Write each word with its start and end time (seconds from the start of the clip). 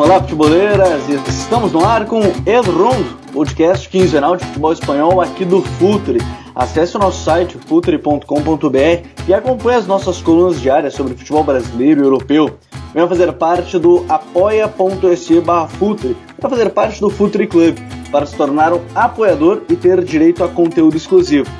Olá, 0.00 0.18
futeboleiras! 0.18 1.10
Estamos 1.28 1.72
no 1.72 1.84
ar 1.84 2.06
com 2.06 2.22
El 2.46 2.62
Rondo, 2.62 3.18
podcast 3.34 3.86
quinzenal 3.86 4.34
de 4.34 4.46
futebol 4.46 4.72
espanhol 4.72 5.20
aqui 5.20 5.44
do 5.44 5.60
Futre. 5.60 6.18
Acesse 6.54 6.96
o 6.96 6.98
nosso 6.98 7.22
site 7.22 7.58
futre.com.br 7.66 9.06
e 9.28 9.34
acompanhe 9.34 9.76
as 9.76 9.86
nossas 9.86 10.22
colunas 10.22 10.58
diárias 10.58 10.94
sobre 10.94 11.14
futebol 11.14 11.44
brasileiro 11.44 12.00
e 12.00 12.04
europeu. 12.04 12.56
Venha 12.94 13.06
fazer 13.06 13.30
parte 13.34 13.78
do 13.78 14.06
apoia.se 14.08 15.42
Futre 15.78 16.16
para 16.40 16.48
fazer 16.48 16.70
parte 16.70 16.98
do 16.98 17.10
Futre 17.10 17.46
Club, 17.46 17.76
para 18.10 18.24
se 18.24 18.34
tornar 18.34 18.72
um 18.72 18.80
apoiador 18.94 19.64
e 19.68 19.76
ter 19.76 20.02
direito 20.02 20.42
a 20.42 20.48
conteúdo 20.48 20.96
exclusivo. 20.96 21.50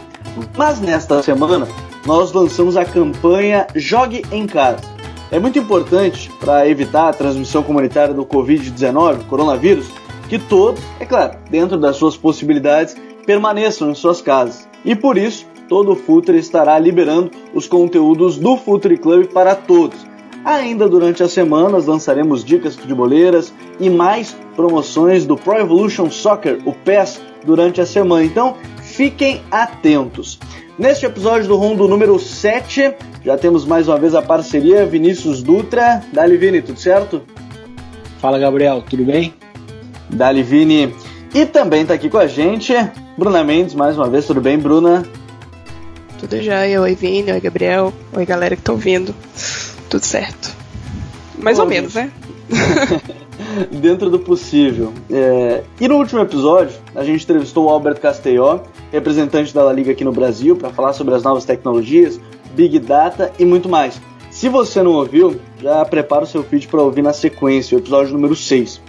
Mas 0.56 0.80
nesta 0.80 1.22
semana, 1.22 1.68
nós 2.06 2.32
lançamos 2.32 2.78
a 2.78 2.86
campanha 2.86 3.66
Jogue 3.74 4.24
em 4.32 4.46
Casa. 4.46 4.99
É 5.30 5.38
muito 5.38 5.58
importante 5.60 6.28
para 6.40 6.68
evitar 6.68 7.08
a 7.08 7.12
transmissão 7.12 7.62
comunitária 7.62 8.12
do 8.12 8.26
Covid-19, 8.26 9.26
coronavírus, 9.28 9.88
que 10.28 10.38
todos, 10.38 10.82
é 10.98 11.06
claro, 11.06 11.38
dentro 11.48 11.78
das 11.78 11.96
suas 11.96 12.16
possibilidades, 12.16 12.96
permaneçam 13.24 13.90
em 13.90 13.94
suas 13.94 14.20
casas. 14.20 14.68
E 14.84 14.96
por 14.96 15.16
isso, 15.16 15.46
todo 15.68 15.92
o 15.92 15.96
Futre 15.96 16.36
estará 16.36 16.76
liberando 16.80 17.30
os 17.54 17.68
conteúdos 17.68 18.38
do 18.38 18.56
Futre 18.56 18.96
Club 18.96 19.26
para 19.26 19.54
todos. 19.54 20.04
Ainda 20.44 20.88
durante 20.88 21.22
as 21.22 21.30
semanas 21.30 21.86
lançaremos 21.86 22.44
dicas 22.44 22.74
futeboleiras 22.74 23.52
e 23.78 23.88
mais 23.88 24.36
promoções 24.56 25.26
do 25.26 25.36
Pro 25.36 25.58
Evolution 25.58 26.10
Soccer, 26.10 26.58
o 26.64 26.72
PES, 26.72 27.20
durante 27.44 27.80
a 27.80 27.86
semana. 27.86 28.24
Então, 28.24 28.56
fiquem 28.82 29.42
atentos. 29.50 30.40
Neste 30.80 31.04
episódio 31.04 31.46
do 31.46 31.56
Rondo 31.56 31.86
número 31.86 32.18
7, 32.18 32.94
já 33.22 33.36
temos 33.36 33.66
mais 33.66 33.86
uma 33.86 33.98
vez 33.98 34.14
a 34.14 34.22
parceria 34.22 34.86
Vinícius 34.86 35.42
Dutra. 35.42 36.02
Dali 36.10 36.38
Vini, 36.38 36.62
tudo 36.62 36.80
certo? 36.80 37.20
Fala 38.18 38.38
Gabriel, 38.38 38.82
tudo 38.88 39.04
bem? 39.04 39.34
Dali 40.08 40.42
Vini. 40.42 40.94
E 41.34 41.44
também 41.44 41.82
está 41.82 41.92
aqui 41.92 42.08
com 42.08 42.16
a 42.16 42.26
gente 42.26 42.72
Bruna 43.18 43.44
Mendes, 43.44 43.74
mais 43.74 43.98
uma 43.98 44.08
vez, 44.08 44.26
tudo 44.26 44.40
bem, 44.40 44.58
Bruna? 44.58 45.04
Tudo 46.18 46.40
jóia, 46.40 46.80
oi 46.80 46.94
Vini, 46.94 47.30
oi 47.30 47.40
Gabriel, 47.40 47.92
oi 48.14 48.24
galera 48.24 48.56
que 48.56 48.62
estão 48.62 48.76
vindo. 48.76 49.14
Tudo 49.90 50.06
certo. 50.06 50.56
Mais 51.38 51.58
Bom, 51.58 51.64
ou 51.64 51.68
menos, 51.68 51.92
né? 51.92 52.10
Dentro 53.70 54.08
do 54.08 54.18
possível. 54.18 54.94
É... 55.10 55.62
E 55.78 55.86
no 55.86 55.96
último 55.96 56.22
episódio, 56.22 56.74
a 56.94 57.04
gente 57.04 57.22
entrevistou 57.22 57.66
o 57.66 57.68
Albert 57.68 58.00
Castelló, 58.00 58.60
representante 58.92 59.54
da 59.54 59.62
La 59.62 59.72
Liga 59.72 59.92
aqui 59.92 60.04
no 60.04 60.12
Brasil, 60.12 60.56
para 60.56 60.70
falar 60.70 60.92
sobre 60.92 61.14
as 61.14 61.22
novas 61.22 61.44
tecnologias, 61.44 62.20
Big 62.54 62.78
Data 62.78 63.32
e 63.38 63.44
muito 63.44 63.68
mais. 63.68 64.00
Se 64.30 64.48
você 64.48 64.82
não 64.82 64.92
ouviu, 64.92 65.40
já 65.60 65.84
prepara 65.84 66.24
o 66.24 66.26
seu 66.26 66.42
feed 66.42 66.68
para 66.68 66.82
ouvir 66.82 67.02
na 67.02 67.12
sequência, 67.12 67.76
o 67.76 67.80
episódio 67.80 68.12
número 68.12 68.36
6. 68.36 68.80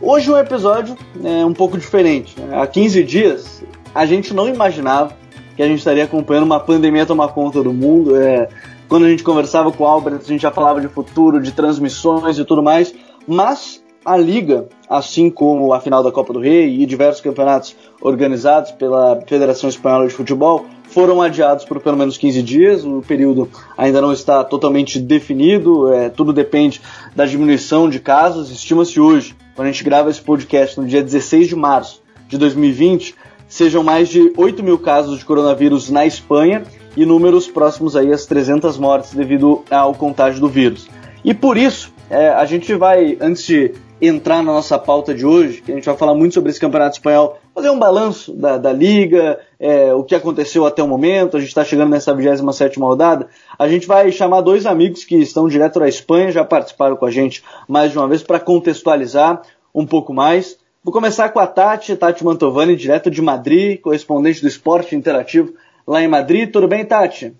Hoje 0.00 0.30
um 0.30 0.38
episódio 0.38 0.96
é 1.22 1.44
um 1.44 1.52
pouco 1.52 1.76
diferente. 1.76 2.34
Há 2.50 2.66
15 2.66 3.04
dias, 3.04 3.62
a 3.94 4.06
gente 4.06 4.32
não 4.32 4.48
imaginava 4.48 5.14
que 5.54 5.62
a 5.62 5.68
gente 5.68 5.78
estaria 5.78 6.04
acompanhando 6.04 6.44
uma 6.44 6.58
pandemia 6.58 7.04
tomar 7.04 7.28
conta 7.28 7.62
do 7.62 7.72
mundo. 7.72 8.16
É, 8.16 8.48
quando 8.88 9.04
a 9.04 9.10
gente 9.10 9.22
conversava 9.22 9.70
com 9.70 9.84
o 9.84 9.86
Albert, 9.86 10.20
a 10.24 10.26
gente 10.26 10.40
já 10.40 10.50
falava 10.50 10.80
de 10.80 10.88
futuro, 10.88 11.40
de 11.40 11.52
transmissões 11.52 12.38
e 12.38 12.44
tudo 12.44 12.62
mais. 12.62 12.94
Mas 13.28 13.79
a 14.04 14.16
Liga, 14.16 14.66
assim 14.88 15.30
como 15.30 15.72
a 15.72 15.80
final 15.80 16.02
da 16.02 16.10
Copa 16.10 16.32
do 16.32 16.40
Rei 16.40 16.80
e 16.80 16.86
diversos 16.86 17.20
campeonatos 17.20 17.76
organizados 18.00 18.70
pela 18.72 19.20
Federação 19.26 19.68
Espanhola 19.68 20.06
de 20.06 20.14
Futebol, 20.14 20.66
foram 20.84 21.22
adiados 21.22 21.64
por 21.64 21.80
pelo 21.80 21.96
menos 21.96 22.16
15 22.16 22.42
dias. 22.42 22.84
O 22.84 23.02
período 23.06 23.48
ainda 23.76 24.00
não 24.00 24.12
está 24.12 24.42
totalmente 24.42 24.98
definido, 24.98 25.92
é, 25.92 26.08
tudo 26.08 26.32
depende 26.32 26.80
da 27.14 27.26
diminuição 27.26 27.88
de 27.88 28.00
casos. 28.00 28.50
Estima-se 28.50 28.98
hoje, 28.98 29.36
quando 29.54 29.68
a 29.68 29.70
gente 29.70 29.84
grava 29.84 30.10
esse 30.10 30.20
podcast 30.20 30.80
no 30.80 30.86
dia 30.86 31.02
16 31.02 31.48
de 31.48 31.56
março 31.56 32.02
de 32.26 32.38
2020, 32.38 33.14
sejam 33.48 33.82
mais 33.82 34.08
de 34.08 34.32
8 34.36 34.62
mil 34.62 34.78
casos 34.78 35.18
de 35.18 35.24
coronavírus 35.24 35.90
na 35.90 36.06
Espanha 36.06 36.62
e 36.96 37.04
números 37.04 37.46
próximos 37.48 37.94
aí 37.94 38.12
às 38.12 38.26
300 38.26 38.78
mortes 38.78 39.14
devido 39.14 39.62
ao 39.70 39.94
contágio 39.94 40.40
do 40.40 40.48
vírus. 40.48 40.88
E 41.24 41.34
por 41.34 41.56
isso, 41.56 41.92
é, 42.08 42.30
a 42.30 42.44
gente 42.44 42.74
vai, 42.74 43.16
antes 43.20 43.44
de 43.44 43.72
entrar 44.00 44.42
na 44.42 44.52
nossa 44.52 44.78
pauta 44.78 45.14
de 45.14 45.26
hoje, 45.26 45.60
que 45.60 45.70
a 45.70 45.74
gente 45.74 45.84
vai 45.84 45.96
falar 45.96 46.14
muito 46.14 46.34
sobre 46.34 46.50
esse 46.50 46.60
campeonato 46.60 46.96
espanhol, 46.96 47.38
fazer 47.54 47.70
um 47.70 47.78
balanço 47.78 48.32
da, 48.32 48.56
da 48.56 48.72
liga, 48.72 49.38
é, 49.58 49.92
o 49.92 50.02
que 50.02 50.14
aconteceu 50.14 50.64
até 50.64 50.82
o 50.82 50.88
momento, 50.88 51.36
a 51.36 51.40
gente 51.40 51.50
está 51.50 51.64
chegando 51.64 51.90
nessa 51.90 52.14
27 52.14 52.78
rodada, 52.80 53.28
a 53.58 53.68
gente 53.68 53.86
vai 53.86 54.10
chamar 54.10 54.40
dois 54.40 54.64
amigos 54.64 55.04
que 55.04 55.16
estão 55.16 55.48
direto 55.48 55.78
da 55.78 55.88
Espanha, 55.88 56.32
já 56.32 56.44
participaram 56.44 56.96
com 56.96 57.04
a 57.04 57.10
gente 57.10 57.42
mais 57.68 57.92
de 57.92 57.98
uma 57.98 58.08
vez, 58.08 58.22
para 58.22 58.40
contextualizar 58.40 59.42
um 59.74 59.84
pouco 59.86 60.14
mais. 60.14 60.58
Vou 60.82 60.92
começar 60.92 61.28
com 61.28 61.38
a 61.38 61.46
Tati, 61.46 61.94
Tati 61.94 62.24
Mantovani, 62.24 62.74
direto 62.74 63.10
de 63.10 63.20
Madrid, 63.20 63.80
correspondente 63.80 64.40
do 64.40 64.48
Esporte 64.48 64.96
Interativo 64.96 65.52
lá 65.86 66.02
em 66.02 66.08
Madrid. 66.08 66.50
Tudo 66.50 66.66
bem, 66.66 66.84
Tati? 66.84 67.34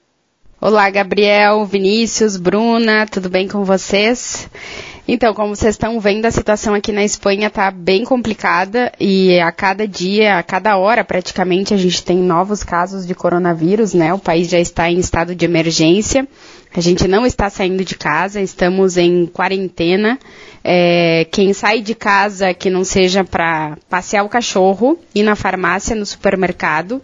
Olá, 0.61 0.91
Gabriel, 0.91 1.65
Vinícius, 1.65 2.37
Bruna, 2.37 3.07
tudo 3.07 3.31
bem 3.31 3.49
com 3.49 3.65
vocês? 3.65 4.47
Então, 5.13 5.35
como 5.35 5.57
vocês 5.57 5.75
estão 5.75 5.99
vendo, 5.99 6.25
a 6.27 6.31
situação 6.31 6.73
aqui 6.73 6.93
na 6.93 7.03
Espanha 7.03 7.49
está 7.49 7.69
bem 7.69 8.05
complicada 8.05 8.93
e 9.01 9.41
a 9.41 9.51
cada 9.51 9.85
dia, 9.85 10.39
a 10.39 10.43
cada 10.45 10.77
hora 10.77 11.03
praticamente, 11.03 11.75
a 11.75 11.77
gente 11.77 12.05
tem 12.05 12.17
novos 12.17 12.63
casos 12.63 13.05
de 13.05 13.13
coronavírus, 13.13 13.93
né? 13.93 14.15
O 14.15 14.21
país 14.21 14.49
já 14.49 14.61
está 14.61 14.89
em 14.89 15.01
estado 15.01 15.35
de 15.35 15.45
emergência. 15.45 16.29
A 16.73 16.81
gente 16.81 17.09
não 17.09 17.27
está 17.27 17.51
saindo 17.51 17.85
de 17.85 17.97
casa, 17.97 18.41
estamos 18.41 18.97
em 18.97 19.27
quarentena. 19.27 20.17
É, 20.63 21.27
quem 21.33 21.53
sai 21.53 21.81
de 21.81 21.97
casa 21.97 22.55
que 22.55 22.71
não 22.71 22.85
seja 22.85 23.25
para 23.25 23.77
passear 23.89 24.25
o 24.25 24.29
cachorro, 24.29 24.97
ir 25.13 25.25
na 25.25 25.35
farmácia, 25.35 25.97
no 25.97 26.07
supermercado, 26.07 27.03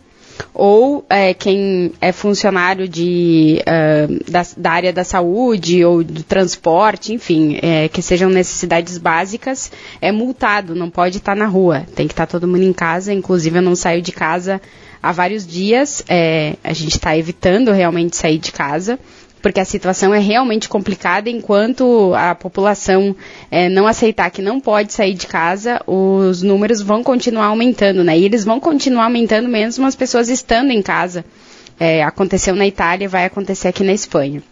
ou 0.53 1.05
é, 1.09 1.35
quem 1.35 1.93
é 2.01 2.13
funcionário 2.13 2.89
de, 2.89 3.63
uh, 3.63 4.31
da, 4.31 4.47
da, 4.57 4.71
área 4.71 4.93
da 4.93 5.05
saúde 5.05 5.85
ou 5.85 6.03
do 6.03 6.23
transporte, 6.23 7.13
enfim, 7.13 7.59
é, 7.63 7.89
que 7.89 8.01
sejam 8.03 8.31
necessidades 8.31 8.99
básicas, 8.99 9.71
é 10.01 10.11
multado, 10.11 10.75
não 10.75 10.91
pode 10.91 11.19
estar 11.19 11.37
na 11.37 11.47
rua, 11.47 11.87
tem 11.95 12.07
que 12.07 12.13
estar 12.13 12.27
todo 12.27 12.49
mundo 12.49 12.63
em 12.63 12.73
casa, 12.73 13.13
inclusive 13.13 13.59
eu 13.59 13.63
não 13.63 13.77
saio 13.77 14.01
de 14.01 14.13
casa 14.13 14.61
há 15.03 15.13
vários 15.13 15.47
dias, 15.47 16.03
é, 16.09 16.57
a 16.65 16.73
gente 16.73 16.97
está 16.97 17.17
evitando 17.17 17.71
realmente 17.71 18.17
sair 18.17 18.39
de 18.39 18.51
casa, 18.51 18.99
porque 19.43 19.61
a 19.61 19.65
situação 19.65 20.15
é 20.15 20.19
realmente 20.19 20.69
complicada. 20.69 21.31
Enquanto 21.31 22.13
a 22.15 22.35
população 22.35 23.15
é, 23.51 23.69
não 23.69 23.87
aceitar 23.87 24.31
que 24.31 24.43
não 24.43 24.61
pode 24.61 24.93
sair 24.93 25.15
de 25.15 25.27
casa, 25.27 25.81
os 25.87 26.43
números 26.43 26.81
vão 26.81 27.03
continuar 27.03 27.47
aumentando, 27.47 28.03
né? 28.03 28.19
E 28.19 28.25
eles 28.25 28.45
vão 28.45 28.59
continuar 28.59 29.05
aumentando 29.05 29.49
mesmo 29.49 29.87
as 29.87 29.95
pessoas 29.95 30.29
estando 30.29 30.71
em 30.71 30.83
casa. 30.83 31.25
É, 31.79 32.03
aconteceu 32.03 32.57
na 32.57 32.67
Itália, 32.67 33.09
vai 33.09 33.25
acontecer 33.25 33.69
aqui 33.69 33.85
na 33.85 33.93
Espanha. 33.93 34.43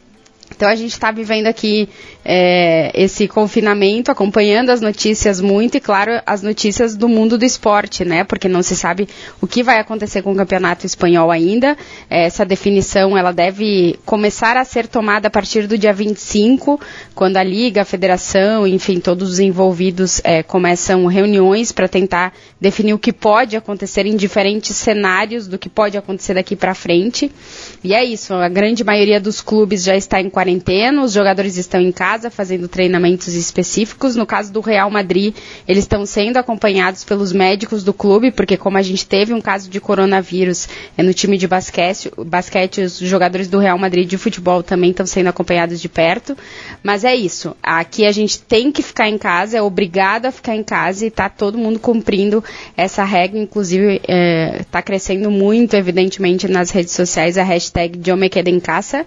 Então 0.50 0.68
a 0.68 0.74
gente 0.74 0.92
está 0.92 1.10
vivendo 1.10 1.46
aqui 1.46 1.88
é, 2.24 2.90
esse 2.94 3.26
confinamento, 3.26 4.10
acompanhando 4.10 4.70
as 4.70 4.80
notícias 4.80 5.40
muito 5.40 5.76
e, 5.76 5.80
claro, 5.80 6.20
as 6.24 6.42
notícias 6.42 6.96
do 6.96 7.08
mundo 7.08 7.36
do 7.36 7.44
esporte, 7.44 8.04
né? 8.04 8.24
Porque 8.24 8.48
não 8.48 8.62
se 8.62 8.76
sabe 8.76 9.08
o 9.40 9.46
que 9.46 9.62
vai 9.62 9.78
acontecer 9.78 10.22
com 10.22 10.32
o 10.32 10.36
campeonato 10.36 10.86
espanhol 10.86 11.30
ainda. 11.30 11.76
Essa 12.08 12.44
definição 12.44 13.16
ela 13.16 13.32
deve 13.32 13.98
começar 14.04 14.56
a 14.56 14.64
ser 14.64 14.86
tomada 14.86 15.28
a 15.28 15.30
partir 15.30 15.66
do 15.66 15.76
dia 15.76 15.92
25, 15.92 16.80
quando 17.14 17.36
a 17.36 17.42
Liga, 17.42 17.82
a 17.82 17.84
Federação, 17.84 18.66
enfim, 18.66 19.00
todos 19.00 19.30
os 19.32 19.40
envolvidos 19.40 20.20
é, 20.24 20.42
começam 20.42 21.06
reuniões 21.06 21.72
para 21.72 21.88
tentar 21.88 22.32
definir 22.60 22.94
o 22.94 22.98
que 22.98 23.12
pode 23.12 23.56
acontecer 23.56 24.06
em 24.06 24.16
diferentes 24.16 24.76
cenários 24.76 25.46
do 25.46 25.58
que 25.58 25.68
pode 25.68 25.96
acontecer 25.96 26.34
daqui 26.34 26.54
para 26.54 26.74
frente. 26.74 27.30
E 27.84 27.92
é 27.92 28.02
isso, 28.02 28.32
a 28.32 28.48
grande 28.48 28.82
maioria 28.82 29.20
dos 29.20 29.42
clubes 29.42 29.84
já 29.84 29.94
está 29.94 30.18
em 30.18 30.30
quarentena, 30.30 31.02
os 31.02 31.12
jogadores 31.12 31.58
estão 31.58 31.78
em 31.78 31.92
casa 31.92 32.30
fazendo 32.30 32.66
treinamentos 32.66 33.34
específicos. 33.34 34.16
No 34.16 34.24
caso 34.24 34.50
do 34.50 34.62
Real 34.62 34.90
Madrid, 34.90 35.36
eles 35.68 35.84
estão 35.84 36.06
sendo 36.06 36.38
acompanhados 36.38 37.04
pelos 37.04 37.30
médicos 37.30 37.84
do 37.84 37.92
clube, 37.92 38.30
porque 38.30 38.56
como 38.56 38.78
a 38.78 38.82
gente 38.82 39.04
teve 39.04 39.34
um 39.34 39.40
caso 39.40 39.68
de 39.68 39.82
coronavírus 39.82 40.66
é, 40.96 41.02
no 41.02 41.12
time 41.12 41.36
de 41.36 41.46
basquete, 41.46 42.10
basquete, 42.24 42.80
os 42.80 42.96
jogadores 42.96 43.48
do 43.48 43.58
Real 43.58 43.76
Madrid 43.76 44.08
de 44.08 44.16
futebol 44.16 44.62
também 44.62 44.88
estão 44.88 45.04
sendo 45.04 45.28
acompanhados 45.28 45.78
de 45.78 45.88
perto. 45.90 46.34
Mas 46.82 47.04
é 47.04 47.14
isso, 47.14 47.54
aqui 47.62 48.06
a 48.06 48.12
gente 48.12 48.40
tem 48.40 48.72
que 48.72 48.80
ficar 48.80 49.10
em 49.10 49.18
casa, 49.18 49.58
é 49.58 49.62
obrigado 49.62 50.24
a 50.24 50.32
ficar 50.32 50.56
em 50.56 50.64
casa 50.64 51.04
e 51.04 51.08
está 51.08 51.28
todo 51.28 51.58
mundo 51.58 51.78
cumprindo 51.78 52.42
essa 52.78 53.04
regra, 53.04 53.38
inclusive 53.38 53.96
está 53.96 54.06
é, 54.08 54.64
tá 54.70 54.80
crescendo 54.80 55.30
muito, 55.30 55.74
evidentemente, 55.74 56.48
nas 56.48 56.70
redes 56.70 56.94
sociais 56.94 57.36
a 57.36 57.42
hashtag 57.42 57.73
Me 58.16 58.28
quedo 58.28 58.48
em 58.48 58.60
casa 58.60 59.06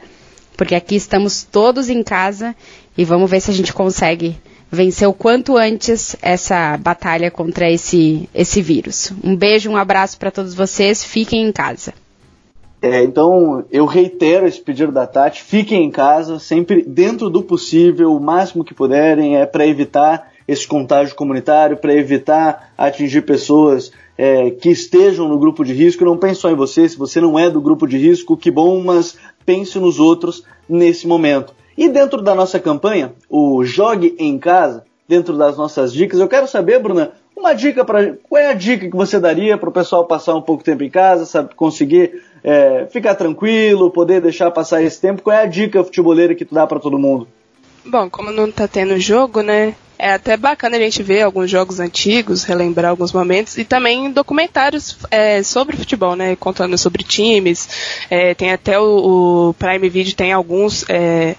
porque 0.58 0.74
aqui 0.74 0.96
estamos 0.96 1.44
todos 1.44 1.88
em 1.88 2.02
casa 2.02 2.56
e 2.98 3.06
vamos 3.06 3.30
ver 3.30 3.40
se 3.40 3.52
a 3.52 3.54
gente 3.54 3.72
consegue 3.72 4.36
vencer 4.70 5.08
o 5.08 5.14
quanto 5.14 5.56
antes 5.56 6.16
essa 6.22 6.76
batalha 6.78 7.30
contra 7.30 7.72
esse, 7.72 8.28
esse 8.34 8.62
vírus. 8.62 9.14
Um 9.24 9.36
beijo, 9.36 9.70
um 9.70 9.78
abraço 9.78 10.18
para 10.18 10.32
todos 10.32 10.56
vocês, 10.56 11.04
fiquem 11.04 11.48
em 11.48 11.52
casa. 11.52 11.94
É, 12.82 13.04
então, 13.04 13.64
eu 13.72 13.86
reitero 13.86 14.48
esse 14.48 14.60
pedido 14.60 14.92
da 14.92 15.08
Tati: 15.08 15.42
fiquem 15.42 15.86
em 15.86 15.92
casa, 15.92 16.38
sempre 16.38 16.84
dentro 16.84 17.30
do 17.30 17.42
possível, 17.42 18.14
o 18.14 18.20
máximo 18.20 18.64
que 18.64 18.74
puderem, 18.74 19.38
é 19.38 19.46
para 19.46 19.66
evitar 19.66 20.32
esse 20.48 20.68
contágio 20.68 21.16
comunitário, 21.16 21.78
para 21.78 21.94
evitar 21.94 22.72
atingir 22.78 23.22
pessoas 23.24 23.92
é, 24.18 24.52
que 24.52 24.70
estejam 24.70 25.28
no 25.28 25.38
grupo 25.38 25.64
de 25.64 25.74
risco. 25.74 26.06
Não 26.06 26.18
pense 26.18 26.42
só 26.42 26.50
em 26.50 26.56
você, 26.56 26.88
se 26.88 26.98
você 26.98 27.20
não 27.20 27.38
é 27.38 27.50
do 27.50 27.62
grupo 27.62 27.88
de 27.88 27.98
risco, 27.98 28.38
que 28.38 28.50
bom, 28.50 28.82
mas 28.84 29.18
pense 29.46 29.78
nos 29.80 30.00
outros 30.00 30.44
nesse 30.68 31.08
momento. 31.08 31.54
E 31.78 31.88
dentro 31.88 32.22
da 32.22 32.34
nossa 32.34 32.60
campanha, 32.60 33.14
o 33.30 33.64
Jogue 33.64 34.16
em 34.18 34.38
Casa, 34.40 34.84
dentro 35.08 35.38
das 35.38 35.58
nossas 35.58 35.94
dicas, 35.94 36.20
eu 36.20 36.28
quero 36.28 36.48
saber, 36.48 36.82
Bruna, 36.82 37.12
uma 37.36 37.54
dica 37.54 37.86
para. 37.86 38.18
Qual 38.28 38.42
é 38.42 38.50
a 38.50 38.54
dica 38.54 38.90
que 38.90 38.96
você 38.96 39.20
daria 39.20 39.58
para 39.58 39.70
o 39.70 39.72
pessoal 39.72 40.06
passar 40.06 40.34
um 40.36 40.42
pouco 40.42 40.64
tempo 40.64 40.84
em 40.84 40.90
casa, 40.90 41.26
sabe, 41.26 41.54
conseguir 41.54 42.24
é, 42.44 42.88
ficar 42.88 43.14
tranquilo, 43.14 43.92
poder 43.92 44.22
deixar 44.22 44.50
passar 44.50 44.82
esse 44.82 45.00
tempo? 45.00 45.22
Qual 45.22 45.36
é 45.36 45.44
a 45.44 45.46
dica 45.46 45.84
futeboleira 45.84 46.34
que 46.34 46.44
tu 46.44 46.56
dá 46.56 46.66
para 46.66 46.80
todo 46.80 46.98
mundo? 46.98 47.28
Bom, 47.86 48.10
como 48.10 48.32
não 48.32 48.52
tá 48.52 48.68
tendo 48.68 49.00
jogo, 49.00 49.42
né? 49.42 49.76
É 50.00 50.12
até 50.12 50.38
bacana 50.38 50.78
a 50.78 50.80
gente 50.80 51.02
ver 51.02 51.24
alguns 51.24 51.50
jogos 51.50 51.80
antigos, 51.80 52.44
relembrar 52.44 52.92
alguns 52.92 53.12
momentos 53.12 53.58
e 53.58 53.66
também 53.66 54.12
documentários 54.12 54.96
é, 55.10 55.42
sobre 55.42 55.76
futebol, 55.76 56.16
né? 56.16 56.36
Contando 56.36 56.78
sobre 56.78 57.04
times. 57.04 57.68
É, 58.10 58.36
tem 58.36 58.52
até 58.52 58.80
o, 58.80 59.50
o, 59.50 59.54
Prime 59.56 59.90
Video 59.90 60.14
tem 60.14 60.32
alguns 60.32 60.86
é, 60.88 61.36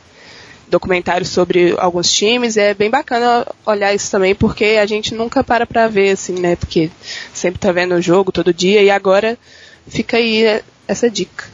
documentários 0.66 1.28
sobre 1.28 1.74
alguns 1.78 2.10
times. 2.12 2.56
É 2.56 2.74
bem 2.74 2.90
bacana 2.90 3.46
olhar 3.64 3.94
isso 3.94 4.10
também, 4.10 4.34
porque 4.34 4.76
a 4.80 4.86
gente 4.86 5.14
nunca 5.14 5.44
para 5.44 5.64
pra 5.64 5.86
ver, 5.86 6.10
assim, 6.10 6.34
né? 6.34 6.56
Porque 6.56 6.90
sempre 7.32 7.60
tá 7.60 7.70
vendo 7.70 7.94
o 7.94 8.02
jogo 8.02 8.32
todo 8.32 8.52
dia 8.52 8.82
e 8.82 8.90
agora 8.90 9.38
fica 9.86 10.16
aí 10.16 10.60
essa 10.88 11.08
dica. 11.08 11.44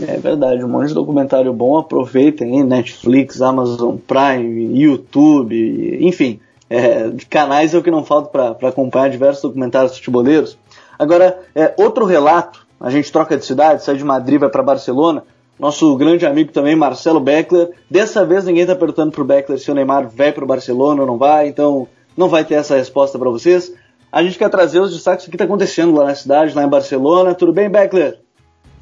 É 0.00 0.18
verdade, 0.18 0.62
um 0.62 0.68
monte 0.68 0.88
de 0.88 0.94
documentário 0.94 1.52
bom, 1.54 1.78
aproveitem 1.78 2.58
aí, 2.58 2.62
Netflix, 2.62 3.40
Amazon 3.40 3.96
Prime, 3.96 4.78
YouTube, 4.78 5.98
enfim, 6.00 6.38
é, 6.68 7.10
canais 7.30 7.72
é 7.72 7.78
o 7.78 7.82
que 7.82 7.90
não 7.90 8.04
falta 8.04 8.28
para 8.28 8.68
acompanhar 8.68 9.08
diversos 9.08 9.42
documentários 9.42 9.96
futeboleiros. 9.96 10.58
Agora, 10.98 11.40
é, 11.54 11.72
outro 11.78 12.04
relato, 12.04 12.66
a 12.78 12.90
gente 12.90 13.10
troca 13.10 13.38
de 13.38 13.46
cidade, 13.46 13.84
sai 13.84 13.96
de 13.96 14.04
Madrid, 14.04 14.38
vai 14.38 14.50
para 14.50 14.62
Barcelona, 14.62 15.22
nosso 15.58 15.96
grande 15.96 16.26
amigo 16.26 16.52
também, 16.52 16.76
Marcelo 16.76 17.18
Beckler, 17.18 17.70
dessa 17.90 18.24
vez 18.24 18.44
ninguém 18.44 18.62
está 18.62 18.76
perguntando 18.76 19.12
pro 19.12 19.24
Beckler 19.24 19.58
se 19.58 19.70
o 19.70 19.74
Neymar 19.74 20.08
vai 20.08 20.30
para 20.30 20.44
o 20.44 20.46
Barcelona 20.46 21.00
ou 21.00 21.06
não 21.06 21.16
vai, 21.16 21.48
então 21.48 21.88
não 22.14 22.28
vai 22.28 22.44
ter 22.44 22.54
essa 22.54 22.76
resposta 22.76 23.18
para 23.18 23.30
vocês. 23.30 23.72
A 24.12 24.22
gente 24.22 24.36
quer 24.38 24.50
trazer 24.50 24.80
os 24.80 24.92
destaques 24.92 25.24
do 25.24 25.30
que 25.30 25.36
está 25.36 25.44
acontecendo 25.44 25.94
lá 25.94 26.04
na 26.04 26.14
cidade, 26.14 26.54
lá 26.54 26.62
em 26.62 26.68
Barcelona. 26.68 27.34
Tudo 27.34 27.52
bem, 27.52 27.70
Beckler? 27.70 28.25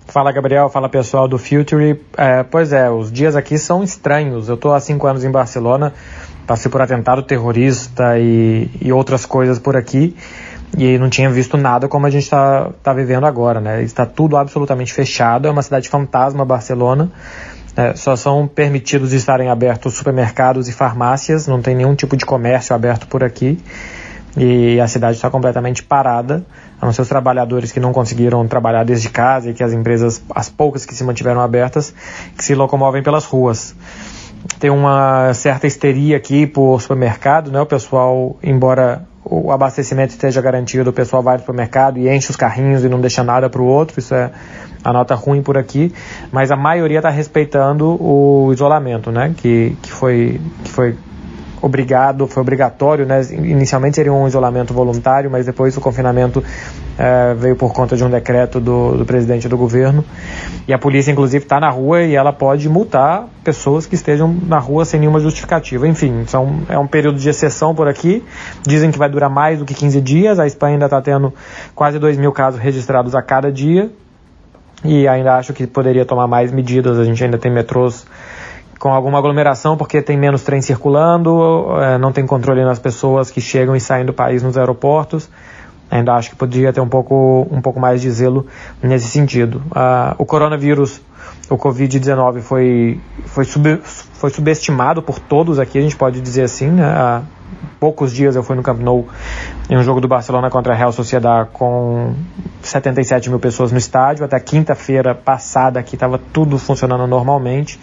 Fala 0.07 0.31
Gabriel, 0.31 0.69
fala 0.69 0.89
pessoal 0.89 1.27
do 1.27 1.39
Future. 1.39 2.01
É, 2.17 2.43
pois 2.43 2.73
é, 2.73 2.91
os 2.91 3.11
dias 3.11 3.35
aqui 3.35 3.59
são 3.59 3.83
estranhos. 3.83 4.49
Eu 4.49 4.55
estou 4.55 4.73
há 4.73 4.81
cinco 4.81 5.07
anos 5.07 5.25
em 5.25 5.31
Barcelona, 5.31 5.93
passei 6.47 6.71
por 6.71 6.81
atentado 6.81 7.23
terrorista 7.23 8.19
e, 8.19 8.71
e 8.81 8.93
outras 8.93 9.27
coisas 9.27 9.59
por 9.59 9.77
aqui 9.77 10.15
e 10.77 10.99
não 10.99 11.09
tinha 11.09 11.31
visto 11.31 11.57
nada 11.57 11.89
como 11.89 12.07
a 12.07 12.11
gente 12.11 12.25
está 12.25 12.71
tá 12.83 12.93
vivendo 12.93 13.25
agora, 13.25 13.61
né? 13.61 13.83
Está 13.83 14.05
tudo 14.05 14.37
absolutamente 14.37 14.93
fechado, 14.93 15.49
é 15.49 15.51
uma 15.51 15.63
cidade 15.63 15.89
fantasma 15.89 16.45
Barcelona. 16.45 17.11
É, 17.77 17.95
só 17.95 18.15
são 18.15 18.47
permitidos 18.47 19.13
estarem 19.13 19.49
abertos 19.49 19.95
supermercados 19.95 20.69
e 20.69 20.73
farmácias, 20.73 21.49
não 21.49 21.61
tem 21.61 21.75
nenhum 21.75 21.95
tipo 21.95 22.17
de 22.17 22.25
comércio 22.25 22.75
aberto 22.75 23.09
por 23.09 23.25
aqui 23.25 23.59
e 24.37 24.81
a 24.81 24.89
cidade 24.89 25.17
está 25.17 25.31
completamente 25.31 25.83
parada, 25.83 26.45
a 26.81 26.87
não 26.87 26.93
ser 26.93 27.03
os 27.03 27.09
trabalhadores 27.09 27.73
que 27.73 27.81
não 27.81 27.93
conseguiram 27.93 28.47
trabalhar 28.47 28.85
desde 28.85 29.09
casa 29.09 29.51
e 29.51 29.55
que 29.55 29.63
as 29.63 29.73
empresas, 29.73 30.23
as 30.35 30.49
poucas 30.49 30.85
que 30.85 30.95
se 30.95 31.05
mantiveram 31.05 31.41
abertas, 31.41 31.95
que 32.37 32.45
se 32.45 32.55
locomovem 32.55 33.03
pelas 33.03 33.25
ruas. 33.25 33.75
Tem 34.59 34.71
uma 34.71 35.33
certa 35.33 35.67
histeria 35.67 36.17
aqui 36.17 36.47
por 36.47 36.81
supermercado, 36.81 37.51
né? 37.51 37.61
O 37.61 37.67
pessoal, 37.67 38.37
embora 38.43 39.07
o 39.25 39.51
abastecimento 39.51 40.11
esteja 40.11 40.41
garantido, 40.43 40.91
o 40.91 40.93
pessoal 40.93 41.23
vai 41.23 41.39
para 41.39 41.51
o 41.51 41.55
mercado 41.55 41.99
e 41.99 42.15
enche 42.15 42.31
os 42.31 42.37
carrinhos 42.37 42.85
e 42.85 42.89
não 42.89 43.01
deixa 43.01 43.25
nada 43.25 43.49
para 43.49 43.63
o 43.63 43.65
outro, 43.65 43.99
isso 43.99 44.15
é 44.15 44.31
a 44.85 44.93
nota 44.93 45.15
ruim 45.15 45.43
por 45.43 45.57
aqui, 45.57 45.95
mas 46.31 46.51
a 46.51 46.57
maioria 46.57 46.99
está 46.99 47.09
respeitando 47.09 47.97
o 47.99 48.53
isolamento, 48.53 49.11
né? 49.11 49.35
Que, 49.35 49.75
que, 49.81 49.91
foi, 49.91 50.39
que 50.63 50.71
foi 50.71 50.95
obrigado, 51.65 52.27
foi 52.27 52.43
obrigatório, 52.43 53.07
né? 53.07 53.23
Inicialmente 53.33 53.97
seria 53.97 54.13
um 54.13 54.27
isolamento 54.27 54.75
voluntário, 54.75 55.31
mas 55.31 55.47
depois 55.47 55.75
o 55.77 55.81
confinamento 55.81 56.45
é, 56.99 57.33
veio 57.35 57.57
por 57.57 57.73
conta 57.73 57.97
de 57.97 58.05
um 58.05 58.11
decreto 58.11 58.61
do, 58.61 58.99
do 58.99 59.05
presidente 59.07 59.49
do 59.49 59.57
governo. 59.57 60.05
E 60.69 60.75
a 60.75 60.79
polícia, 60.79 61.11
inclusive, 61.11 61.45
está 61.45 61.59
na 61.59 61.71
rua 61.71 62.03
e 62.03 62.15
ela 62.15 62.33
pode 62.33 62.69
multar 62.69 63.27
pessoas 63.43 63.87
que 63.87 63.95
estejam 63.95 64.37
na 64.47 64.59
rua 64.59 64.85
sem 64.85 65.01
nenhuma 65.01 65.21
justificativa. 65.21 65.89
Enfim, 65.89 66.25
são, 66.27 66.61
é 66.69 66.79
um 66.79 66.87
período 66.87 67.19
de 67.19 67.29
exceção 67.29 67.75
por 67.75 67.89
aqui. 67.89 68.23
Dizem 68.63 68.91
que 68.91 68.99
vai 68.99 69.09
durar 69.09 69.31
mais 69.31 69.59
do 69.59 69.65
que 69.65 69.73
15 69.73 70.01
dias. 70.03 70.39
A 70.39 70.47
Espanha 70.47 70.75
ainda 70.75 70.87
está 70.87 71.01
tendo 71.01 71.33
quase 71.75 71.99
2 71.99 72.19
mil 72.19 72.33
casos 72.33 72.61
registrados 72.61 73.15
a 73.15 73.23
cada 73.23 73.51
dia. 73.51 73.91
E 74.85 75.09
ainda 75.09 75.37
acho 75.37 75.55
que 75.55 75.67
poderia 75.67 76.05
tomar 76.05 76.27
mais 76.27 76.53
medidas. 76.53 76.99
A 76.99 77.05
gente 77.05 77.25
ainda 77.25 77.39
tem 77.39 77.51
metrôs 77.51 78.07
com 78.79 78.93
alguma 78.93 79.19
aglomeração 79.19 79.77
porque 79.77 80.03
tem 80.03 80.17
menos 80.17 80.43
trem 80.43 80.61
circulando, 80.61 81.67
é, 81.81 81.99
não 81.99 82.13
tem 82.13 82.27
controle 82.27 82.65
nas 82.65 82.79
pessoas 82.79 83.31
que 83.31 83.41
chegam 83.41 83.75
e 83.75 83.81
saem 83.81 84.05
do 84.05 84.13
país 84.13 84.43
nos 84.43 84.57
aeroportos. 84.57 85.29
Ainda 85.91 86.15
acho 86.15 86.31
que 86.31 86.37
poderia 86.37 86.73
ter 86.73 86.81
um 86.81 86.89
pouco, 86.89 87.47
um 87.51 87.61
pouco 87.61 87.79
mais 87.79 88.01
de 88.01 88.11
zelo 88.11 88.47
nesse 88.83 89.07
sentido. 89.07 89.63
Uh, 89.67 90.15
o 90.19 90.25
coronavírus, 90.25 91.01
o 91.49 91.57
Covid-19, 91.57 92.41
foi, 92.41 93.01
foi, 93.27 93.45
sub, 93.45 93.81
foi 93.85 94.31
subestimado 94.31 95.03
por 95.03 95.19
todos 95.19 95.59
aqui, 95.59 95.79
a 95.79 95.83
gente 95.83 95.95
pode 95.95 96.21
dizer 96.21 96.43
assim. 96.43 96.69
Né? 96.69 96.85
Há 96.85 97.23
poucos 97.79 98.13
dias 98.13 98.35
eu 98.35 98.43
fui 98.43 98.57
no 98.57 98.63
Camp 98.63 98.81
Nou 98.81 99.07
em 99.69 99.77
um 99.77 99.83
jogo 99.83 100.01
do 100.01 100.09
Barcelona 100.09 100.51
contra 100.51 100.73
a 100.73 100.77
Real 100.77 100.91
Sociedad 100.91 101.47
com 101.53 102.15
77 102.63 103.29
mil 103.29 103.39
pessoas 103.39 103.71
no 103.71 103.79
estádio. 103.79 104.25
Até 104.25 104.41
quinta-feira 104.41 105.15
passada 105.15 105.79
aqui 105.79 105.95
estava 105.95 106.19
tudo 106.19 106.59
funcionando 106.59 107.07
normalmente. 107.07 107.79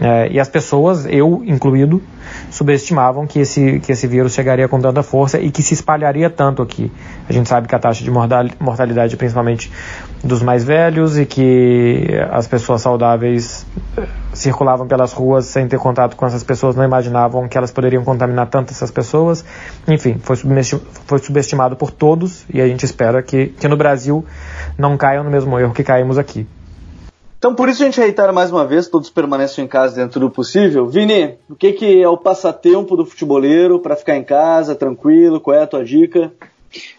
É, 0.00 0.28
e 0.30 0.38
as 0.38 0.48
pessoas, 0.48 1.06
eu 1.06 1.42
incluído, 1.46 2.02
subestimavam 2.50 3.26
que 3.26 3.40
esse, 3.40 3.80
que 3.80 3.92
esse 3.92 4.06
vírus 4.06 4.34
chegaria 4.34 4.68
com 4.68 4.80
tanta 4.80 5.02
força 5.02 5.40
e 5.40 5.50
que 5.50 5.62
se 5.62 5.74
espalharia 5.74 6.28
tanto 6.28 6.62
aqui. 6.62 6.92
A 7.28 7.32
gente 7.32 7.48
sabe 7.48 7.66
que 7.66 7.74
a 7.74 7.78
taxa 7.78 8.04
de 8.04 8.10
mortalidade, 8.10 9.16
principalmente 9.16 9.70
dos 10.22 10.42
mais 10.42 10.64
velhos, 10.64 11.18
e 11.18 11.24
que 11.24 12.08
as 12.30 12.46
pessoas 12.46 12.82
saudáveis 12.82 13.66
eh, 13.96 14.06
circulavam 14.32 14.86
pelas 14.86 15.12
ruas 15.12 15.46
sem 15.46 15.66
ter 15.66 15.78
contato 15.78 16.16
com 16.16 16.26
essas 16.26 16.42
pessoas, 16.42 16.76
não 16.76 16.84
imaginavam 16.84 17.48
que 17.48 17.56
elas 17.56 17.70
poderiam 17.70 18.04
contaminar 18.04 18.48
tanto 18.48 18.72
essas 18.72 18.90
pessoas. 18.90 19.44
Enfim, 19.88 20.18
foi, 20.22 20.36
foi 21.06 21.18
subestimado 21.18 21.76
por 21.76 21.90
todos 21.90 22.44
e 22.52 22.60
a 22.60 22.66
gente 22.66 22.84
espera 22.84 23.22
que, 23.22 23.46
que 23.46 23.68
no 23.68 23.76
Brasil 23.76 24.24
não 24.76 24.96
caiam 24.96 25.24
no 25.24 25.30
mesmo 25.30 25.58
erro 25.58 25.72
que 25.72 25.82
caímos 25.82 26.18
aqui. 26.18 26.46
Então 27.46 27.54
por 27.54 27.68
isso 27.68 27.80
a 27.80 27.86
gente 27.86 28.00
reitera 28.00 28.32
mais 28.32 28.50
uma 28.50 28.66
vez, 28.66 28.88
todos 28.88 29.08
permaneçam 29.08 29.64
em 29.64 29.68
casa 29.68 29.94
dentro 29.94 30.18
do 30.18 30.28
possível. 30.28 30.88
Vini, 30.88 31.36
o 31.48 31.54
que, 31.54 31.72
que 31.74 32.02
é 32.02 32.08
o 32.08 32.18
passatempo 32.18 32.96
do 32.96 33.06
futeboleiro 33.06 33.78
para 33.78 33.94
ficar 33.94 34.16
em 34.16 34.24
casa, 34.24 34.74
tranquilo? 34.74 35.38
Qual 35.40 35.56
é 35.56 35.62
a 35.62 35.66
tua 35.68 35.84
dica? 35.84 36.32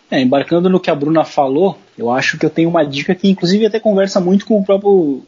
É, 0.09 0.21
embarcando 0.21 0.69
no 0.69 0.79
que 0.79 0.89
a 0.89 0.95
Bruna 0.95 1.25
falou, 1.25 1.77
eu 1.97 2.09
acho 2.09 2.37
que 2.37 2.45
eu 2.45 2.49
tenho 2.49 2.69
uma 2.69 2.85
dica 2.85 3.13
que 3.13 3.29
inclusive 3.29 3.65
até 3.65 3.77
conversa 3.77 4.21
muito 4.21 4.45
com 4.45 4.57
o 4.57 4.63
próprio 4.63 5.21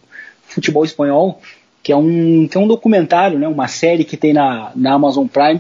futebol 0.44 0.86
espanhol, 0.86 1.42
que 1.84 1.92
é 1.92 1.98
um, 1.98 2.48
que 2.48 2.58
é 2.58 2.62
um 2.62 2.68
documentário, 2.68 3.38
né, 3.38 3.46
uma 3.46 3.68
série 3.68 4.06
que 4.06 4.16
tem 4.16 4.32
na, 4.32 4.72
na 4.74 4.94
Amazon 4.94 5.28
Prime, 5.28 5.60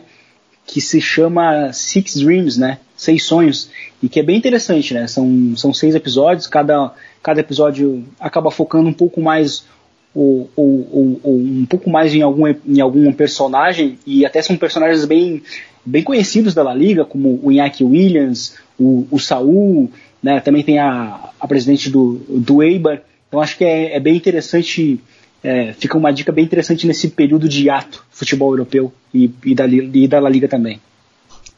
que 0.66 0.80
se 0.80 1.01
chama 1.01 1.74
Six 1.74 2.16
Dreams, 2.16 2.58
né? 2.58 2.78
Seis 3.00 3.24
Sonhos, 3.24 3.70
e 4.03 4.10
que 4.10 4.20
é 4.20 4.24
bem 4.24 4.38
interessante, 4.38 4.94
né? 4.94 5.08
São, 5.08 5.56
são 5.56 5.74
seis 5.74 5.96
episódios, 5.96 6.48
cada 6.48 6.94
cada 7.22 7.39
episódio 7.39 8.03
acaba 8.20 8.51
focando 8.51 8.89
um 8.89 8.94
pouco 8.94 9.22
mais 9.22 9.65
ou, 10.13 10.50
ou, 10.56 11.20
ou, 11.24 11.38
um 11.38 11.65
pouco 11.65 11.89
mais 11.89 12.13
em 12.13 12.22
algum, 12.22 12.48
em 12.48 12.82
algum 12.82 13.12
personagem 13.13 14.00
e 14.06 14.25
até 14.25 14.41
são 14.41 14.58
personagens 14.58 15.06
bem, 15.06 15.41
bem 15.86 16.03
conhecidos 16.03 16.53
da 16.53 16.63
La 16.63 16.74
Liga, 16.74 17.06
como 17.06 17.39
o 17.44 17.51
Iñaki 17.51 17.84
Williams, 17.84 18.56
o, 18.77 19.08
o 19.12 19.20
Saul, 19.20 19.89
né, 20.22 20.39
também 20.39 20.63
tem 20.63 20.79
a, 20.79 21.32
a 21.39 21.48
presidente 21.48 21.89
do, 21.89 22.22
do 22.27 22.63
Eibar. 22.63 23.01
Então 23.27 23.39
acho 23.39 23.58
que 23.58 23.63
é, 23.63 23.96
é 23.96 24.00
bem 24.00 24.15
interessante, 24.15 25.00
é, 25.44 25.74
fica 25.74 25.98
uma 25.98 26.12
dica 26.12 26.32
bem 26.32 26.44
interessante 26.44 26.88
nesse 26.88 27.10
período 27.10 27.48
de 27.48 27.70
ato 27.70 28.03
futebol 28.10 28.51
europeu 28.51 28.91
e, 29.13 29.29
e, 29.46 29.53
da, 29.53 29.68
e 29.68 30.08
da 30.08 30.20
La 30.20 30.29
Liga 30.29 30.48
também. 30.48 30.79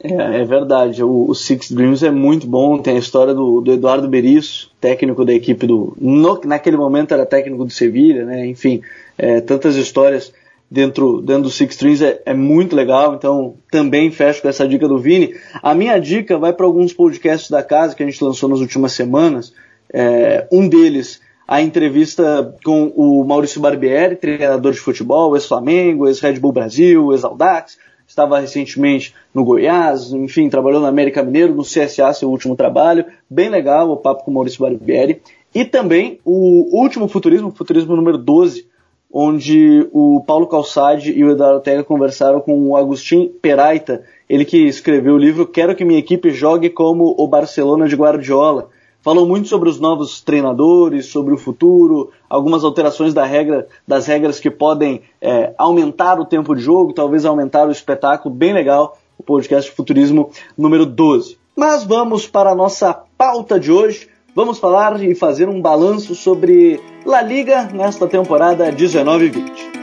É, 0.04 0.42
é 0.42 0.46
verdade. 0.46 1.04
O, 1.04 1.30
o, 1.30 1.36
Six 1.36 1.72
Dreams 1.72 2.04
é 2.04 2.10
muito 2.10 2.48
bom. 2.48 2.80
Tem 2.80 2.96
a 2.96 3.00
história 3.00 3.34
do, 3.34 3.62
do 3.62 3.74
Eduardo 3.74 4.08
Berizzo, 4.08 4.72
técnico 4.80 5.24
da 5.24 5.34
equipe 5.34 5.68
do. 5.68 5.96
No, 6.00 6.42
naquele 6.44 6.76
momento 6.76 7.14
era 7.14 7.26
técnico 7.26 7.64
do 7.64 7.72
Sevilha, 7.72 8.26
né? 8.26 8.48
Enfim, 8.48 8.82
é, 9.18 9.40
tantas 9.42 9.76
histórias 9.76 10.34
dentro, 10.70 11.22
dentro 11.22 11.44
do 11.44 11.50
Six 11.52 11.78
Dreams 11.78 12.02
é, 12.02 12.22
é, 12.26 12.34
muito 12.34 12.76
legal. 12.76 13.14
Então 13.14 13.56
também 13.70 14.10
fecho 14.10 14.42
com 14.42 14.50
essa 14.50 14.68
dica 14.68 14.88
do 14.88 14.98
Vini. 14.98 15.36
A 15.62 15.76
minha 15.76 16.00
dica 16.00 16.38
vai 16.38 16.52
para 16.52 16.66
alguns 16.66 16.94
podcasts 16.94 17.52
da 17.52 17.62
casa 17.62 17.96
que 17.96 18.02
a 18.02 18.06
gente 18.06 18.24
lançou 18.24 18.50
nas 18.50 18.60
últimas 18.60 18.94
semanas. 18.94 19.54
É, 19.94 20.48
um 20.52 20.68
deles 20.68 21.22
a 21.48 21.62
entrevista 21.62 22.56
com 22.64 22.94
o 22.96 23.26
Maurício 23.26 23.60
Barbieri, 23.60 24.16
treinador 24.16 24.72
de 24.72 24.80
futebol, 24.80 25.36
ex-Flamengo, 25.36 26.08
ex-Red 26.08 26.40
Bull 26.40 26.54
Brasil, 26.54 27.12
ex-Aldax, 27.12 27.78
estava 28.12 28.40
recentemente 28.40 29.16
no 29.34 29.44
Goiás, 29.44 30.12
enfim, 30.12 30.50
trabalhou 30.50 30.82
na 30.82 30.90
América 30.90 31.24
Mineiro, 31.24 31.56
no 31.56 31.64
CSA, 31.64 32.14
seu 32.14 32.30
último 32.30 32.56
trabalho. 32.56 33.06
Bem 33.30 33.50
legal 33.50 33.90
o 33.90 33.98
papo 33.98 34.24
com 34.24 34.32
o 34.32 34.34
Maurício 34.34 34.60
Barbieri. 34.60 35.22
E 35.56 35.64
também 35.64 36.20
o 36.26 36.78
último 36.78 37.08
futurismo, 37.08 37.52
futurismo 37.52 37.96
número 37.96 38.18
12, 38.18 38.68
onde 39.12 39.88
o 39.94 40.24
Paulo 40.28 40.48
Calçade 40.48 41.12
e 41.12 41.24
o 41.24 41.32
Eduardo 41.32 41.58
Ortega 41.58 41.84
conversaram 41.84 42.42
com 42.42 42.70
o 42.70 42.76
Agustin 42.76 43.32
Peraita, 43.42 44.04
ele 44.30 44.46
que 44.46 44.58
escreveu 44.68 45.16
o 45.16 45.18
livro 45.18 45.48
Quero 45.48 45.76
que 45.76 45.86
minha 45.86 46.00
equipe 46.00 46.32
jogue 46.32 46.70
como 46.70 47.16
o 47.18 47.28
Barcelona 47.28 47.88
de 47.88 47.96
Guardiola. 47.96 48.70
Falou 49.04 49.28
muito 49.28 49.48
sobre 49.48 49.68
os 49.68 49.80
novos 49.80 50.22
treinadores, 50.22 51.08
sobre 51.08 51.34
o 51.34 51.38
futuro, 51.38 52.12
algumas 52.30 52.64
alterações 52.64 53.16
da 53.16 53.26
regra, 53.26 53.68
das 53.88 54.06
regras 54.06 54.40
que 54.40 54.52
podem 54.52 55.02
é, 55.20 55.56
aumentar 55.58 56.20
o 56.20 56.26
tempo 56.26 56.56
de 56.56 56.62
jogo, 56.62 56.94
talvez 56.94 57.26
aumentar 57.26 57.68
o 57.68 57.72
espetáculo. 57.72 58.34
Bem 58.34 58.54
legal 58.54 59.00
o 59.18 59.24
podcast 59.24 59.72
Futurismo 59.72 60.30
número 60.56 60.86
12. 60.86 61.40
Mas 61.58 61.84
vamos 61.84 62.28
para 62.28 62.52
a 62.52 62.56
nossa 62.56 62.94
pauta 63.18 63.60
de 63.60 63.72
hoje. 63.72 64.08
Vamos 64.36 64.60
falar 64.60 65.04
e 65.04 65.16
fazer 65.16 65.50
um 65.50 65.60
balanço 65.60 66.14
sobre 66.14 66.80
La 67.04 67.24
Liga 67.24 67.70
nesta 67.74 68.08
temporada 68.08 68.72
19-20. 68.72 69.82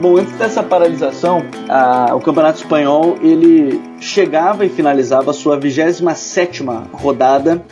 Bom, 0.00 0.16
antes 0.16 0.32
dessa 0.38 0.62
paralisação, 0.62 1.42
a, 1.68 2.14
o 2.14 2.20
Campeonato 2.20 2.58
Espanhol 2.58 3.16
ele 3.20 3.95
chegava 4.06 4.64
e 4.64 4.68
finalizava 4.68 5.32
sua 5.32 5.58
27 5.58 6.62
rodada, 6.92 7.62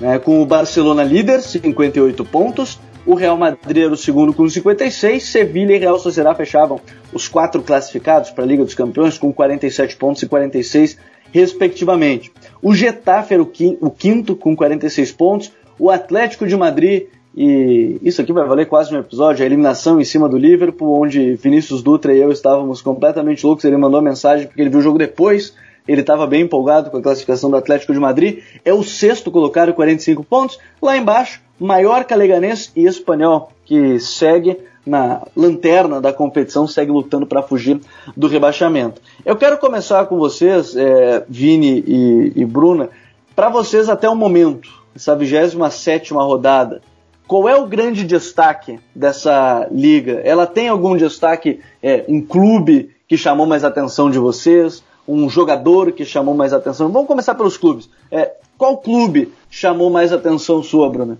né, 0.00 0.18
com 0.18 0.42
o 0.42 0.46
Barcelona 0.46 1.04
líder, 1.04 1.40
58 1.40 2.24
pontos, 2.24 2.80
o 3.06 3.14
Real 3.14 3.36
Madrid 3.36 3.84
era 3.84 3.92
o 3.92 3.96
segundo 3.96 4.32
com 4.32 4.48
56, 4.48 5.22
Sevilha 5.22 5.74
e 5.74 5.78
Real 5.78 5.98
Sociedad 5.98 6.36
fechavam 6.36 6.80
os 7.12 7.28
quatro 7.28 7.62
classificados 7.62 8.30
para 8.30 8.44
a 8.44 8.46
Liga 8.46 8.64
dos 8.64 8.74
Campeões 8.74 9.18
com 9.18 9.32
47 9.32 9.96
pontos 9.96 10.22
e 10.22 10.26
46 10.26 10.98
respectivamente. 11.30 12.32
O 12.62 12.74
Getafe 12.74 13.34
era 13.34 13.42
o 13.42 13.90
quinto 13.90 14.36
com 14.36 14.56
46 14.56 15.12
pontos, 15.12 15.52
o 15.78 15.90
Atlético 15.90 16.46
de 16.46 16.56
Madrid 16.56 17.06
e 17.36 17.98
isso 18.00 18.22
aqui 18.22 18.32
vai 18.32 18.46
valer 18.46 18.66
quase 18.66 18.94
um 18.94 18.98
episódio, 18.98 19.42
a 19.42 19.46
eliminação 19.46 20.00
em 20.00 20.04
cima 20.04 20.28
do 20.28 20.38
Liverpool, 20.38 21.00
onde 21.00 21.34
Vinícius 21.34 21.82
Dutra 21.82 22.14
e 22.14 22.20
eu 22.20 22.30
estávamos 22.30 22.80
completamente 22.80 23.44
loucos. 23.44 23.64
Ele 23.64 23.76
mandou 23.76 24.00
mensagem 24.00 24.46
porque 24.46 24.62
ele 24.62 24.70
viu 24.70 24.78
o 24.78 24.82
jogo 24.82 24.98
depois, 24.98 25.52
ele 25.86 26.00
estava 26.00 26.26
bem 26.26 26.42
empolgado 26.42 26.90
com 26.90 26.96
a 26.96 27.02
classificação 27.02 27.50
do 27.50 27.56
Atlético 27.56 27.92
de 27.92 28.00
Madrid. 28.00 28.42
É 28.64 28.72
o 28.72 28.82
sexto 28.82 29.30
colocado, 29.30 29.72
45 29.72 30.24
pontos. 30.24 30.58
Lá 30.80 30.96
embaixo, 30.96 31.40
Mallorca, 31.58 32.16
Leganês 32.16 32.72
e 32.74 32.86
Espanhol, 32.86 33.52
que 33.64 33.98
segue 34.00 34.58
na 34.86 35.22
lanterna 35.34 36.00
da 36.00 36.12
competição, 36.12 36.66
segue 36.66 36.90
lutando 36.90 37.26
para 37.26 37.42
fugir 37.42 37.80
do 38.16 38.26
rebaixamento. 38.26 39.00
Eu 39.24 39.36
quero 39.36 39.58
começar 39.58 40.04
com 40.06 40.18
vocês, 40.18 40.76
é, 40.76 41.24
Vini 41.28 41.82
e, 41.86 42.32
e 42.36 42.44
Bruna, 42.44 42.90
para 43.34 43.48
vocês 43.48 43.88
até 43.88 44.08
o 44.08 44.14
momento, 44.14 44.68
essa 44.94 45.14
27 45.16 46.12
rodada 46.12 46.82
qual 47.26 47.48
é 47.48 47.56
o 47.56 47.66
grande 47.66 48.04
destaque 48.04 48.78
dessa 48.94 49.66
liga? 49.70 50.20
Ela 50.24 50.46
tem 50.46 50.68
algum 50.68 50.96
destaque, 50.96 51.60
é, 51.82 52.04
um 52.06 52.20
clube 52.20 52.90
que 53.08 53.16
chamou 53.16 53.46
mais 53.46 53.64
atenção 53.64 54.10
de 54.10 54.18
vocês? 54.18 54.84
Um 55.06 55.28
jogador 55.28 55.92
que 55.92 56.04
chamou 56.04 56.34
mais 56.34 56.52
atenção? 56.52 56.90
Vamos 56.90 57.08
começar 57.08 57.34
pelos 57.34 57.56
clubes. 57.56 57.88
É, 58.10 58.32
qual 58.56 58.78
clube 58.78 59.32
chamou 59.50 59.90
mais 59.90 60.12
atenção 60.12 60.62
sua, 60.62 60.88
Bruna? 60.88 61.18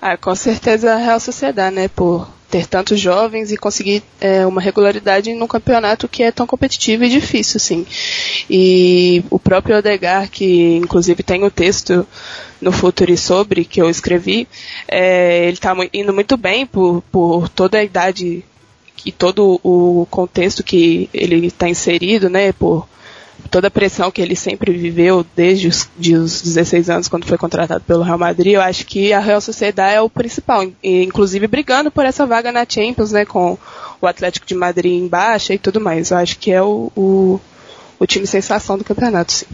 Ah, 0.00 0.16
com 0.16 0.34
certeza 0.34 0.92
a 0.92 0.96
Real 0.96 1.20
Sociedade, 1.20 1.74
né? 1.74 1.88
Por 1.88 2.28
ter 2.50 2.66
tantos 2.66 3.00
jovens 3.00 3.50
e 3.50 3.56
conseguir 3.56 4.02
é, 4.20 4.46
uma 4.46 4.60
regularidade 4.60 5.34
num 5.34 5.46
campeonato 5.46 6.06
que 6.06 6.22
é 6.22 6.30
tão 6.30 6.46
competitivo 6.46 7.04
e 7.04 7.08
difícil, 7.08 7.58
sim. 7.58 7.86
E 8.48 9.24
o 9.30 9.38
próprio 9.38 9.76
Odegar, 9.76 10.30
que 10.30 10.76
inclusive 10.76 11.22
tem 11.22 11.42
o 11.42 11.46
um 11.46 11.50
texto 11.50 12.06
no 12.60 12.70
Futuri 12.72 13.16
sobre, 13.16 13.64
que 13.64 13.82
eu 13.82 13.90
escrevi, 13.90 14.46
é, 14.86 15.44
ele 15.44 15.54
está 15.54 15.74
indo 15.92 16.12
muito 16.12 16.36
bem 16.36 16.64
por, 16.64 17.02
por 17.10 17.48
toda 17.48 17.78
a 17.78 17.84
idade 17.84 18.44
e 19.04 19.12
todo 19.12 19.60
o 19.62 20.06
contexto 20.10 20.62
que 20.62 21.10
ele 21.12 21.46
está 21.46 21.68
inserido, 21.68 22.30
né? 22.30 22.52
Por 22.52 22.86
toda 23.46 23.68
a 23.68 23.70
pressão 23.70 24.10
que 24.10 24.20
ele 24.20 24.36
sempre 24.36 24.72
viveu 24.72 25.24
desde 25.34 25.68
os, 25.68 25.88
de 25.96 26.14
os 26.14 26.42
16 26.42 26.90
anos, 26.90 27.08
quando 27.08 27.26
foi 27.26 27.38
contratado 27.38 27.82
pelo 27.84 28.02
Real 28.02 28.18
Madrid, 28.18 28.54
eu 28.54 28.60
acho 28.60 28.86
que 28.86 29.12
a 29.12 29.20
Real 29.20 29.40
Sociedade 29.40 29.96
é 29.96 30.00
o 30.00 30.10
principal, 30.10 30.64
inclusive 30.82 31.46
brigando 31.46 31.90
por 31.90 32.04
essa 32.04 32.26
vaga 32.26 32.52
na 32.52 32.64
Champions, 32.68 33.12
né, 33.12 33.24
com 33.24 33.58
o 34.00 34.06
Atlético 34.06 34.46
de 34.46 34.54
Madrid 34.54 34.92
em 34.92 35.08
baixa 35.08 35.54
e 35.54 35.58
tudo 35.58 35.80
mais. 35.80 36.10
Eu 36.10 36.18
acho 36.18 36.38
que 36.38 36.52
é 36.52 36.62
o, 36.62 36.90
o, 36.96 37.40
o 37.98 38.06
time 38.06 38.26
sensação 38.26 38.76
do 38.76 38.84
campeonato, 38.84 39.32
sim. 39.32 39.46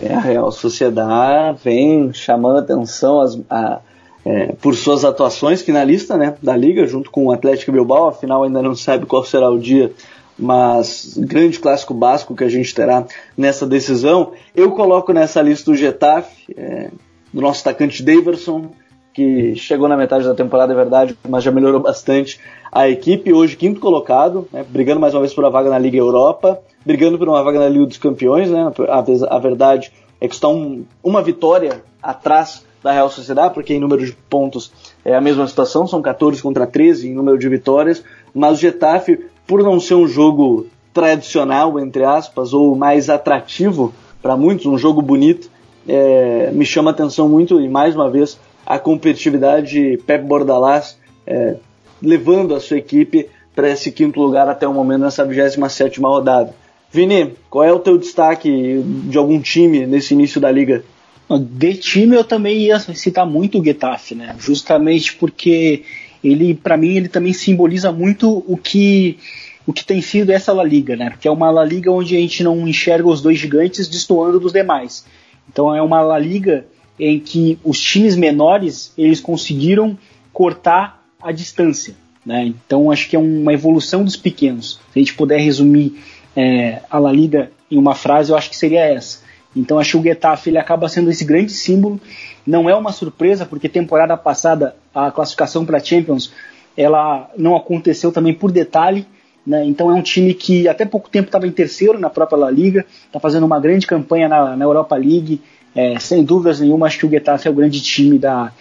É, 0.00 0.14
a 0.14 0.20
Real 0.20 0.50
Sociedade 0.52 1.58
vem 1.64 2.12
chamando 2.12 2.58
atenção 2.58 3.20
as, 3.20 3.38
a, 3.50 3.80
é, 4.24 4.52
por 4.60 4.74
suas 4.74 5.04
atuações 5.04 5.62
finalista 5.62 6.16
né, 6.16 6.34
da 6.42 6.56
Liga, 6.56 6.86
junto 6.86 7.10
com 7.10 7.26
o 7.26 7.32
Atlético 7.32 7.72
Bilbao, 7.72 8.08
afinal 8.08 8.44
ainda 8.44 8.62
não 8.62 8.74
sabe 8.74 9.06
qual 9.06 9.24
será 9.24 9.50
o 9.50 9.58
dia 9.58 9.92
mas 10.40 11.14
grande 11.18 11.58
clássico 11.58 11.92
básico 11.92 12.34
que 12.34 12.44
a 12.44 12.48
gente 12.48 12.74
terá 12.74 13.04
nessa 13.36 13.66
decisão. 13.66 14.32
Eu 14.56 14.72
coloco 14.72 15.12
nessa 15.12 15.42
lista 15.42 15.70
o 15.70 15.76
Getafe, 15.76 16.54
é, 16.56 16.90
do 17.32 17.40
nosso 17.40 17.60
atacante 17.60 18.02
Daverson, 18.02 18.70
que 19.12 19.54
chegou 19.56 19.88
na 19.88 19.96
metade 19.96 20.24
da 20.24 20.34
temporada, 20.34 20.72
é 20.72 20.76
verdade, 20.76 21.16
mas 21.28 21.44
já 21.44 21.50
melhorou 21.50 21.80
bastante 21.80 22.40
a 22.72 22.88
equipe. 22.88 23.32
Hoje, 23.32 23.56
quinto 23.56 23.80
colocado, 23.80 24.48
né, 24.52 24.64
brigando 24.68 25.00
mais 25.00 25.14
uma 25.14 25.20
vez 25.20 25.34
por 25.34 25.44
uma 25.44 25.50
vaga 25.50 25.68
na 25.68 25.78
Liga 25.78 25.98
Europa, 25.98 26.60
brigando 26.86 27.18
por 27.18 27.28
uma 27.28 27.42
vaga 27.42 27.58
na 27.58 27.68
Liga 27.68 27.86
dos 27.86 27.98
Campeões. 27.98 28.50
Né, 28.50 28.72
a, 28.88 29.36
a 29.36 29.38
verdade 29.38 29.92
é 30.20 30.28
que 30.28 30.34
está 30.34 30.48
um, 30.48 30.84
uma 31.02 31.22
vitória 31.22 31.82
atrás 32.02 32.64
da 32.82 32.92
Real 32.92 33.10
Sociedade, 33.10 33.52
porque 33.52 33.74
em 33.74 33.80
número 33.80 34.04
de 34.04 34.12
pontos 34.12 34.72
é 35.04 35.14
a 35.14 35.20
mesma 35.20 35.46
situação, 35.46 35.86
são 35.86 36.00
14 36.00 36.42
contra 36.42 36.66
13 36.66 37.08
em 37.08 37.14
número 37.14 37.38
de 37.38 37.48
vitórias, 37.48 38.02
mas 38.32 38.58
o 38.58 38.60
Getafe 38.60 39.26
por 39.50 39.64
não 39.64 39.80
ser 39.80 39.94
um 39.96 40.06
jogo 40.06 40.68
tradicional, 40.94 41.76
entre 41.80 42.04
aspas, 42.04 42.52
ou 42.52 42.76
mais 42.76 43.10
atrativo 43.10 43.92
para 44.22 44.36
muitos, 44.36 44.64
um 44.66 44.78
jogo 44.78 45.02
bonito, 45.02 45.50
é, 45.88 46.52
me 46.52 46.64
chama 46.64 46.92
atenção 46.92 47.28
muito, 47.28 47.60
e 47.60 47.68
mais 47.68 47.96
uma 47.96 48.08
vez, 48.08 48.38
a 48.64 48.78
competitividade 48.78 49.70
de 49.72 49.96
Pep 50.06 50.24
Bordalás 50.24 50.96
é, 51.26 51.56
levando 52.00 52.54
a 52.54 52.60
sua 52.60 52.78
equipe 52.78 53.28
para 53.52 53.68
esse 53.68 53.90
quinto 53.90 54.20
lugar 54.20 54.48
até 54.48 54.68
o 54.68 54.72
momento 54.72 55.00
nessa 55.00 55.24
27 55.24 56.00
rodada. 56.00 56.54
Vini, 56.92 57.34
qual 57.50 57.64
é 57.64 57.72
o 57.72 57.80
teu 57.80 57.98
destaque 57.98 58.80
de 58.84 59.18
algum 59.18 59.40
time 59.40 59.84
nesse 59.84 60.14
início 60.14 60.40
da 60.40 60.48
liga? 60.52 60.84
De 61.28 61.74
time 61.74 62.14
eu 62.14 62.22
também 62.22 62.56
ia 62.56 62.78
citar 62.78 63.26
muito 63.26 63.58
o 63.58 63.64
Getafe, 63.64 64.14
né? 64.14 64.36
Justamente 64.38 65.16
porque 65.16 65.82
ele, 66.22 66.54
para 66.54 66.76
mim, 66.76 66.96
ele 66.96 67.08
também 67.08 67.32
simboliza 67.32 67.90
muito 67.92 68.44
o 68.46 68.56
que 68.56 69.18
o 69.66 69.72
que 69.72 69.84
tem 69.84 70.02
sido 70.02 70.30
essa 70.30 70.52
La 70.52 70.64
Liga, 70.64 70.96
né? 70.96 71.10
Porque 71.10 71.28
é 71.28 71.30
uma 71.30 71.50
La 71.50 71.64
Liga 71.64 71.92
onde 71.92 72.16
a 72.16 72.18
gente 72.18 72.42
não 72.42 72.66
enxerga 72.66 73.08
os 73.08 73.20
dois 73.20 73.38
gigantes 73.38 73.88
destoando 73.88 74.40
dos 74.40 74.52
demais. 74.52 75.04
Então 75.48 75.74
é 75.74 75.80
uma 75.80 76.00
La 76.00 76.18
Liga 76.18 76.66
em 76.98 77.18
que 77.20 77.58
os 77.64 77.80
times 77.80 78.16
menores 78.16 78.92
eles 78.96 79.20
conseguiram 79.20 79.96
cortar 80.32 81.04
a 81.22 81.30
distância, 81.30 81.94
né? 82.24 82.46
Então 82.46 82.90
acho 82.90 83.08
que 83.08 83.16
é 83.16 83.18
uma 83.18 83.52
evolução 83.52 84.02
dos 84.02 84.16
pequenos. 84.16 84.80
Se 84.92 84.98
a 84.98 85.02
gente 85.02 85.14
puder 85.14 85.38
resumir 85.38 86.02
é, 86.34 86.80
a 86.90 86.98
La 86.98 87.12
Liga 87.12 87.50
em 87.70 87.78
uma 87.78 87.94
frase, 87.94 88.32
eu 88.32 88.36
acho 88.36 88.50
que 88.50 88.56
seria 88.56 88.80
essa. 88.80 89.20
Então 89.54 89.78
acho 89.78 89.92
que 89.92 89.98
o 89.98 90.02
Getafe 90.02 90.50
ele 90.50 90.58
acaba 90.58 90.88
sendo 90.88 91.10
esse 91.10 91.24
grande 91.24 91.52
símbolo. 91.52 92.00
Não 92.46 92.68
é 92.68 92.74
uma 92.74 92.92
surpresa 92.92 93.44
porque 93.44 93.68
temporada 93.68 94.16
passada 94.16 94.76
a 94.94 95.10
classificação 95.10 95.64
para 95.64 95.80
Champions 95.80 96.32
ela 96.76 97.28
não 97.36 97.56
aconteceu 97.56 98.12
também 98.12 98.32
por 98.32 98.52
detalhe 98.52 99.06
né? 99.46 99.64
Então 99.64 99.90
é 99.90 99.94
um 99.94 100.02
time 100.02 100.34
que 100.34 100.68
até 100.68 100.84
pouco 100.84 101.08
tempo 101.08 101.28
estava 101.28 101.46
em 101.46 101.50
terceiro 101.52 101.98
na 101.98 102.10
própria 102.10 102.38
La 102.38 102.50
Liga, 102.50 102.84
está 103.06 103.18
fazendo 103.18 103.46
uma 103.46 103.58
grande 103.58 103.86
campanha 103.86 104.28
na, 104.28 104.56
na 104.56 104.64
Europa 104.64 104.96
League. 104.96 105.40
É, 105.74 105.98
sem 105.98 106.24
dúvidas 106.24 106.60
nenhuma, 106.60 106.86
acho 106.86 106.98
que 106.98 107.06
o 107.06 107.10
Getafe 107.10 107.46
é 107.46 107.50
o 107.50 107.54
grande 107.54 107.80
time 107.80 108.18
da, 108.18 108.52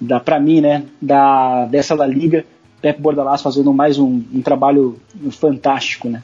da 0.00 0.20
para 0.20 0.38
mim, 0.38 0.60
né, 0.60 0.84
da, 1.00 1.66
dessa 1.66 1.94
La 1.94 2.06
Liga. 2.06 2.44
Pep 2.80 2.98
Bordalás 3.00 3.42
fazendo 3.42 3.72
mais 3.74 3.98
um, 3.98 4.22
um 4.32 4.40
trabalho 4.40 4.96
fantástico, 5.32 6.08
né? 6.08 6.22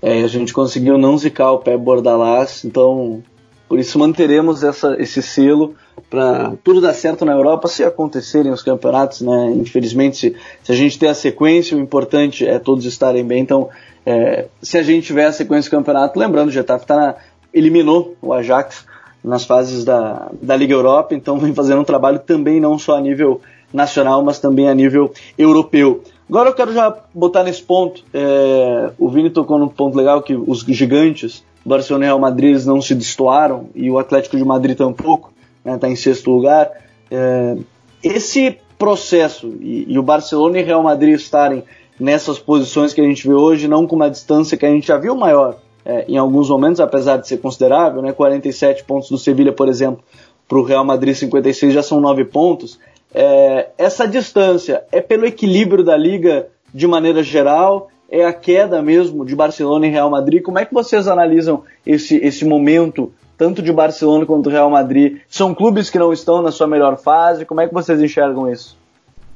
É, 0.00 0.22
a 0.22 0.28
gente 0.28 0.52
conseguiu 0.52 0.96
não 0.96 1.18
zicar 1.18 1.50
o 1.50 1.58
Pep 1.58 1.76
Bordalás, 1.76 2.64
então 2.64 3.22
por 3.70 3.78
isso 3.78 4.00
manteremos 4.00 4.64
essa, 4.64 4.96
esse 4.98 5.22
selo 5.22 5.76
para 6.10 6.54
tudo 6.64 6.80
dar 6.80 6.92
certo 6.92 7.24
na 7.24 7.30
Europa 7.30 7.68
se 7.68 7.84
acontecerem 7.84 8.50
os 8.50 8.64
campeonatos, 8.64 9.20
né? 9.20 9.52
Infelizmente, 9.54 10.16
se, 10.16 10.36
se, 10.64 10.72
a 10.72 10.74
gente 10.74 10.98
ter 10.98 11.06
a 11.06 11.14
sequência, 11.14 11.76
o 11.76 11.80
importante 11.80 12.44
é 12.44 12.58
todos 12.58 12.84
estarem 12.84 13.24
bem. 13.24 13.40
Então, 13.40 13.68
é, 14.04 14.48
se 14.60 14.76
a 14.76 14.82
gente 14.82 15.06
tiver 15.06 15.26
a 15.26 15.32
sequência 15.32 15.70
do 15.70 15.76
campeonato, 15.76 16.18
lembrando, 16.18 16.48
o 16.48 16.50
Getafe 16.50 16.84
tá 16.84 16.96
na, 16.96 17.14
eliminou 17.54 18.16
o 18.20 18.32
Ajax 18.32 18.84
nas 19.22 19.44
fases 19.44 19.84
da, 19.84 20.28
da 20.42 20.56
Liga 20.56 20.74
Europa, 20.74 21.14
então 21.14 21.38
vem 21.38 21.54
fazendo 21.54 21.80
um 21.80 21.84
trabalho 21.84 22.18
também 22.18 22.58
não 22.58 22.76
só 22.76 22.96
a 22.96 23.00
nível 23.00 23.40
nacional, 23.72 24.20
mas 24.24 24.40
também 24.40 24.68
a 24.68 24.74
nível 24.74 25.12
europeu. 25.38 26.02
Agora 26.28 26.48
eu 26.48 26.54
quero 26.54 26.72
já 26.72 26.92
botar 27.14 27.44
nesse 27.44 27.62
ponto, 27.62 28.02
é, 28.12 28.90
o 28.98 29.08
Vini 29.08 29.30
tocou 29.30 29.60
num 29.60 29.68
ponto 29.68 29.96
legal 29.96 30.22
que 30.22 30.34
os 30.34 30.64
gigantes, 30.64 31.44
Barcelona 31.64 32.04
e 32.04 32.08
Real 32.08 32.18
Madrid, 32.18 32.64
não 32.64 32.80
se 32.80 32.94
destoaram 32.94 33.68
e 33.74 33.90
o 33.90 33.98
Atlético 33.98 34.36
de 34.36 34.44
Madrid 34.44 34.76
tampouco, 34.76 35.32
está 35.58 35.70
né, 35.72 35.78
tá 35.78 35.88
em 35.88 35.96
sexto 35.96 36.30
lugar. 36.30 36.70
É, 37.10 37.56
esse 38.02 38.58
processo 38.78 39.48
e, 39.60 39.92
e, 39.92 39.98
o 39.98 40.02
Barcelona 40.02 40.58
e 40.58 40.62
Real 40.62 40.82
Madrid 40.82 41.14
estarem 41.14 41.62
nessas 41.98 42.38
posições 42.38 42.94
que 42.94 43.00
a 43.00 43.04
gente 43.04 43.26
vê 43.28 43.34
hoje, 43.34 43.68
não 43.68 43.86
com 43.86 43.94
uma 43.94 44.08
distância 44.08 44.56
que 44.56 44.64
a 44.64 44.70
gente 44.70 44.86
já 44.86 44.96
viu 44.96 45.14
maior 45.14 45.58
é, 45.84 46.04
em 46.08 46.16
alguns 46.16 46.48
momentos, 46.48 46.80
apesar 46.80 47.18
de 47.18 47.28
ser 47.28 47.38
considerável, 47.38 48.02
né, 48.02 48.12
47 48.12 48.84
pontos 48.84 49.10
do 49.10 49.18
Sevilha, 49.18 49.52
por 49.52 49.68
exemplo, 49.68 50.02
para 50.48 50.58
o 50.58 50.62
Real 50.62 50.84
Madrid 50.84 51.14
56 51.14 51.74
já 51.74 51.82
são 51.82 52.00
9 52.00 52.24
pontos. 52.26 52.78
É, 53.12 53.68
essa 53.76 54.06
distância 54.06 54.84
é 54.90 55.00
pelo 55.00 55.26
equilíbrio 55.26 55.84
da 55.84 55.96
liga 55.96 56.48
de 56.72 56.86
maneira 56.86 57.22
geral? 57.22 57.88
É 58.10 58.24
a 58.24 58.32
queda 58.32 58.82
mesmo 58.82 59.24
de 59.24 59.36
Barcelona 59.36 59.86
e 59.86 59.90
Real 59.90 60.10
Madrid? 60.10 60.42
Como 60.42 60.58
é 60.58 60.64
que 60.64 60.74
vocês 60.74 61.06
analisam 61.06 61.62
esse, 61.86 62.16
esse 62.16 62.44
momento 62.44 63.12
tanto 63.40 63.62
de 63.62 63.72
Barcelona 63.72 64.26
quanto 64.26 64.42
do 64.42 64.50
Real 64.50 64.68
Madrid, 64.68 65.20
são 65.26 65.54
clubes 65.54 65.88
que 65.88 65.98
não 65.98 66.12
estão 66.12 66.42
na 66.42 66.52
sua 66.52 66.66
melhor 66.66 66.98
fase. 66.98 67.46
Como 67.46 67.62
é 67.62 67.66
que 67.66 67.72
vocês 67.72 67.98
enxergam 67.98 68.52
isso? 68.52 68.76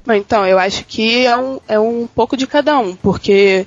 Então, 0.06 0.46
eu 0.46 0.58
acho 0.58 0.84
que 0.84 1.24
é 1.24 1.34
um, 1.34 1.58
é 1.66 1.80
um 1.80 2.06
pouco 2.06 2.36
de 2.36 2.46
cada 2.46 2.78
um, 2.78 2.94
porque 2.94 3.66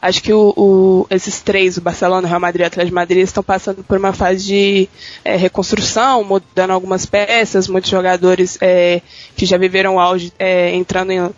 acho 0.00 0.22
que 0.22 0.32
o, 0.32 0.54
o, 0.56 1.06
esses 1.10 1.42
três, 1.42 1.76
o 1.76 1.82
Barcelona, 1.82 2.26
o 2.26 2.30
Real 2.30 2.40
Madrid 2.40 2.62
e 2.62 2.64
o 2.64 2.66
Atlético 2.66 2.94
Madrid, 2.94 3.22
estão 3.22 3.42
passando 3.42 3.84
por 3.84 3.98
uma 3.98 4.14
fase 4.14 4.46
de 4.46 4.88
é, 5.22 5.36
reconstrução, 5.36 6.24
mudando 6.24 6.70
algumas 6.70 7.04
peças, 7.04 7.68
muitos 7.68 7.90
jogadores 7.90 8.56
é, 8.62 9.02
que 9.36 9.44
já 9.44 9.58
viveram 9.58 9.96
o 9.96 10.00
auge 10.00 10.32
é, 10.38 10.74
entrando 10.74 11.10
em 11.10 11.30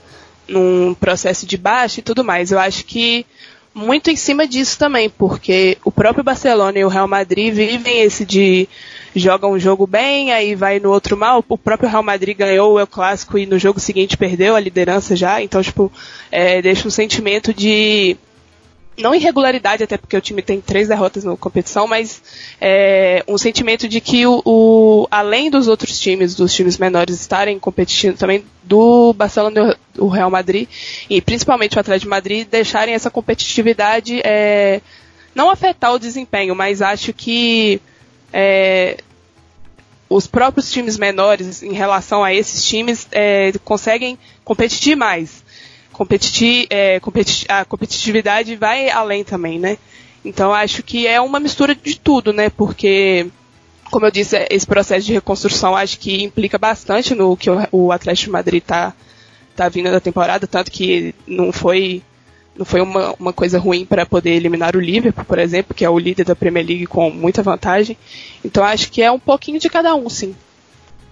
num 0.48 0.94
processo 0.94 1.46
de 1.46 1.56
baixa 1.56 2.00
e 2.00 2.02
tudo 2.02 2.24
mais. 2.24 2.50
Eu 2.50 2.58
acho 2.58 2.84
que 2.84 3.26
muito 3.74 4.10
em 4.10 4.16
cima 4.16 4.46
disso 4.46 4.78
também, 4.78 5.10
porque 5.10 5.76
o 5.84 5.92
próprio 5.92 6.24
Barcelona 6.24 6.78
e 6.78 6.84
o 6.84 6.88
Real 6.88 7.06
Madrid 7.06 7.52
vivem 7.52 8.00
esse 8.00 8.24
de 8.24 8.66
joga 9.14 9.46
um 9.46 9.58
jogo 9.58 9.86
bem, 9.86 10.32
aí 10.32 10.54
vai 10.54 10.78
no 10.80 10.90
outro 10.90 11.16
mal. 11.16 11.44
O 11.46 11.58
próprio 11.58 11.88
Real 11.88 12.02
Madrid 12.02 12.36
ganhou 12.36 12.80
o 12.80 12.86
Clássico 12.86 13.38
e 13.38 13.44
no 13.44 13.58
jogo 13.58 13.78
seguinte 13.78 14.16
perdeu 14.16 14.56
a 14.56 14.60
liderança 14.60 15.14
já, 15.14 15.42
então, 15.42 15.62
tipo, 15.62 15.92
é, 16.30 16.62
deixa 16.62 16.88
um 16.88 16.90
sentimento 16.90 17.52
de 17.52 18.16
não 18.98 19.14
irregularidade, 19.14 19.82
até 19.82 19.96
porque 19.96 20.16
o 20.16 20.20
time 20.20 20.40
tem 20.40 20.60
três 20.60 20.88
derrotas 20.88 21.24
na 21.24 21.36
competição, 21.36 21.86
mas 21.86 22.22
é, 22.60 23.22
um 23.28 23.36
sentimento 23.36 23.88
de 23.88 24.00
que 24.00 24.26
o, 24.26 24.42
o, 24.44 25.08
além 25.10 25.50
dos 25.50 25.68
outros 25.68 26.00
times, 26.00 26.34
dos 26.34 26.54
times 26.54 26.78
menores 26.78 27.20
estarem 27.20 27.58
competindo 27.58 28.16
também 28.16 28.44
do 28.62 29.12
Barcelona 29.12 29.76
e 29.94 29.98
do 29.98 30.08
Real 30.08 30.30
Madrid, 30.30 30.68
e 31.10 31.20
principalmente 31.20 31.76
o 31.76 31.80
Atlético 31.80 32.06
de 32.06 32.10
Madrid, 32.10 32.48
deixarem 32.48 32.94
essa 32.94 33.10
competitividade 33.10 34.20
é, 34.24 34.80
não 35.34 35.50
afetar 35.50 35.92
o 35.92 35.98
desempenho, 35.98 36.54
mas 36.54 36.80
acho 36.80 37.12
que 37.12 37.80
é, 38.32 38.96
os 40.08 40.26
próprios 40.26 40.70
times 40.70 40.96
menores, 40.96 41.62
em 41.62 41.72
relação 41.72 42.24
a 42.24 42.32
esses 42.32 42.64
times, 42.64 43.06
é, 43.12 43.52
conseguem 43.64 44.18
competir 44.44 44.96
mais 44.96 45.44
é, 46.70 47.00
competi 47.00 47.46
a 47.48 47.64
competitividade 47.64 48.56
vai 48.56 48.90
além 48.90 49.24
também, 49.24 49.59
né? 49.59 49.78
Então 50.24 50.52
acho 50.52 50.82
que 50.82 51.06
é 51.06 51.20
uma 51.20 51.38
mistura 51.38 51.74
de 51.74 51.98
tudo, 51.98 52.32
né? 52.32 52.50
Porque, 52.50 53.26
como 53.90 54.06
eu 54.06 54.11
disse, 54.11 54.37
esse 54.50 54.66
processo 54.66 55.06
de 55.06 55.14
reconstrução 55.14 55.76
acho 55.76 55.98
que 55.98 56.22
implica 56.22 56.59
bastante 56.59 57.14
no 57.14 57.37
que 57.37 57.48
o 57.70 57.92
Atlético 57.92 58.26
de 58.26 58.32
Madrid 58.32 58.62
está 58.62 58.92
tá 59.54 59.68
vindo 59.68 59.90
da 59.90 60.00
temporada, 60.00 60.46
tanto 60.46 60.70
que 60.70 61.14
não 61.26 61.52
foi 61.52 62.02
não 62.56 62.64
foi 62.64 62.80
uma, 62.80 63.14
uma 63.20 63.32
coisa 63.32 63.59
ruim 63.59 63.85
para 63.85 64.06
poder 64.06 64.30
eliminar 64.30 64.74
o 64.76 64.80
Liverpool, 64.80 65.24
por 65.24 65.38
exemplo, 65.38 65.74
que 65.74 65.85
é 65.85 65.90
o 65.90 65.98
líder 65.98 66.24
da 66.24 66.35
Premier 66.35 66.66
League 66.66 66.87
com 66.87 67.11
muita 67.11 67.42
vantagem. 67.42 67.96
Então 68.44 68.64
acho 68.64 68.90
que 68.90 69.02
é 69.02 69.12
um 69.12 69.18
pouquinho 69.18 69.61
de 69.61 69.68
cada 69.68 69.94
um, 69.94 70.09
sim. 70.09 70.35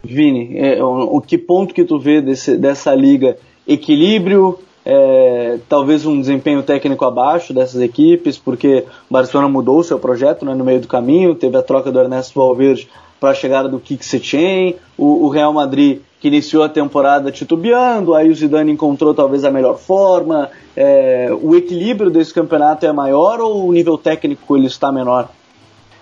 Vini, 0.03 0.59
é, 0.59 0.83
o, 0.83 1.17
o 1.17 1.21
que 1.21 1.39
ponto 1.39 1.75
que 1.75 1.85
tu 1.85 1.99
vê 1.99 2.21
desse, 2.21 2.57
dessa 2.57 2.95
liga? 2.95 3.37
Equilíbrio, 3.67 4.59
é, 4.85 5.59
talvez 5.69 6.05
um 6.05 6.21
desempenho 6.21 6.63
técnico 6.63 7.05
abaixo 7.05 7.55
dessas 7.55 7.81
equipes, 7.81 8.37
porque 8.37 8.85
o 9.09 9.13
Barcelona 9.13 9.49
mudou 9.49 9.79
o 9.79 9.85
seu 9.85 9.99
projeto 9.99 10.45
né, 10.45 10.55
no 10.55 10.65
meio 10.65 10.81
do 10.81 10.89
caminho, 10.89 11.35
teve 11.35 11.57
a 11.57 11.63
troca 11.63 11.91
do 11.91 11.99
Ernesto 11.99 12.39
Valverde 12.39 12.89
para 13.19 13.31
a 13.31 13.35
chegada 13.35 13.69
do 13.69 13.81
Kik 13.81 14.77
o, 14.99 15.25
o, 15.25 15.29
Real 15.31 15.53
Madrid 15.53 16.01
que 16.21 16.29
iniciou 16.29 16.63
a 16.63 16.69
temporada 16.69 17.31
titubeando, 17.31 18.15
aí 18.15 18.29
o 18.29 18.35
Zidane 18.35 18.73
encontrou 18.73 19.15
talvez 19.15 19.45
a 19.45 19.51
melhor 19.51 19.79
forma, 19.79 20.51
é, 20.77 21.31
o 21.43 21.55
equilíbrio 21.55 22.11
desse 22.11 22.35
campeonato 22.35 22.85
é 22.85 22.93
maior 22.93 23.41
ou 23.41 23.69
o 23.69 23.73
nível 23.73 23.97
técnico 23.97 24.57
ele 24.57 24.67
está 24.67 24.93
menor? 24.93 25.29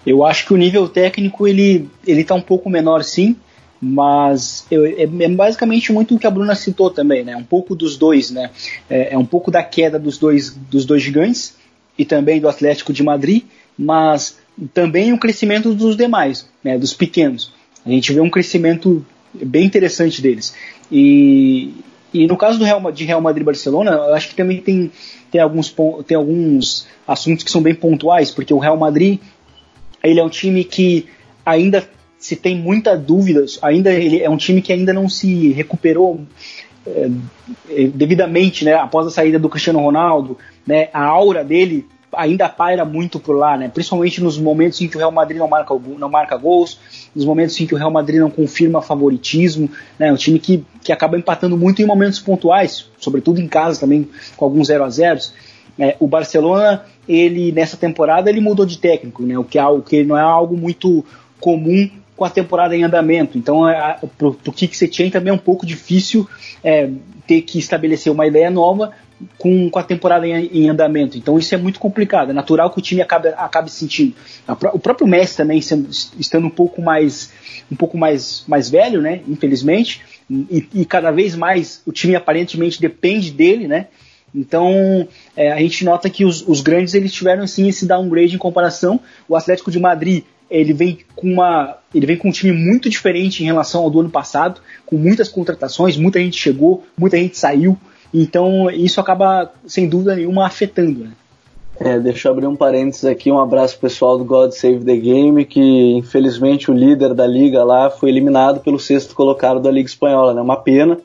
Eu 0.05 0.25
acho 0.25 0.47
que 0.47 0.55
o 0.55 0.57
nível 0.57 0.89
técnico 0.89 1.47
ele 1.47 1.89
ele 2.07 2.23
está 2.23 2.35
um 2.35 2.41
pouco 2.41 2.69
menor 2.69 3.05
sim, 3.05 3.37
mas 3.85 4.65
eu, 4.71 4.87
é, 4.87 5.03
é, 5.03 5.29
basicamente 5.29 5.93
muito 5.93 6.15
o 6.15 6.19
que 6.19 6.27
a 6.27 6.31
Bruna 6.31 6.55
citou 6.55 6.89
também, 6.89 7.25
né? 7.25 7.35
Um 7.35 7.43
pouco 7.43 7.75
dos 7.75 7.97
dois, 7.97 8.31
né? 8.31 8.49
É, 8.89 9.15
é, 9.15 9.19
um 9.19 9.25
pouco 9.25 9.51
da 9.51 9.61
queda 9.61 9.99
dos 9.99 10.19
dois, 10.19 10.51
dos 10.51 10.85
dois 10.85 11.03
gigantes 11.03 11.57
e 11.99 12.05
também 12.05 12.41
do 12.41 12.49
Atlético 12.49 12.93
de 12.93 13.03
Madrid, 13.03 13.43
mas 13.77 14.39
também 14.73 15.13
o 15.13 15.19
crescimento 15.19 15.75
dos 15.75 15.97
demais, 15.97 16.49
né? 16.63 16.79
Dos 16.79 16.95
pequenos. 16.95 17.53
A 17.85 17.91
gente 17.91 18.13
vê 18.13 18.21
um 18.21 18.31
crescimento 18.31 19.05
bem 19.35 19.65
interessante 19.65 20.23
deles. 20.23 20.55
E, 20.91 21.75
e 22.15 22.29
no 22.29 22.37
caso 22.37 22.61
do 22.61 22.65
Real, 22.65 22.93
de 22.93 23.05
Real 23.05 23.21
Madrid 23.21 23.43
e 23.43 23.47
Barcelona, 23.47 23.91
eu 23.91 24.15
acho 24.15 24.29
que 24.29 24.37
também 24.37 24.61
tem, 24.61 24.93
tem, 25.29 25.41
alguns, 25.41 25.75
tem 26.07 26.17
alguns 26.17 26.87
assuntos 27.05 27.43
que 27.43 27.51
são 27.51 27.61
bem 27.61 27.75
pontuais, 27.75 28.31
porque 28.31 28.55
o 28.55 28.59
Real 28.59 28.77
Madrid 28.77 29.19
ele 30.05 30.21
é 30.21 30.25
um 30.25 30.29
time 30.29 30.63
que 30.63 31.09
ainda 31.45 31.85
se 32.23 32.37
tem 32.37 32.57
muita 32.57 32.97
dúvida, 32.97 33.45
ainda 33.61 33.93
ele 33.93 34.23
é 34.23 34.31
um 34.31 34.37
time 34.37 34.63
que 34.63 34.73
ainda 34.73 34.93
não 34.93 35.09
se 35.09 35.51
recuperou 35.51 36.21
é, 36.87 37.11
é, 37.69 37.87
devidamente, 37.89 38.65
né, 38.65 38.75
após 38.75 39.09
a 39.09 39.11
saída 39.11 39.41
do 39.41 39.49
Cristiano 39.49 39.81
Ronaldo, 39.81 40.39
né, 40.65 40.89
a 40.93 41.05
aura 41.05 41.43
dele 41.43 41.85
ainda 42.15 42.49
paira 42.49 42.85
muito 42.85 43.19
por 43.19 43.37
lá, 43.37 43.57
né, 43.57 43.69
principalmente 43.69 44.23
nos 44.23 44.39
momentos 44.39 44.81
em 44.81 44.87
que 44.87 44.95
o 44.95 45.01
Real 45.01 45.11
Madrid 45.11 45.37
não 45.37 45.49
marca, 45.49 45.75
não 45.99 46.09
marca 46.09 46.37
gols, 46.37 46.79
nos 47.13 47.25
momentos 47.25 47.61
em 47.61 47.67
que 47.67 47.75
o 47.75 47.79
Real 47.79 47.91
Madrid 47.91 48.21
não 48.21 48.31
confirma 48.31 48.81
favoritismo, 48.81 49.69
né, 49.99 50.13
um 50.13 50.17
time 50.17 50.39
que, 50.39 50.65
que 50.81 50.93
acaba 50.93 51.19
empatando 51.19 51.57
muito 51.57 51.83
em 51.83 51.87
momentos 51.87 52.21
pontuais, 52.21 52.89
sobretudo 52.99 53.41
em 53.41 53.49
casa 53.49 53.81
também, 53.81 54.09
com 54.37 54.45
alguns 54.45 54.69
0 54.69 54.85
a 54.85 54.89
0 54.89 55.21
é, 55.77 55.97
o 55.99 56.07
Barcelona, 56.07 56.85
ele 57.09 57.51
nessa 57.51 57.77
temporada 57.77 58.31
ele 58.31 58.41
mudou 58.41 58.65
de 58.65 58.79
técnico, 58.79 59.25
né, 59.25 59.37
o 59.37 59.43
que, 59.43 59.59
é 59.59 59.61
algo, 59.61 59.83
que 59.83 60.05
não 60.05 60.17
é 60.17 60.23
algo 60.23 60.57
muito 60.57 61.05
comum 61.41 61.91
com 62.23 62.27
a 62.27 62.31
temporada 62.31 62.77
em 62.77 62.85
andamento. 62.85 63.37
Então, 63.37 63.69
é, 63.69 63.99
para 64.17 64.29
o 64.29 64.53
Kik 64.53 64.77
Setien 64.77 65.11
também 65.11 65.33
é 65.33 65.35
um 65.35 65.39
pouco 65.39 65.67
difícil 65.67 66.29
é, 66.63 66.89
ter 67.27 67.43
que 67.43 67.59
estabelecer 67.59 68.13
uma 68.13 68.29
ideia 68.29 68.49
nova 68.49 68.93
com, 69.37 69.69
com 69.69 69.79
a 69.81 69.83
temporada 69.83 70.25
em, 70.25 70.47
em, 70.47 70.69
andamento. 70.69 71.19
Então, 71.19 71.37
isso 71.37 71.53
é 71.53 71.59
muito 71.59 71.81
complicado. 71.81 72.31
É 72.31 72.33
natural 72.33 72.71
que 72.71 72.79
o 72.79 72.83
time 72.83 73.03
acabe, 73.03 73.31
acabe 73.31 73.73
sentindo. 73.73 74.15
O 74.73 74.79
próprio 74.79 75.05
Messi 75.05 75.37
também, 75.37 75.61
sendo, 75.61 75.91
estando 75.91 76.47
um 76.47 76.51
pouco 76.51 76.81
mais 76.81 77.33
um 77.71 77.75
pouco 77.75 77.99
mais, 77.99 78.45
mais 78.47 78.71
velho, 78.71 79.01
né? 79.01 79.23
Infelizmente, 79.27 80.03
e, 80.31 80.69
e 80.75 80.85
cada 80.85 81.11
vez 81.11 81.35
mais 81.35 81.83
o 81.85 81.91
time 81.91 82.15
aparentemente 82.15 82.81
depende 82.81 83.33
dele, 83.33 83.67
né? 83.67 83.89
Então 84.33 85.09
é, 85.35 85.51
a 85.51 85.59
gente 85.59 85.85
nota 85.85 86.09
que 86.09 86.25
os, 86.25 86.47
os, 86.47 86.61
grandes 86.61 86.95
eles 86.95 87.13
tiveram 87.13 87.47
sim 87.47 87.69
esse 87.69 87.85
downgrade 87.87 88.35
em 88.35 88.39
comparação. 88.39 89.01
O 89.29 89.35
Atlético 89.35 89.71
de 89.71 89.81
Madrid 89.81 90.23
ele 90.53 90.73
vem 90.73 90.99
com 91.17 91.33
uma 91.33 91.79
ele 91.95 92.07
vem 92.07 92.17
com 92.17 92.29
um 92.29 92.33
time 92.33 92.53
muito 92.53 92.89
diferente 92.89 93.43
em 93.43 93.47
relação 93.47 93.83
ao 93.83 93.91
do 93.91 94.01
ano 94.01 94.11
passado, 94.11 94.61
com 94.87 94.97
muitas 94.97 95.29
contratações, 95.29 95.97
muita 95.97 96.19
gente 96.19 96.39
chegou, 96.39 96.85
muita 96.97 97.17
gente 97.17 97.37
saiu, 97.37 97.77
então 98.13 98.71
isso 98.71 99.01
acaba 99.01 99.51
sem 99.67 99.89
dúvida 99.89 100.15
nenhuma 100.15 100.47
afetando, 100.47 101.05
né? 101.05 101.11
É, 101.81 101.99
deixa 101.99 102.29
eu 102.29 102.33
abrir 102.33 102.47
um 102.47 102.55
parênteses 102.55 103.05
aqui, 103.05 103.31
um 103.33 103.41
abraço 103.41 103.79
pessoal 103.79 104.17
do 104.17 104.25
God 104.25 104.53
Save 104.53 104.85
the 104.85 104.97
Game, 104.97 105.45
que 105.45 105.95
infelizmente 105.97 106.71
o 106.71 106.75
líder 106.75 107.15
da 107.15 107.27
liga 107.27 107.65
lá 107.65 107.91
foi 107.91 108.11
eliminado 108.11 108.61
pelo 108.61 108.79
sexto 108.79 109.15
colocado 109.15 109.59
da 109.59 109.71
Liga 109.71 109.89
Espanhola, 109.89 110.35
né? 110.35 110.41
Uma 110.41 110.57
pena, 110.57 110.99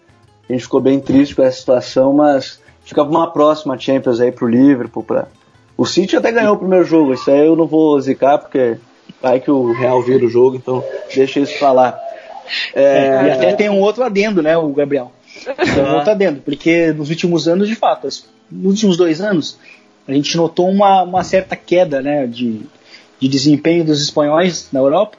a 0.48 0.54
gente 0.54 0.64
ficou 0.64 0.82
bem 0.82 1.00
triste 1.00 1.36
com 1.36 1.42
essa 1.42 1.58
situação, 1.58 2.14
mas 2.14 2.62
fica 2.84 3.02
uma 3.02 3.32
próxima 3.32 3.78
Champions 3.78 4.20
aí 4.20 4.32
pro 4.32 4.48
Liverpool, 4.48 5.04
pra... 5.04 5.28
O 5.76 5.86
City 5.86 6.16
até 6.16 6.32
ganhou 6.32 6.56
o 6.56 6.60
primeiro 6.60 6.86
jogo, 6.86 7.14
isso 7.14 7.30
aí 7.30 7.46
eu 7.46 7.56
não 7.56 7.66
vou 7.66 8.00
zicar 8.02 8.38
porque 8.38 8.78
vai 9.22 9.40
que 9.40 9.52
o 9.52 9.74
Real 9.74 10.02
vira 10.02 10.26
o 10.26 10.30
jogo, 10.30 10.56
então 10.56 10.84
deixa 11.14 11.40
isso 11.40 11.58
falar. 11.58 12.00
É... 12.74 12.84
É, 12.84 13.28
e 13.28 13.32
até 13.32 13.54
tem 13.54 13.70
um 13.70 13.80
outro 13.80 14.04
adendo, 14.04 14.42
né, 14.42 14.58
o 14.58 14.70
Gabriel? 14.70 15.12
Tem 15.44 15.84
um 15.84 15.96
outro 15.96 16.12
adendo, 16.12 16.42
porque 16.42 16.92
nos 16.94 17.10
últimos 17.10 17.48
anos, 17.48 17.68
de 17.68 17.76
fato, 17.76 18.08
nos 18.52 18.72
últimos 18.72 18.98
dois 18.98 19.22
anos, 19.22 19.58
a 20.08 20.14
gente 20.14 20.38
notou 20.38 20.70
uma, 20.70 21.04
uma 21.04 21.24
certa 21.24 21.56
queda 21.56 22.02
né, 22.02 22.26
de, 22.26 22.62
de 23.20 23.28
desempenho 23.28 23.84
dos 23.84 24.02
espanhóis 24.02 24.70
na 24.72 24.80
Europa. 24.80 25.18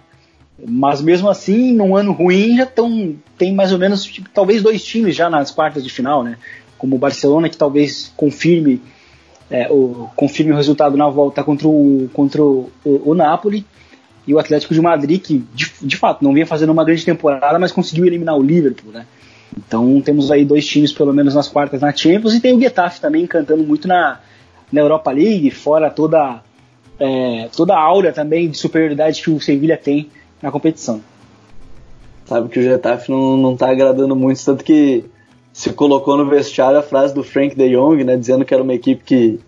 Mas 0.66 1.00
mesmo 1.00 1.28
assim, 1.28 1.72
num 1.72 1.94
ano 1.94 2.12
ruim, 2.12 2.56
já 2.56 2.66
tão, 2.66 3.14
tem 3.36 3.54
mais 3.54 3.72
ou 3.72 3.78
menos, 3.78 4.02
tipo, 4.04 4.28
talvez 4.30 4.60
dois 4.60 4.84
times 4.84 5.14
já 5.14 5.30
nas 5.30 5.52
quartas 5.52 5.84
de 5.84 5.90
final, 5.90 6.24
né? 6.24 6.36
Como 6.76 6.96
o 6.96 6.98
Barcelona, 6.98 7.48
que 7.48 7.56
talvez 7.56 8.12
confirme, 8.16 8.82
é, 9.48 9.68
o, 9.70 10.08
confirme 10.16 10.50
o 10.50 10.56
resultado 10.56 10.96
na 10.96 11.08
volta 11.08 11.44
contra 11.44 11.68
o, 11.68 12.10
contra 12.12 12.42
o, 12.42 12.70
o, 12.84 13.10
o 13.10 13.14
Napoli, 13.14 13.64
e 14.28 14.34
o 14.34 14.38
Atlético 14.38 14.74
de 14.74 14.80
Madrid, 14.82 15.22
que 15.22 15.42
de, 15.54 15.72
de, 15.80 15.96
fato 15.96 16.22
não 16.22 16.34
vinha 16.34 16.46
fazendo 16.46 16.70
uma 16.70 16.84
grande 16.84 17.02
temporada, 17.02 17.58
mas 17.58 17.72
conseguiu 17.72 18.04
eliminar 18.04 18.36
o 18.36 18.42
Liverpool, 18.42 18.92
né? 18.92 19.06
Então 19.56 20.02
temos 20.02 20.30
aí 20.30 20.44
dois 20.44 20.66
times 20.66 20.92
pelo 20.92 21.14
menos 21.14 21.34
nas 21.34 21.48
quartas 21.48 21.80
na 21.80 21.96
Champions 21.96 22.34
e 22.34 22.40
tem 22.40 22.54
o 22.54 22.60
Getafe 22.60 23.00
também 23.00 23.26
cantando 23.26 23.62
muito 23.64 23.88
na, 23.88 24.20
na 24.70 24.82
Europa 24.82 25.10
League, 25.10 25.50
fora 25.50 25.88
toda 25.88 26.42
é, 27.00 27.48
toda 27.56 27.74
a 27.74 27.80
aura 27.80 28.12
também 28.12 28.50
de 28.50 28.58
superioridade 28.58 29.22
que 29.22 29.30
o 29.30 29.40
Sevilla 29.40 29.78
tem 29.78 30.10
na 30.42 30.50
competição. 30.50 31.00
Sabe 32.26 32.50
que 32.50 32.58
o 32.58 32.62
Getafe 32.62 33.10
não, 33.10 33.38
não 33.38 33.56
tá 33.56 33.70
agradando 33.70 34.14
muito, 34.14 34.44
tanto 34.44 34.62
que 34.62 35.06
se 35.54 35.72
colocou 35.72 36.18
no 36.18 36.28
vestiário 36.28 36.78
a 36.78 36.82
frase 36.82 37.14
do 37.14 37.24
Frank 37.24 37.56
de 37.56 37.70
Jong, 37.70 38.04
né, 38.04 38.14
dizendo 38.14 38.44
que 38.44 38.52
era 38.52 38.62
uma 38.62 38.74
equipe 38.74 39.02
que 39.02 39.40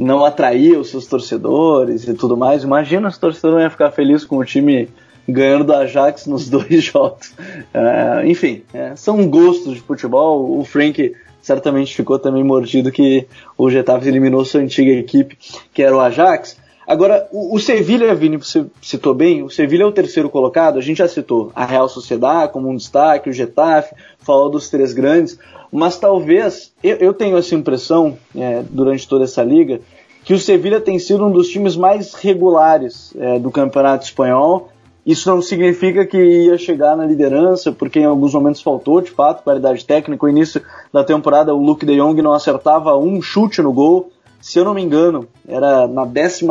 não 0.00 0.24
atraía 0.24 0.80
os 0.80 0.88
seus 0.88 1.06
torcedores 1.06 2.08
e 2.08 2.14
tudo 2.14 2.36
mais. 2.36 2.64
Imagina 2.64 3.08
os 3.08 3.18
torcedores 3.18 3.62
iam 3.62 3.70
ficar 3.70 3.90
felizes 3.90 4.24
com 4.24 4.38
o 4.38 4.44
time 4.44 4.88
ganhando 5.28 5.64
do 5.64 5.74
Ajax 5.74 6.26
nos 6.26 6.48
dois 6.50 6.82
jogos. 6.82 7.34
É, 7.72 8.26
enfim, 8.26 8.62
é, 8.72 8.96
são 8.96 9.28
gostos 9.28 9.74
de 9.74 9.80
futebol. 9.80 10.58
O 10.58 10.64
Frank 10.64 11.14
certamente 11.42 11.94
ficou 11.94 12.18
também 12.18 12.42
mordido 12.42 12.90
que 12.90 13.26
o 13.56 13.70
Getafe 13.70 14.08
eliminou 14.08 14.44
sua 14.44 14.60
antiga 14.60 14.90
equipe, 14.90 15.36
que 15.72 15.82
era 15.82 15.94
o 15.94 16.00
Ajax. 16.00 16.56
Agora, 16.90 17.28
o, 17.30 17.54
o 17.54 17.60
Sevilha, 17.60 18.12
Vini, 18.16 18.36
você 18.36 18.66
citou 18.82 19.14
bem, 19.14 19.44
o 19.44 19.48
Sevilha 19.48 19.84
é 19.84 19.86
o 19.86 19.92
terceiro 19.92 20.28
colocado, 20.28 20.76
a 20.76 20.82
gente 20.82 20.96
já 20.96 21.06
citou 21.06 21.52
a 21.54 21.64
Real 21.64 21.88
Sociedade 21.88 22.52
como 22.52 22.68
um 22.68 22.74
destaque, 22.74 23.30
o 23.30 23.32
Getafe, 23.32 23.94
falou 24.18 24.50
dos 24.50 24.68
três 24.68 24.92
grandes, 24.92 25.38
mas 25.70 25.98
talvez, 25.98 26.72
eu, 26.82 26.96
eu 26.96 27.14
tenho 27.14 27.36
essa 27.36 27.54
impressão, 27.54 28.18
é, 28.34 28.64
durante 28.68 29.06
toda 29.06 29.22
essa 29.22 29.40
liga, 29.40 29.80
que 30.24 30.34
o 30.34 30.38
Sevilha 30.40 30.80
tem 30.80 30.98
sido 30.98 31.24
um 31.24 31.30
dos 31.30 31.48
times 31.48 31.76
mais 31.76 32.12
regulares 32.14 33.14
é, 33.16 33.38
do 33.38 33.52
Campeonato 33.52 34.06
Espanhol, 34.06 34.68
isso 35.06 35.30
não 35.30 35.40
significa 35.40 36.04
que 36.04 36.18
ia 36.18 36.58
chegar 36.58 36.96
na 36.96 37.06
liderança, 37.06 37.70
porque 37.70 38.00
em 38.00 38.04
alguns 38.04 38.34
momentos 38.34 38.62
faltou, 38.62 39.00
de 39.00 39.12
fato, 39.12 39.44
qualidade 39.44 39.84
técnica. 39.84 40.26
No 40.26 40.32
início 40.32 40.60
da 40.92 41.04
temporada, 41.04 41.54
o 41.54 41.62
Luke 41.62 41.86
de 41.86 41.96
Jong 41.96 42.20
não 42.20 42.32
acertava 42.32 42.98
um 42.98 43.22
chute 43.22 43.62
no 43.62 43.72
gol 43.72 44.10
se 44.40 44.58
eu 44.58 44.64
não 44.64 44.74
me 44.74 44.82
engano, 44.82 45.28
era 45.46 45.86
na 45.86 46.02
11 46.02 46.46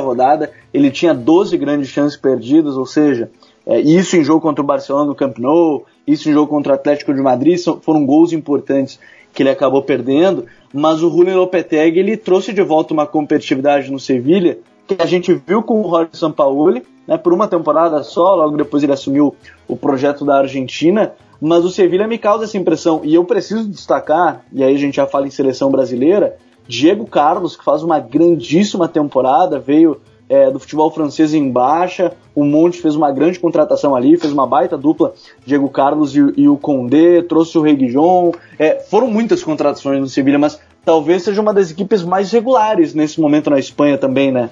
rodada, 0.00 0.52
ele 0.72 0.90
tinha 0.90 1.12
12 1.12 1.56
grandes 1.56 1.88
chances 1.88 2.16
perdidas, 2.16 2.76
ou 2.76 2.86
seja, 2.86 3.30
é, 3.66 3.80
isso 3.80 4.16
em 4.16 4.24
jogo 4.24 4.40
contra 4.40 4.62
o 4.62 4.66
Barcelona 4.66 5.06
no 5.06 5.14
Camp 5.14 5.38
Nou, 5.38 5.84
isso 6.06 6.28
em 6.28 6.32
jogo 6.32 6.48
contra 6.48 6.72
o 6.72 6.74
Atlético 6.76 7.12
de 7.12 7.20
Madrid, 7.20 7.58
são, 7.58 7.80
foram 7.80 8.04
gols 8.06 8.32
importantes 8.32 9.00
que 9.32 9.42
ele 9.42 9.50
acabou 9.50 9.82
perdendo, 9.82 10.46
mas 10.72 11.02
o 11.02 11.10
Julio 11.10 11.36
Lopetegui 11.36 11.98
ele 11.98 12.16
trouxe 12.16 12.52
de 12.52 12.62
volta 12.62 12.94
uma 12.94 13.06
competitividade 13.06 13.90
no 13.90 13.98
Sevilha 13.98 14.58
que 14.86 14.96
a 15.00 15.06
gente 15.06 15.32
viu 15.46 15.62
com 15.62 15.80
o 15.80 15.88
Jorge 15.88 16.10
Sampaoli, 16.12 16.82
né, 17.06 17.16
por 17.16 17.32
uma 17.32 17.48
temporada 17.48 18.02
só, 18.02 18.34
logo 18.34 18.56
depois 18.56 18.82
ele 18.82 18.92
assumiu 18.92 19.34
o 19.66 19.76
projeto 19.76 20.24
da 20.24 20.38
Argentina, 20.38 21.12
mas 21.40 21.64
o 21.64 21.70
Sevilha 21.70 22.06
me 22.06 22.18
causa 22.18 22.44
essa 22.44 22.58
impressão, 22.58 23.00
e 23.02 23.14
eu 23.14 23.24
preciso 23.24 23.68
destacar, 23.68 24.44
e 24.52 24.62
aí 24.62 24.74
a 24.74 24.78
gente 24.78 24.96
já 24.96 25.06
fala 25.06 25.26
em 25.26 25.30
seleção 25.30 25.70
brasileira, 25.70 26.36
Diego 26.66 27.06
Carlos, 27.06 27.56
que 27.56 27.64
faz 27.64 27.82
uma 27.82 27.98
grandíssima 28.00 28.88
temporada, 28.88 29.58
veio 29.58 30.00
é, 30.28 30.50
do 30.50 30.58
futebol 30.58 30.90
francês 30.90 31.34
em 31.34 31.50
baixa, 31.50 32.12
o 32.34 32.44
Monte 32.44 32.80
fez 32.80 32.96
uma 32.96 33.12
grande 33.12 33.38
contratação 33.38 33.94
ali, 33.94 34.16
fez 34.16 34.32
uma 34.32 34.46
baita 34.46 34.76
dupla, 34.76 35.14
Diego 35.44 35.68
Carlos 35.68 36.16
e, 36.16 36.20
e 36.36 36.48
o 36.48 36.56
Condé, 36.56 37.22
trouxe 37.22 37.58
o 37.58 37.62
Reguijon, 37.62 38.32
é, 38.58 38.80
foram 38.80 39.08
muitas 39.08 39.42
contratações 39.42 40.00
no 40.00 40.08
Sevilha, 40.08 40.38
mas 40.38 40.58
talvez 40.84 41.22
seja 41.22 41.40
uma 41.40 41.52
das 41.52 41.70
equipes 41.70 42.02
mais 42.02 42.32
regulares 42.32 42.94
nesse 42.94 43.20
momento 43.20 43.50
na 43.50 43.58
Espanha 43.58 43.98
também, 43.98 44.32
né? 44.32 44.50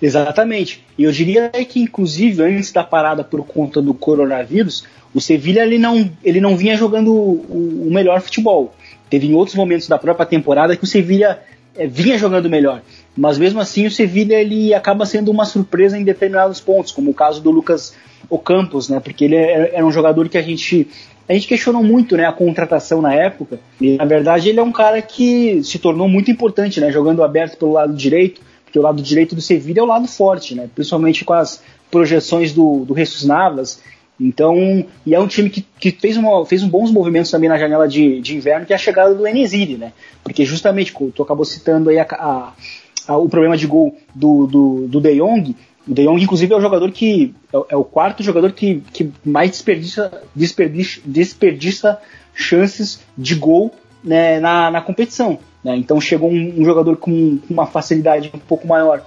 Exatamente. 0.00 0.84
E 0.98 1.04
eu 1.04 1.12
diria 1.12 1.48
que, 1.50 1.80
inclusive, 1.80 2.42
antes 2.42 2.72
da 2.72 2.84
parada 2.84 3.24
por 3.24 3.44
conta 3.46 3.80
do 3.80 3.94
coronavírus, 3.94 4.84
o 5.14 5.20
Sevilha 5.20 5.62
ele 5.62 5.78
não, 5.78 6.10
ele 6.22 6.40
não 6.40 6.56
vinha 6.56 6.76
jogando 6.76 7.12
o, 7.14 7.86
o 7.86 7.90
melhor 7.90 8.20
futebol. 8.20 8.74
Teve 9.14 9.28
em 9.28 9.34
outros 9.34 9.54
momentos 9.54 9.86
da 9.86 9.96
própria 9.96 10.26
temporada 10.26 10.76
que 10.76 10.82
o 10.82 10.88
Sevilha 10.88 11.38
é, 11.76 11.86
vinha 11.86 12.18
jogando 12.18 12.50
melhor. 12.50 12.82
Mas 13.16 13.38
mesmo 13.38 13.60
assim 13.60 13.86
o 13.86 13.90
Sevilha 13.92 14.34
ele 14.34 14.74
acaba 14.74 15.06
sendo 15.06 15.30
uma 15.30 15.44
surpresa 15.44 15.96
em 15.96 16.02
determinados 16.02 16.60
pontos, 16.60 16.90
como 16.90 17.12
o 17.12 17.14
caso 17.14 17.40
do 17.40 17.52
Lucas 17.52 17.94
Ocampos, 18.28 18.88
né? 18.88 18.98
Porque 18.98 19.26
ele 19.26 19.36
era 19.36 19.66
é, 19.66 19.76
é 19.76 19.84
um 19.84 19.92
jogador 19.92 20.28
que 20.28 20.36
a 20.36 20.42
gente 20.42 20.88
a 21.28 21.32
gente 21.32 21.46
questionou 21.46 21.80
muito, 21.80 22.16
né, 22.16 22.26
a 22.26 22.32
contratação 22.32 23.00
na 23.00 23.14
época. 23.14 23.60
E 23.80 23.96
na 23.96 24.04
verdade 24.04 24.48
ele 24.48 24.58
é 24.58 24.62
um 24.64 24.72
cara 24.72 25.00
que 25.00 25.62
se 25.62 25.78
tornou 25.78 26.08
muito 26.08 26.28
importante, 26.28 26.80
né, 26.80 26.90
jogando 26.90 27.22
aberto 27.22 27.56
pelo 27.56 27.70
lado 27.70 27.94
direito, 27.94 28.40
porque 28.64 28.80
o 28.80 28.82
lado 28.82 29.00
direito 29.00 29.36
do 29.36 29.40
Sevilha 29.40 29.78
é 29.78 29.82
o 29.84 29.86
lado 29.86 30.08
forte, 30.08 30.56
né, 30.56 30.68
principalmente 30.74 31.24
com 31.24 31.34
as 31.34 31.62
projeções 31.88 32.52
do, 32.52 32.84
do 32.84 32.96
Jesus 32.96 33.22
Navas 33.22 33.80
então, 34.18 34.86
e 35.04 35.14
é 35.14 35.18
um 35.18 35.26
time 35.26 35.50
que, 35.50 35.66
que 35.78 35.90
fez, 35.90 36.16
uma, 36.16 36.46
fez 36.46 36.62
bons 36.62 36.90
movimentos 36.90 37.30
também 37.30 37.48
na 37.48 37.58
janela 37.58 37.88
de, 37.88 38.20
de 38.20 38.36
inverno, 38.36 38.64
que 38.64 38.72
é 38.72 38.76
a 38.76 38.78
chegada 38.78 39.14
do 39.14 39.26
Enesiri, 39.26 39.76
né? 39.76 39.92
Porque 40.22 40.44
justamente, 40.44 40.94
tu 41.14 41.22
acabou 41.22 41.44
citando 41.44 41.90
aí 41.90 41.98
a, 41.98 42.06
a, 42.10 42.52
a, 43.08 43.16
o 43.16 43.28
problema 43.28 43.56
de 43.56 43.66
gol 43.66 43.96
do, 44.14 44.46
do, 44.46 44.88
do 44.88 45.00
De 45.00 45.16
Jong, 45.16 45.56
o 45.86 45.92
De 45.92 46.04
Jong, 46.04 46.22
inclusive, 46.22 46.52
é 46.52 46.56
o 46.56 46.60
jogador 46.60 46.90
que. 46.92 47.34
É, 47.52 47.56
é, 47.70 47.76
o 47.76 47.84
quarto 47.84 48.22
jogador 48.22 48.52
que, 48.52 48.82
que 48.92 49.10
mais 49.24 49.50
desperdiça, 49.50 50.22
desperdiça, 50.34 51.00
desperdiça 51.04 52.00
chances 52.34 53.00
de 53.18 53.34
gol 53.34 53.72
né, 54.02 54.38
na, 54.38 54.70
na 54.70 54.80
competição. 54.80 55.38
Né? 55.62 55.76
Então 55.76 56.00
chegou 56.00 56.30
um, 56.30 56.60
um 56.60 56.64
jogador 56.64 56.96
com 56.96 57.38
uma 57.50 57.66
facilidade 57.66 58.30
um 58.32 58.38
pouco 58.38 58.66
maior 58.66 59.04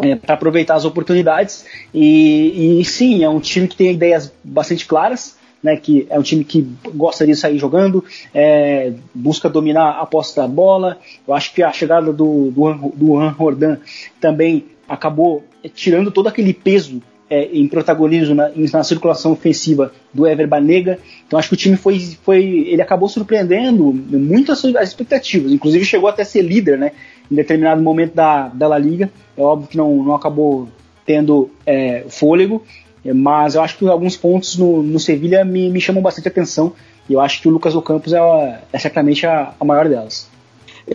é, 0.00 0.16
para 0.16 0.34
aproveitar 0.34 0.74
as 0.74 0.84
oportunidades. 0.84 1.64
E, 1.92 2.80
e, 2.80 2.84
sim, 2.84 3.22
é 3.22 3.28
um 3.28 3.40
time 3.40 3.68
que 3.68 3.76
tem 3.76 3.92
ideias 3.92 4.32
bastante 4.42 4.86
claras, 4.86 5.36
né, 5.62 5.76
que 5.76 6.06
é 6.10 6.18
um 6.18 6.22
time 6.22 6.44
que 6.44 6.68
gosta 6.94 7.26
de 7.26 7.34
sair 7.34 7.58
jogando, 7.58 8.04
é, 8.34 8.92
busca 9.14 9.48
dominar 9.48 10.00
a 10.00 10.06
posse 10.06 10.36
da 10.36 10.46
bola. 10.46 10.98
Eu 11.26 11.34
acho 11.34 11.54
que 11.54 11.62
a 11.62 11.72
chegada 11.72 12.12
do, 12.12 12.50
do, 12.50 12.92
do 12.94 13.30
Jordan 13.30 13.78
também 14.20 14.66
acabou 14.88 15.44
tirando 15.74 16.10
todo 16.10 16.28
aquele 16.28 16.52
peso 16.52 17.02
é, 17.28 17.44
em 17.46 17.66
protagonismo 17.66 18.34
na, 18.34 18.50
na, 18.72 18.84
circulação 18.84 19.32
ofensiva 19.32 19.92
do 20.12 20.26
Ever 20.26 20.46
Banega. 20.46 20.98
Então 21.26 21.38
acho 21.38 21.48
que 21.48 21.54
o 21.54 21.58
time 21.58 21.76
foi, 21.76 21.98
foi 22.22 22.44
ele 22.68 22.82
acabou 22.82 23.08
surpreendendo 23.08 23.92
muito 23.92 24.52
as, 24.52 24.64
as 24.64 24.88
expectativas. 24.88 25.52
Inclusive 25.52 25.84
chegou 25.84 26.08
até 26.08 26.22
a 26.22 26.26
ser 26.26 26.42
líder, 26.42 26.78
né? 26.78 26.92
em 27.30 27.34
determinado 27.34 27.82
momento 27.82 28.14
da, 28.14 28.48
da 28.48 28.68
La 28.68 28.78
Liga. 28.78 29.10
É 29.36 29.42
óbvio 29.42 29.68
que 29.68 29.76
não, 29.76 30.02
não 30.02 30.14
acabou 30.14 30.68
tendo 31.04 31.50
é, 31.66 32.04
fôlego, 32.08 32.62
mas 33.04 33.54
eu 33.54 33.62
acho 33.62 33.76
que 33.76 33.86
alguns 33.86 34.16
pontos 34.16 34.56
no, 34.56 34.82
no 34.82 34.98
Sevilha 34.98 35.44
me, 35.44 35.70
me 35.70 35.80
chamam 35.80 36.02
bastante 36.02 36.28
atenção 36.28 36.72
e 37.08 37.12
eu 37.12 37.20
acho 37.20 37.42
que 37.42 37.48
o 37.48 37.50
Lucas 37.50 37.74
Ocampos 37.74 38.12
é, 38.12 38.60
é 38.72 38.78
certamente 38.78 39.26
a, 39.26 39.52
a 39.58 39.64
maior 39.64 39.88
delas. 39.88 40.28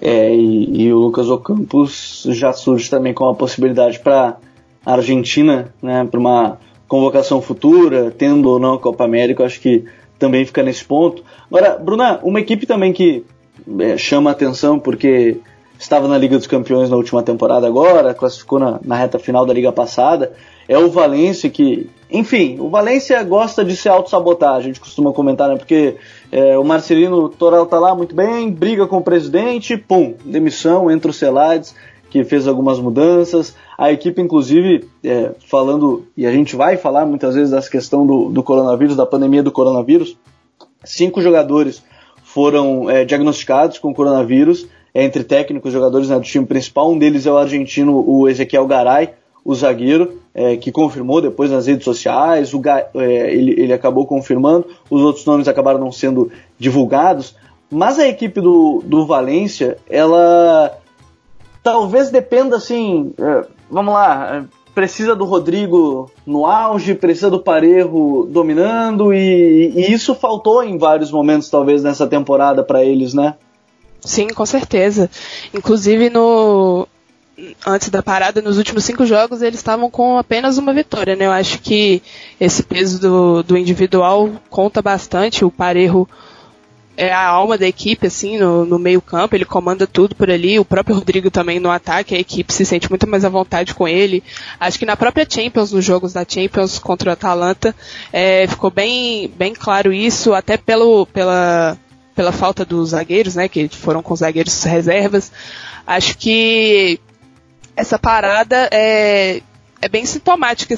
É, 0.02 0.34
e, 0.34 0.84
e, 0.84 0.94
o 0.94 1.00
Lucas 1.00 1.30
Ocampos 1.30 2.26
já 2.30 2.54
surge 2.54 2.90
também 2.90 3.14
com 3.14 3.28
a 3.28 3.36
possibilidade 3.36 4.00
para 4.00 4.38
a 4.86 4.94
Argentina, 4.94 5.74
né, 5.82 6.08
para 6.10 6.20
uma 6.20 6.58
convocação 6.88 7.42
futura, 7.42 8.12
tendo 8.18 8.50
ou 8.50 8.60
não 8.60 8.74
a 8.74 8.80
Copa 8.80 9.04
América, 9.04 9.46
acho 9.46 9.60
que 9.60 9.86
também 10.18 10.46
fica 10.46 10.64
nesse 10.64 10.84
ponto. 10.84 11.24
Agora, 11.50 11.78
Bruna, 11.78 12.20
uma 12.24 12.40
equipe 12.40 12.66
também 12.66 12.92
que 12.92 13.24
é, 13.80 13.98
chama 13.98 14.32
atenção 14.32 14.80
porque 14.80 15.38
estava 15.80 16.08
na 16.08 16.18
Liga 16.18 16.38
dos 16.38 16.48
Campeões 16.48 16.90
na 16.90 16.98
última 16.98 17.24
temporada 17.24 17.66
agora, 17.66 18.14
classificou 18.14 18.60
na, 18.60 18.80
na 18.84 18.96
reta 18.96 19.18
final 19.18 19.46
da 19.46 19.54
Liga 19.54 19.72
passada. 19.72 20.34
É 20.68 20.78
o 20.78 20.90
Valência 20.90 21.50
que, 21.50 21.90
enfim, 22.12 22.58
o 22.60 22.70
Valência 22.70 23.24
gosta 23.24 23.64
de 23.64 23.76
se 23.76 23.88
auto-sabotar, 23.88 24.56
a 24.56 24.62
gente 24.62 24.80
costuma 24.80 25.14
comentar, 25.14 25.50
né? 25.50 25.56
Porque 25.56 25.96
é, 26.32 26.58
o 26.58 26.64
Marcelino 26.64 27.30
Toral 27.30 27.66
tá 27.66 27.80
lá 27.80 27.96
muito 27.96 28.14
bem, 28.14 28.52
briga 28.52 28.86
com 28.86 28.98
o 28.98 29.04
presidente, 29.04 29.78
pum, 29.78 30.14
demissão, 30.24 30.92
entra 30.92 31.10
o 31.10 31.14
Celades, 31.14 31.74
que 32.10 32.24
fez 32.24 32.48
algumas 32.48 32.80
mudanças. 32.80 33.56
A 33.78 33.92
equipe, 33.92 34.22
inclusive, 34.22 34.90
é, 35.04 35.32
falando, 35.48 36.06
e 36.18 36.26
a 36.26 36.32
gente 36.32 36.56
vai 36.56 36.78
falar 36.78 37.06
muitas 37.06 37.36
vezes 37.36 37.52
dessa 37.52 37.70
questão 37.70 38.06
do, 38.06 38.30
do 38.30 38.44
coronavírus, 38.44 38.96
da 38.96 39.06
pandemia 39.06 39.44
do 39.44 39.52
coronavírus, 39.52 40.18
cinco 40.84 41.22
jogadores 41.22 41.84
foram 42.24 42.90
é, 42.90 43.06
diagnosticados 43.06 43.80
com 43.80 43.94
coronavírus 43.94 44.68
entre 44.94 45.24
técnicos 45.24 45.72
e 45.72 45.74
jogadores 45.74 46.10
né, 46.10 46.16
do 46.16 46.24
time 46.24 46.46
principal. 46.46 46.92
Um 46.92 46.98
deles 46.98 47.26
é 47.26 47.32
o 47.32 47.38
argentino, 47.38 48.04
o 48.08 48.28
Ezequiel 48.28 48.68
Garay, 48.68 49.10
o 49.44 49.56
zagueiro, 49.56 50.20
é, 50.34 50.58
que 50.58 50.72
confirmou 50.72 51.22
depois 51.22 51.52
nas 51.52 51.68
redes 51.68 51.84
sociais, 51.84 52.54
o, 52.54 52.62
é, 52.96 53.34
ele, 53.34 53.60
ele 53.60 53.74
acabou 53.74 54.06
confirmando, 54.06 54.68
os 54.90 55.02
outros 55.02 55.26
nomes 55.26 55.48
acabaram 55.48 55.80
não 55.80 55.92
sendo 55.92 56.32
divulgados. 56.58 57.36
Mas 57.72 58.00
a 58.00 58.08
equipe 58.08 58.42
do, 58.42 58.82
do 58.84 59.06
Valência, 59.06 59.78
ela 59.88 60.79
talvez 61.64 62.10
dependa 62.10 62.58
assim. 62.58 63.14
É, 63.18 63.46
vamos 63.70 63.94
lá, 63.94 64.38
é, 64.38 64.44
precisa 64.74 65.16
do 65.16 65.26
Rodrigo 65.26 66.10
no 66.26 66.46
auge, 66.46 66.96
precisa 66.96 67.30
do 67.30 67.40
Parejo 67.40 68.28
dominando 68.30 69.14
e, 69.14 69.74
e 69.76 69.92
isso 69.92 70.16
faltou 70.16 70.64
em 70.64 70.78
vários 70.78 71.12
momentos 71.12 71.50
talvez 71.50 71.84
nessa 71.84 72.08
temporada 72.08 72.64
para 72.64 72.84
eles, 72.84 73.14
né? 73.14 73.36
Sim, 74.02 74.28
com 74.28 74.46
certeza. 74.46 75.10
Inclusive 75.54 76.10
no 76.10 76.88
antes 77.66 77.90
da 77.90 78.04
parada, 78.04 78.42
nos 78.42 78.58
últimos 78.58 78.84
cinco 78.84 79.06
jogos, 79.06 79.42
eles 79.42 79.60
estavam 79.60 79.90
com 79.90 80.18
apenas 80.18 80.58
uma 80.58 80.74
vitória, 80.74 81.16
né? 81.16 81.26
Eu 81.26 81.32
acho 81.32 81.60
que 81.60 82.02
esse 82.40 82.64
peso 82.64 83.00
do, 83.00 83.44
do 83.44 83.58
individual 83.58 84.30
conta 84.50 84.82
bastante. 84.82 85.46
O 85.46 85.52
Parejo 85.52 86.08
é 87.00 87.14
a 87.14 87.26
alma 87.26 87.58
da 87.58 87.66
equipe, 87.66 88.08
assim, 88.08 88.38
no, 88.38 88.66
no 88.66 88.78
meio 88.78 89.02
campo, 89.02 89.34
ele 89.34 89.46
comanda 89.46 89.88
tudo 89.88 90.14
por 90.14 90.30
ali, 90.30 90.60
o 90.60 90.66
próprio 90.66 90.98
Rodrigo 91.00 91.32
também 91.32 91.58
no 91.58 91.72
ataque, 91.72 92.14
a 92.14 92.20
equipe 92.20 92.52
se 92.52 92.66
sente 92.66 92.90
muito 92.90 93.08
mais 93.08 93.24
à 93.24 93.30
vontade 93.30 93.74
com 93.74 93.88
ele. 93.88 94.22
Acho 94.60 94.78
que 94.78 94.86
na 94.86 94.98
própria 94.98 95.26
Champions, 95.28 95.72
nos 95.72 95.86
jogos 95.86 96.12
da 96.12 96.26
Champions 96.28 96.78
contra 96.78 97.10
o 97.10 97.14
Atalanta, 97.14 97.74
é, 98.12 98.46
ficou 98.48 98.70
bem, 98.70 99.32
bem 99.38 99.54
claro 99.54 99.94
isso, 99.94 100.34
até 100.34 100.58
pelo, 100.58 101.06
pela, 101.06 101.78
pela 102.14 102.34
falta 102.34 102.66
dos 102.66 102.90
zagueiros, 102.90 103.36
né, 103.36 103.48
que 103.48 103.70
foram 103.70 104.04
com 104.04 104.14
zagueiros 104.14 104.62
reservas. 104.66 105.32
Acho 105.88 106.18
que 106.18 107.00
essa 107.78 107.98
parada 107.98 108.68
é, 108.74 109.42
é 109.82 109.88
bem 109.88 110.06
sintomática 110.06 110.78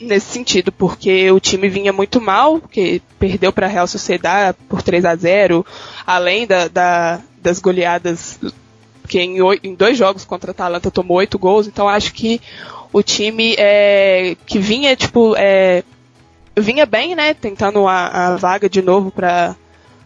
nesse 0.00 0.26
sentido, 0.26 0.72
porque 0.72 1.30
o 1.30 1.40
time 1.40 1.68
vinha 1.68 1.92
muito 1.92 2.20
mal, 2.20 2.60
que 2.60 3.02
perdeu 3.18 3.52
para 3.52 3.66
a 3.66 3.68
Real 3.68 3.86
Sociedade 3.86 4.56
por 4.68 4.82
3 4.82 5.04
a 5.04 5.14
0 5.14 5.64
além 6.06 6.46
da, 6.46 6.68
da, 6.68 7.20
das 7.40 7.60
goleadas, 7.60 8.38
que 9.08 9.20
em, 9.20 9.38
em, 9.62 9.74
dois 9.74 9.96
jogos 9.96 10.24
contra 10.24 10.50
a 10.50 10.52
Atalanta 10.52 10.90
tomou 10.90 11.18
oito 11.18 11.38
gols, 11.38 11.66
então 11.66 11.88
acho 11.88 12.12
que 12.12 12.40
o 12.92 13.02
time 13.02 13.54
é, 13.58 14.36
que 14.46 14.58
vinha, 14.58 14.94
tipo, 14.96 15.34
é, 15.36 15.82
vinha 16.56 16.86
bem, 16.86 17.14
né, 17.14 17.34
tentando 17.34 17.86
a, 17.86 18.06
a 18.06 18.36
vaga 18.36 18.68
de 18.68 18.82
novo 18.82 19.10
para 19.10 19.56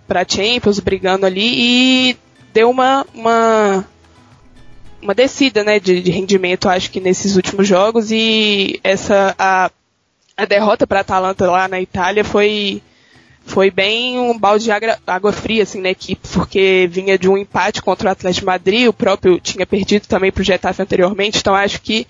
para 0.07 0.25
Champions, 0.27 0.81
brigando 0.81 1.27
ali, 1.27 1.43
e 1.43 2.17
deu 2.51 2.71
uma, 2.71 3.07
uma 3.15 3.87
uma 5.01 5.15
descida 5.15 5.63
né, 5.63 5.79
de, 5.79 6.01
de, 6.01 6.11
rendimento, 6.11 6.69
acho 6.69 6.91
que 6.91 6.99
nesses 6.99 7.37
últimos 7.37 7.69
jogos, 7.69 8.11
e 8.11 8.81
essa 8.83 9.35
a, 9.39 9.71
a 10.39 10.45
derrota 10.45 10.87
para 10.87 11.01
Atalanta 11.01 11.51
lá 11.51 11.67
na 11.67 11.81
Itália 11.81 12.25
foi 12.25 12.81
foi 13.45 13.71
bem 13.71 14.19
um 14.21 14.39
balde 14.39 14.65
de 14.65 14.71
água, 15.07 15.33
fria 15.33 15.63
assim 15.63 15.81
na 15.81 15.89
equipe, 15.89 16.29
porque 16.29 16.87
vinha 16.91 17.19
de 17.19 17.29
um 17.31 17.37
empate 17.37 17.81
contra 17.81 18.09
o 18.09 18.13
Atlético 18.13 18.47
Madrid, 18.47 18.87
o 18.87 18.93
próprio 18.93 19.41
tinha 19.41 19.67
perdido 19.67 20.07
também 20.07 20.31
para 20.31 20.43
o 20.43 20.45
Getafe 20.45 20.83
anteriormente, 20.83 21.39
então 21.39 21.55
acho 21.55 21.81
que 21.81 22.07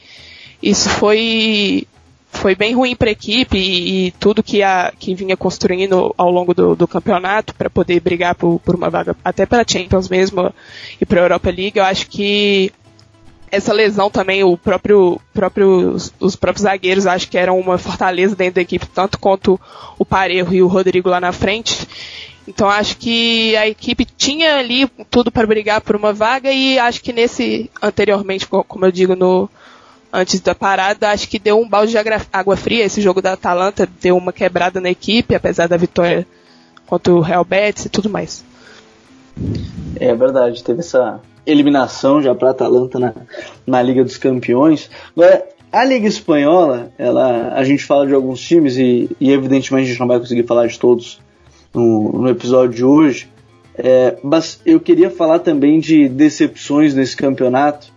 isso 0.61 0.91
foi 0.91 1.87
foi 2.31 2.55
bem 2.55 2.75
ruim 2.75 2.95
para 2.95 3.09
a 3.09 3.13
equipe 3.13 3.57
e, 3.57 4.09
e, 4.09 4.11
tudo 4.13 4.43
que, 4.43 4.63
a, 4.63 4.93
que 4.99 5.15
vinha 5.15 5.37
construindo 5.37 6.15
ao 6.17 6.31
longo 6.31 6.53
do, 6.53 6.77
do 6.77 6.87
campeonato 6.87 7.55
para 7.55 7.71
poder 7.71 8.01
brigar 8.01 8.35
por, 8.35 8.61
por, 8.61 8.75
uma 8.75 8.91
vaga 8.91 9.17
até 9.25 9.47
para 9.47 9.65
Champions 9.67 10.09
mesmo 10.09 10.53
e 11.01 11.07
para 11.07 11.21
a 11.21 11.25
Europa 11.25 11.51
League, 11.51 11.79
eu 11.79 11.85
acho 11.85 12.07
que 12.07 12.71
essa 13.51 13.73
lesão 13.73 14.11
também, 14.11 14.45
o 14.45 14.57
próprio, 14.57 15.21
próprio, 15.33 15.97
os 16.21 16.37
próprios 16.37 16.63
zagueiros 16.63 17.07
acho 17.07 17.29
que 17.29 17.39
eram 17.39 17.59
uma 17.59 17.79
fortaleza 17.79 18.37
dentro 18.37 18.55
da 18.57 18.61
equipe, 18.61 18.87
tanto 18.87 19.19
quanto 19.19 19.61
o 19.99 20.05
Parejo 20.05 20.55
e 20.55 20.63
o 20.63 20.67
Rodrigo 20.67 21.09
lá 21.09 21.21
na 21.21 21.33
frente. 21.33 21.87
Então 22.47 22.69
acho 22.69 22.97
que 22.97 23.55
a 23.57 23.69
equipe 23.69 24.05
tinha 24.05 24.57
ali 24.57 24.89
tudo 25.11 25.31
para 25.31 25.47
brigar 25.47 25.83
por 25.83 25.95
uma 25.95 26.15
vaga 26.15 26.51
e 26.51 26.79
acho 26.79 27.03
que 27.03 27.13
nesse 27.13 27.71
anteriormente, 27.83 28.47
como 28.47 28.87
eu 28.87 28.93
digo 28.93 29.15
no 29.15 29.49
antes 30.11 30.41
da 30.41 30.55
parada, 30.55 31.11
acho 31.11 31.29
que 31.29 31.39
deu 31.39 31.61
um 31.61 31.69
balde 31.69 31.93
de 31.93 31.99
água 32.33 32.57
fria 32.57 32.85
esse 32.85 33.03
jogo 33.03 33.21
da 33.21 33.35
Atalanta, 33.35 33.87
deu 34.01 34.17
uma 34.17 34.33
quebrada 34.33 34.81
na 34.81 34.89
equipe, 34.89 35.35
apesar 35.35 35.69
da 35.69 35.77
vitória 35.77 36.27
contra 36.87 37.13
o 37.13 37.21
Real 37.21 37.45
Betis 37.45 37.85
e 37.85 37.91
tudo 37.91 38.09
mais. 38.09 38.43
É 39.97 40.15
verdade, 40.15 40.65
teve 40.65 40.81
essa 40.81 41.21
eliminação 41.51 42.21
já 42.23 42.35
para 42.35 42.51
Atalanta 42.51 42.99
na, 42.99 43.15
na 43.67 43.83
Liga 43.83 44.05
dos 44.05 44.19
Campeões. 44.19 44.91
Agora, 45.17 45.45
a 45.73 45.85
Liga 45.85 46.07
Espanhola, 46.07 46.91
ela, 46.99 47.53
a 47.55 47.65
gente 47.65 47.85
fala 47.85 48.07
de 48.07 48.15
alguns 48.15 48.41
times 48.41 48.77
e, 48.77 49.09
e 49.21 49.33
evidentemente 49.33 49.87
a 49.87 49.89
gente 49.89 50.01
não 50.01 50.07
vai 50.07 50.19
conseguir 50.19 50.45
falar 50.45 50.67
de 50.67 50.79
todos 50.79 51.21
no, 51.75 52.13
no 52.13 52.29
episódio 52.29 52.75
de 52.75 52.85
hoje. 52.85 53.29
É, 53.77 54.17
mas 54.23 54.61
eu 54.67 54.81
queria 54.81 55.11
falar 55.11 55.39
também 55.39 55.79
de 55.79 56.09
decepções 56.09 56.95
nesse 56.95 57.17
campeonato 57.17 57.93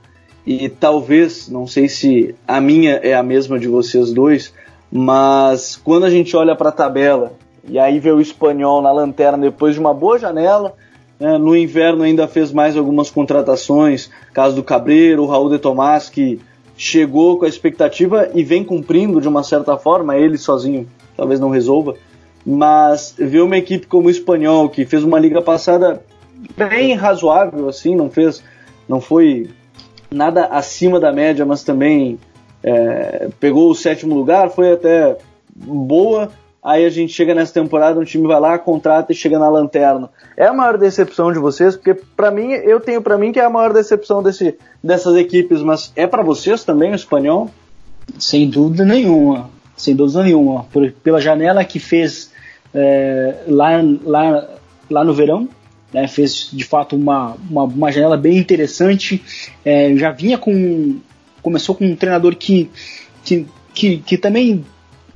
e 0.45 0.69
talvez, 0.69 1.49
não 1.49 1.67
sei 1.67 1.87
se 1.87 2.35
a 2.47 2.61
minha 2.61 2.93
é 2.95 3.13
a 3.13 3.23
mesma 3.23 3.59
de 3.59 3.67
vocês 3.67 4.11
dois, 4.11 4.53
mas 4.91 5.79
quando 5.83 6.05
a 6.05 6.09
gente 6.09 6.35
olha 6.35 6.55
para 6.55 6.69
a 6.69 6.73
tabela 6.73 7.33
e 7.67 7.79
aí 7.79 7.99
vê 7.99 8.11
o 8.11 8.21
espanhol 8.21 8.81
na 8.81 8.91
lanterna 8.91 9.37
depois 9.37 9.75
de 9.75 9.79
uma 9.79 9.93
boa 9.93 10.19
janela, 10.19 10.75
né? 11.21 11.37
No 11.37 11.55
inverno 11.55 12.01
ainda 12.01 12.27
fez 12.27 12.51
mais 12.51 12.75
algumas 12.75 13.11
contratações, 13.11 14.09
caso 14.33 14.55
do 14.55 14.63
Cabreiro, 14.63 15.21
o 15.21 15.27
Raul 15.27 15.51
de 15.51 15.59
Tomás, 15.59 16.09
que 16.09 16.39
chegou 16.75 17.37
com 17.37 17.45
a 17.45 17.47
expectativa 17.47 18.31
e 18.33 18.43
vem 18.43 18.63
cumprindo 18.63 19.21
de 19.21 19.27
uma 19.27 19.43
certa 19.43 19.77
forma, 19.77 20.17
ele 20.17 20.35
sozinho 20.35 20.87
talvez 21.15 21.39
não 21.39 21.49
resolva, 21.49 21.93
mas 22.43 23.13
ver 23.15 23.41
uma 23.41 23.55
equipe 23.55 23.85
como 23.85 24.07
o 24.07 24.09
Espanhol, 24.09 24.67
que 24.67 24.83
fez 24.83 25.03
uma 25.03 25.19
liga 25.19 25.43
passada 25.43 26.01
bem 26.57 26.95
razoável, 26.95 27.69
assim, 27.69 27.95
não 27.95 28.09
fez, 28.09 28.43
não 28.89 28.99
foi 28.99 29.47
nada 30.09 30.45
acima 30.45 30.99
da 30.99 31.13
média, 31.13 31.45
mas 31.45 31.63
também 31.63 32.17
é, 32.63 33.29
pegou 33.39 33.69
o 33.69 33.75
sétimo 33.75 34.15
lugar, 34.15 34.49
foi 34.49 34.71
até 34.71 35.19
boa, 35.55 36.31
Aí 36.63 36.85
a 36.85 36.89
gente 36.89 37.11
chega 37.11 37.33
nessa 37.33 37.53
temporada, 37.53 37.99
um 37.99 38.03
time 38.03 38.27
vai 38.27 38.39
lá, 38.39 38.59
contrata 38.59 39.11
e 39.11 39.15
chega 39.15 39.39
na 39.39 39.49
lanterna. 39.49 40.09
É 40.37 40.45
a 40.45 40.53
maior 40.53 40.77
decepção 40.77 41.33
de 41.33 41.39
vocês, 41.39 41.75
porque 41.75 41.95
para 41.95 42.29
mim, 42.29 42.51
eu 42.51 42.79
tenho 42.79 43.01
para 43.01 43.17
mim 43.17 43.31
que 43.31 43.39
é 43.39 43.45
a 43.45 43.49
maior 43.49 43.73
decepção 43.73 44.21
desse, 44.21 44.55
dessas 44.83 45.15
equipes, 45.15 45.63
mas 45.63 45.91
é 45.95 46.05
para 46.05 46.21
vocês 46.21 46.63
também 46.63 46.91
o 46.91 46.95
espanhol? 46.95 47.49
Sem 48.19 48.47
dúvida 48.47 48.85
nenhuma, 48.85 49.49
sem 49.75 49.95
dúvida 49.95 50.23
nenhuma. 50.23 50.65
Por, 50.65 50.91
pela 50.91 51.19
janela 51.19 51.65
que 51.65 51.79
fez 51.79 52.31
é, 52.75 53.37
lá, 53.47 53.69
lá, 54.03 54.47
lá 54.87 55.03
no 55.03 55.13
verão, 55.13 55.49
né, 55.91 56.07
fez 56.07 56.49
de 56.53 56.63
fato 56.63 56.95
uma, 56.95 57.35
uma, 57.49 57.63
uma 57.63 57.91
janela 57.91 58.17
bem 58.17 58.37
interessante. 58.37 59.21
É, 59.65 59.95
já 59.95 60.11
vinha 60.11 60.37
com. 60.37 60.99
Começou 61.41 61.73
com 61.73 61.85
um 61.85 61.95
treinador 61.95 62.35
que, 62.35 62.69
que, 63.23 63.47
que, 63.73 63.97
que 63.97 64.15
também 64.15 64.63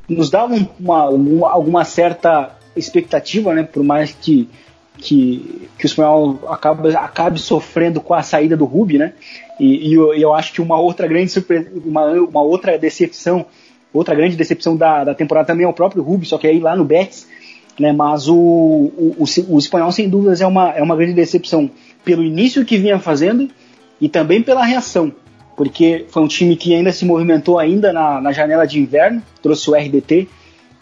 nos 0.08 0.30
dava 0.30 0.56
uma, 0.80 1.10
uma, 1.10 1.50
alguma 1.50 1.84
certa 1.84 2.52
expectativa, 2.76 3.54
né? 3.54 3.63
Por 3.63 3.84
mais 3.84 4.12
que, 4.12 4.48
que, 4.98 5.68
que 5.78 5.86
o 5.86 5.88
espanhol 5.88 6.39
acabe, 6.48 7.39
sofrendo 7.39 8.02
com 8.02 8.13
a 8.13 8.22
saída 8.22 8.56
do 8.56 8.65
Rubi, 8.65 8.98
né? 8.98 9.13
E, 9.60 9.89
e 9.89 9.94
eu, 9.94 10.13
eu, 10.13 10.34
acho 10.34 10.54
que 10.54 10.62
uma 10.62 10.80
outra 10.80 11.08
grande 11.08 11.32
surpresa, 11.32 11.70
uma, 11.86 12.12
uma 12.12 12.41
outra 12.41 12.78
decepção, 12.78 13.46
outra 13.94 14.13
grande 14.13 14.36
decepção 14.36 14.76
da, 14.76 15.04
da 15.04 15.15
temporada 15.15 15.48
também 15.48 15.65
é 15.65 15.70
o 15.70 15.74
próprio 15.74 16.04
Rubi, 16.04 16.26
só 16.26 16.38
que 16.38 16.48
aí 16.48 16.60
lá 16.60 16.76
no 16.76 16.86
Betis, 16.86 17.28
né? 17.80 17.91
Mas 17.91 18.28
o, 18.28 18.36
o, 18.36 19.15
o, 19.18 19.56
o 19.56 19.60
espanhol 19.60 19.91
sem 19.91 20.10
dúvidas 20.10 20.41
é 20.41 20.48
uma, 20.48 20.72
é 20.72 20.84
uma 20.84 20.96
grande 20.96 21.13
decepção 21.13 21.70
pelo 22.04 22.24
início 22.24 22.63
que 22.65 22.78
vinha 22.78 23.00
fazendo 23.00 23.50
e 24.00 24.08
também 24.08 24.41
pela 24.41 24.63
reação 24.63 25.12
porque 25.56 26.06
foi 26.10 26.22
um 26.22 26.28
time 26.28 26.56
que 26.56 26.74
ainda 26.74 26.91
se 26.91 27.06
movimentou 27.06 27.58
ainda 27.58 27.94
na, 27.94 28.20
na 28.20 28.32
janela 28.32 28.68
de 28.68 28.80
inverno, 28.80 29.22
trouxe 29.41 29.70
o 29.70 29.74
RDT 29.74 30.28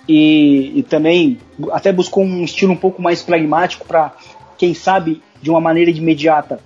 e, 0.08 0.74
e, 0.76 0.84
também 0.84 1.38
até 1.72 1.92
buscou 1.92 2.24
um 2.24 2.44
estilo 2.44 2.74
um 2.74 2.78
pouco 2.78 3.02
mais 3.02 3.22
pragmático 3.22 3.86
para, 3.86 4.12
quem 4.58 4.74
sabe, 4.74 5.22
de 5.42 5.50
uma 5.50 5.62
maneira 5.62 5.92
imediata, 5.92 6.60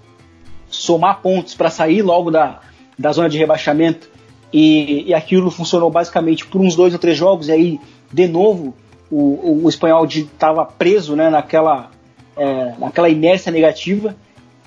somar 0.69 1.21
pontos 1.21 1.53
para 1.53 1.69
sair 1.69 2.01
logo 2.01 2.31
da, 2.31 2.61
da 2.97 3.11
zona 3.11 3.29
de 3.29 3.37
rebaixamento. 3.37 4.09
E, 4.51 5.03
e 5.07 5.13
aquilo 5.13 5.51
funcionou 5.51 5.91
basicamente 5.91 6.45
por 6.45 6.61
uns 6.61 6.75
dois 6.75 6.93
ou 6.93 6.99
três 6.99 7.17
jogos 7.17 7.49
e 7.49 7.51
aí, 7.51 7.79
de 8.11 8.27
novo, 8.27 8.73
o, 9.11 9.17
o, 9.17 9.65
o 9.65 9.69
espanhol 9.69 10.05
estava 10.05 10.65
preso 10.65 11.15
né, 11.15 11.29
naquela, 11.29 11.91
é, 12.37 12.73
naquela 12.79 13.09
inércia 13.09 13.51
negativa 13.51 14.15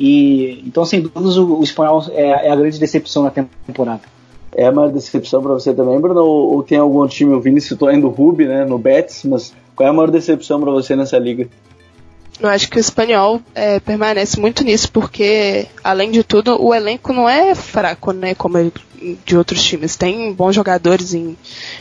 e 0.00 0.62
então, 0.66 0.84
sem 0.86 1.02
dúvidas, 1.02 1.36
o, 1.36 1.58
o 1.58 1.62
espanhol 1.62 2.02
é, 2.12 2.46
é, 2.46 2.50
a 2.50 2.56
grande 2.56 2.80
decepção 2.80 3.22
na 3.22 3.30
temporada. 3.30 4.00
É 4.56 4.68
uma 4.70 4.88
decepção 4.88 5.42
para 5.42 5.52
você 5.52 5.74
também, 5.74 6.00
Bruno? 6.00 6.20
Ou, 6.24 6.54
ou, 6.54 6.62
tem 6.62 6.78
algum 6.78 7.06
time? 7.06 7.34
O 7.34 7.40
Vini 7.40 7.60
citou 7.60 7.86
ainda 7.86 8.06
o 8.06 8.10
Ruby, 8.10 8.46
né, 8.46 8.64
no 8.64 8.78
Betis, 8.78 9.24
mas 9.24 9.54
qual 9.76 9.86
é 9.86 9.90
a 9.90 9.92
maior 9.92 10.10
decepção 10.10 10.58
para 10.58 10.70
você 10.72 10.96
nessa 10.96 11.18
liga? 11.18 11.48
Eu 12.40 12.48
acho 12.48 12.70
que 12.70 12.78
o 12.78 12.80
espanhol 12.80 13.42
é, 13.54 13.78
permanece 13.80 14.40
muito 14.40 14.64
nisso, 14.64 14.90
porque, 14.90 15.66
além 15.84 16.10
de 16.10 16.24
tudo, 16.24 16.62
o 16.62 16.74
elenco 16.74 17.12
não 17.12 17.28
é 17.28 17.54
fraco, 17.54 18.12
né? 18.12 18.34
Como 18.34 18.56
de 19.24 19.36
outros 19.36 19.62
times. 19.62 19.96
Tem 19.96 20.32
bons 20.32 20.54
jogadores 20.54 21.14
em 21.14 21.36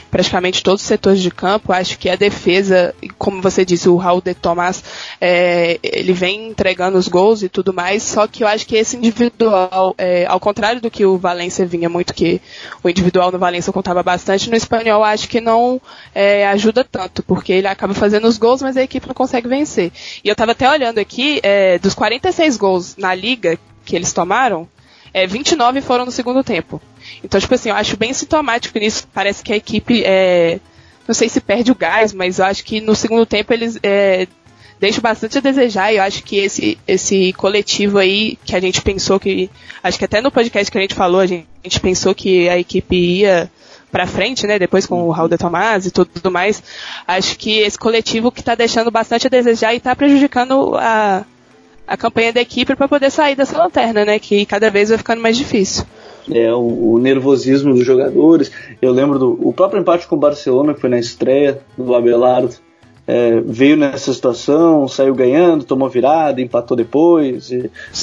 praticamente 0.10 0.64
todos 0.64 0.82
os 0.82 0.88
setores 0.88 1.22
de 1.22 1.30
campo. 1.30 1.74
Acho 1.74 1.98
que 1.98 2.10
a 2.10 2.16
defesa, 2.16 2.94
como 3.18 3.42
você 3.42 3.66
disse, 3.66 3.90
o 3.90 3.98
Raul 3.98 4.22
de 4.22 4.34
Tomás, 4.34 4.84
é, 5.20 5.80
ele 5.84 6.14
vem 6.14 6.50
entregando 6.50 6.98
os 6.98 7.08
gols 7.08 7.44
e 7.44 7.50
tudo 7.50 7.74
mais, 7.74 8.04
só 8.04 8.26
que 8.28 8.44
eu 8.44 8.48
acho 8.48 8.66
que 8.66 8.76
esse 8.76 8.96
individual, 8.96 9.94
é, 9.98 10.26
ao 10.26 10.40
contrário 10.40 10.82
do 10.82 10.90
que 10.90 11.06
o 11.06 11.18
Valência 11.18 11.66
vinha 11.66 11.90
muito, 11.90 12.14
que 12.14 12.42
o 12.84 12.90
individual 12.90 13.32
no 13.32 13.40
Valência 13.40 13.74
contava 13.74 14.02
bastante, 14.02 14.50
no 14.50 14.56
espanhol 14.56 15.04
acho 15.04 15.28
que 15.28 15.42
não 15.42 15.82
é, 16.16 16.48
ajuda 16.48 16.84
tanto, 16.84 17.22
porque 17.24 17.52
ele 17.52 17.68
acaba 17.68 17.94
fazendo 17.94 18.28
os 18.28 18.38
gols, 18.38 18.62
mas 18.62 18.78
a 18.78 18.84
equipe 18.84 19.08
não 19.08 19.14
consegue 19.14 19.48
vencer. 19.48 19.92
E 20.24 20.30
eu 20.30 20.34
estava 20.34 20.49
até 20.52 20.70
olhando 20.70 21.00
aqui, 21.00 21.40
é, 21.44 21.78
dos 21.80 21.94
46 21.94 22.58
gols 22.58 22.96
na 22.98 23.14
liga 23.14 23.58
que 23.86 23.96
eles 23.96 24.14
tomaram, 24.14 24.68
é, 25.14 25.26
29 25.26 25.82
foram 25.82 26.06
no 26.06 26.12
segundo 26.12 26.44
tempo. 26.44 26.82
Então, 27.24 27.40
tipo 27.40 27.54
assim, 27.54 27.70
eu 27.70 27.76
acho 27.76 27.98
bem 27.98 28.14
sintomático 28.14 28.78
nisso. 28.78 29.08
Parece 29.14 29.44
que 29.44 29.54
a 29.54 29.58
equipe, 29.58 30.04
é, 30.06 30.60
não 31.08 31.16
sei 31.16 31.28
se 31.30 31.42
perde 31.42 31.72
o 31.72 31.76
gás, 31.76 32.14
mas 32.14 32.40
eu 32.40 32.46
acho 32.46 32.64
que 32.64 32.80
no 32.80 32.96
segundo 32.96 33.26
tempo 33.26 33.52
eles 33.52 33.80
é, 33.82 34.28
deixam 34.80 35.02
bastante 35.02 35.38
a 35.38 35.42
desejar. 35.42 35.92
E 35.92 35.98
eu 35.98 36.04
acho 36.04 36.24
que 36.24 36.38
esse, 36.38 36.78
esse 36.88 37.34
coletivo 37.34 37.98
aí, 37.98 38.38
que 38.46 38.56
a 38.56 38.60
gente 38.60 38.82
pensou 38.82 39.20
que. 39.20 39.50
Acho 39.82 39.98
que 39.98 40.06
até 40.06 40.22
no 40.22 40.32
podcast 40.32 40.72
que 40.72 40.78
a 40.78 40.82
gente 40.82 40.94
falou, 40.94 41.22
a 41.22 41.26
gente, 41.26 41.48
a 41.64 41.68
gente 41.68 41.80
pensou 41.80 42.14
que 42.14 42.48
a 42.48 42.58
equipe 42.58 42.96
ia 42.96 43.50
para 43.92 44.08
frente, 44.08 44.46
né? 44.48 44.60
Depois 44.60 44.86
com 44.86 45.04
o 45.04 45.12
Raul 45.12 45.30
de 45.30 45.38
Tomás 45.38 45.86
e 45.86 45.92
tudo 45.92 46.32
mais. 46.32 46.62
Acho 47.08 47.38
que 47.38 47.60
esse 47.60 47.78
coletivo 47.78 48.32
que 48.32 48.42
está 48.42 48.56
deixando 48.56 48.92
bastante 48.92 49.28
a 49.28 49.30
desejar 49.30 49.74
e 49.74 49.78
está 49.78 49.96
prejudicando 49.96 50.76
a, 50.76 51.24
a 51.88 51.98
campanha 51.98 52.32
da 52.32 52.42
equipe 52.42 52.76
para 52.76 52.88
poder 52.88 53.10
sair 53.10 53.36
dessa 53.36 53.58
lanterna, 53.58 54.06
né? 54.06 54.20
Que 54.20 54.46
cada 54.46 54.70
vez 54.70 54.90
vai 54.90 54.98
ficando 54.98 55.22
mais 55.22 55.38
difícil. 55.38 55.86
É, 56.32 56.54
o, 56.54 56.94
o, 56.94 57.00
nervosismo 57.00 57.74
dos 57.74 57.86
jogadores. 57.86 58.52
Eu 58.82 58.92
lembro 58.92 59.18
do 59.18 59.40
o 59.42 59.52
próprio 59.52 59.82
empate 59.82 60.08
com 60.08 60.16
o 60.16 60.20
Barcelona, 60.20 60.74
que 60.74 60.82
foi 60.82 60.90
na 60.90 61.00
estreia 61.00 61.60
do 61.78 61.96
Abelardo. 61.96 62.56
É, 63.08 63.42
veio 63.44 63.76
nessa 63.76 64.14
situação, 64.14 64.88
saiu 64.88 65.16
ganhando, 65.16 65.64
tomou 65.64 65.90
virada, 65.90 66.40
empatou 66.40 66.78
depois. 66.78 67.50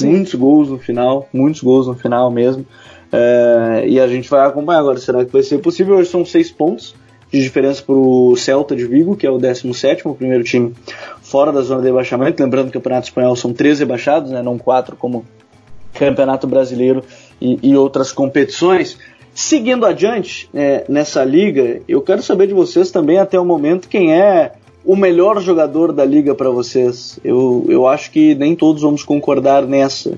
muitos 0.01 0.35
gols 0.35 0.69
no 0.69 0.77
final, 0.77 1.29
muitos 1.31 1.61
gols 1.61 1.87
no 1.87 1.95
final 1.95 2.29
mesmo. 2.29 2.65
É, 3.11 3.85
e 3.87 3.99
a 3.99 4.07
gente 4.07 4.29
vai 4.29 4.45
acompanhar 4.45 4.79
agora. 4.79 4.97
Será 4.97 5.23
que 5.23 5.31
vai 5.31 5.43
ser 5.43 5.59
possível? 5.59 5.95
Hoje 5.95 6.09
são 6.09 6.25
seis 6.25 6.51
pontos 6.51 6.95
de 7.31 7.41
diferença 7.41 7.83
para 7.83 7.95
o 7.95 8.35
Celta 8.35 8.75
de 8.75 8.85
Vigo, 8.85 9.15
que 9.15 9.27
é 9.27 9.31
o 9.31 9.37
17, 9.37 10.07
o 10.07 10.15
primeiro 10.15 10.43
time 10.43 10.73
fora 11.21 11.51
da 11.51 11.61
zona 11.61 11.81
de 11.81 11.87
rebaixamento. 11.87 12.41
Lembrando 12.41 12.71
que 12.71 12.77
o 12.77 12.81
Campeonato 12.81 13.07
Espanhol 13.07 13.35
são 13.35 13.53
três 13.53 13.79
rebaixados, 13.79 14.31
né, 14.31 14.41
não 14.41 14.57
quatro, 14.57 14.95
como 14.95 15.25
Campeonato 15.93 16.47
Brasileiro 16.47 17.03
e, 17.41 17.59
e 17.61 17.75
outras 17.75 18.11
competições. 18.11 18.97
Seguindo 19.33 19.85
adiante 19.85 20.49
é, 20.53 20.85
nessa 20.89 21.23
liga, 21.23 21.81
eu 21.87 22.01
quero 22.01 22.23
saber 22.23 22.47
de 22.47 22.53
vocês 22.53 22.91
também 22.91 23.19
até 23.19 23.39
o 23.39 23.45
momento 23.45 23.87
quem 23.87 24.13
é 24.13 24.53
o 24.83 24.95
melhor 24.95 25.39
jogador 25.41 25.91
da 25.91 26.05
liga 26.05 26.33
para 26.33 26.49
vocês. 26.49 27.19
Eu, 27.23 27.65
eu 27.67 27.85
acho 27.85 28.09
que 28.09 28.33
nem 28.35 28.55
todos 28.55 28.81
vamos 28.81 29.03
concordar 29.03 29.63
nessa. 29.67 30.17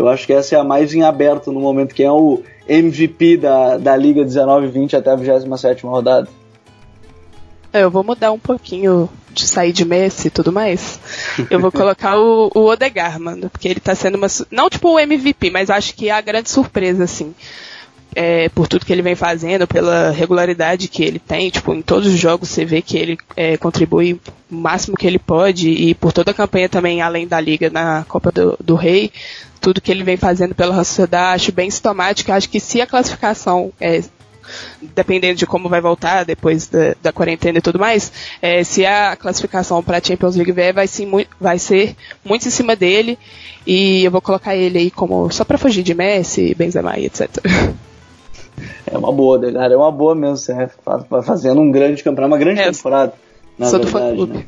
Eu 0.00 0.08
acho 0.08 0.26
que 0.26 0.32
essa 0.32 0.56
é 0.56 0.58
a 0.58 0.64
mais 0.64 0.94
em 0.94 1.02
aberto 1.02 1.52
no 1.52 1.60
momento, 1.60 1.94
quem 1.94 2.06
é 2.06 2.10
o 2.10 2.42
MVP 2.66 3.36
da, 3.36 3.76
da 3.76 3.94
Liga 3.94 4.24
19-20 4.24 4.94
até 4.94 5.10
a 5.10 5.14
27 5.14 5.84
rodada. 5.84 6.26
É, 7.70 7.82
eu 7.82 7.90
vou 7.90 8.02
mudar 8.02 8.32
um 8.32 8.38
pouquinho 8.38 9.10
de 9.30 9.46
sair 9.46 9.74
de 9.74 9.84
Messi 9.84 10.28
e 10.28 10.30
tudo 10.30 10.50
mais. 10.50 10.98
Eu 11.50 11.60
vou 11.60 11.70
colocar 11.70 12.18
o, 12.18 12.50
o 12.54 12.64
Odegar, 12.64 13.20
mano, 13.20 13.50
porque 13.50 13.68
ele 13.68 13.78
tá 13.78 13.94
sendo 13.94 14.14
uma. 14.14 14.26
Não 14.50 14.70
tipo 14.70 14.88
o 14.88 14.98
MVP, 14.98 15.50
mas 15.50 15.68
acho 15.68 15.94
que 15.94 16.08
é 16.08 16.12
a 16.12 16.20
grande 16.22 16.48
surpresa, 16.48 17.04
assim. 17.04 17.34
É, 18.14 18.48
por 18.48 18.66
tudo 18.66 18.84
que 18.84 18.92
ele 18.92 19.02
vem 19.02 19.14
fazendo, 19.14 19.68
pela 19.68 20.10
regularidade 20.10 20.88
que 20.88 21.04
ele 21.04 21.20
tem, 21.20 21.48
tipo, 21.48 21.72
em 21.72 21.80
todos 21.80 22.12
os 22.12 22.18
jogos 22.18 22.48
você 22.48 22.64
vê 22.64 22.82
que 22.82 22.98
ele 22.98 23.16
é, 23.36 23.56
contribui 23.56 24.14
o 24.50 24.54
máximo 24.54 24.96
que 24.96 25.06
ele 25.06 25.18
pode 25.18 25.70
e 25.70 25.94
por 25.94 26.12
toda 26.12 26.32
a 26.32 26.34
campanha 26.34 26.68
também, 26.68 27.00
além 27.00 27.28
da 27.28 27.40
liga 27.40 27.70
na 27.70 28.04
Copa 28.08 28.32
do, 28.32 28.56
do 28.60 28.74
Rei, 28.74 29.12
tudo 29.60 29.80
que 29.80 29.92
ele 29.92 30.02
vem 30.02 30.16
fazendo 30.16 30.54
pela 30.54 30.74
sociedade, 30.82 31.36
acho 31.36 31.52
bem 31.52 31.70
sintomático. 31.70 32.32
Acho 32.32 32.48
que 32.48 32.58
se 32.58 32.80
a 32.80 32.86
classificação 32.86 33.72
é, 33.80 34.02
dependendo 34.80 35.38
de 35.38 35.46
como 35.46 35.68
vai 35.68 35.80
voltar 35.80 36.24
depois 36.24 36.66
da, 36.66 36.94
da 37.02 37.12
quarentena 37.12 37.58
e 37.58 37.62
tudo 37.62 37.78
mais, 37.78 38.12
é, 38.40 38.64
se 38.64 38.84
a 38.84 39.16
classificação 39.16 39.82
para 39.82 39.98
a 39.98 40.02
Champions 40.02 40.36
League 40.36 40.52
vier, 40.52 40.72
vai, 40.72 40.86
sim, 40.86 41.08
vai 41.40 41.58
ser 41.58 41.94
muito 42.24 42.46
em 42.46 42.50
cima 42.50 42.74
dele. 42.74 43.18
E 43.66 44.04
eu 44.04 44.10
vou 44.10 44.20
colocar 44.20 44.56
ele 44.56 44.78
aí 44.78 44.90
como 44.90 45.30
só 45.30 45.44
para 45.44 45.58
fugir 45.58 45.82
de 45.82 45.94
Messi, 45.94 46.54
Benzema 46.54 46.98
e 46.98 47.06
etc. 47.06 47.28
É 48.86 48.96
uma 48.96 49.12
boa, 49.12 49.38
né, 49.38 49.52
cara. 49.52 49.72
É 49.72 49.76
uma 49.76 49.92
boa 49.92 50.14
mesmo. 50.14 50.36
Você 50.36 50.54
vai 50.84 51.22
fazendo 51.22 51.60
um 51.60 51.70
grande 51.70 52.02
campeonato, 52.02 52.32
uma 52.32 52.38
grande 52.38 52.60
é, 52.60 52.70
temporada. 52.70 53.12
Na 53.58 53.66
sou 53.66 53.80
verdade, 53.80 54.16
do 54.16 54.26
né? 54.26 54.44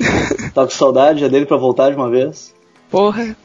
Tá 0.54 0.64
com 0.64 0.70
saudade 0.70 1.20
já 1.20 1.28
dele 1.28 1.44
para 1.46 1.56
voltar 1.56 1.90
de 1.90 1.96
uma 1.96 2.08
vez? 2.08 2.54
Porra. 2.90 3.36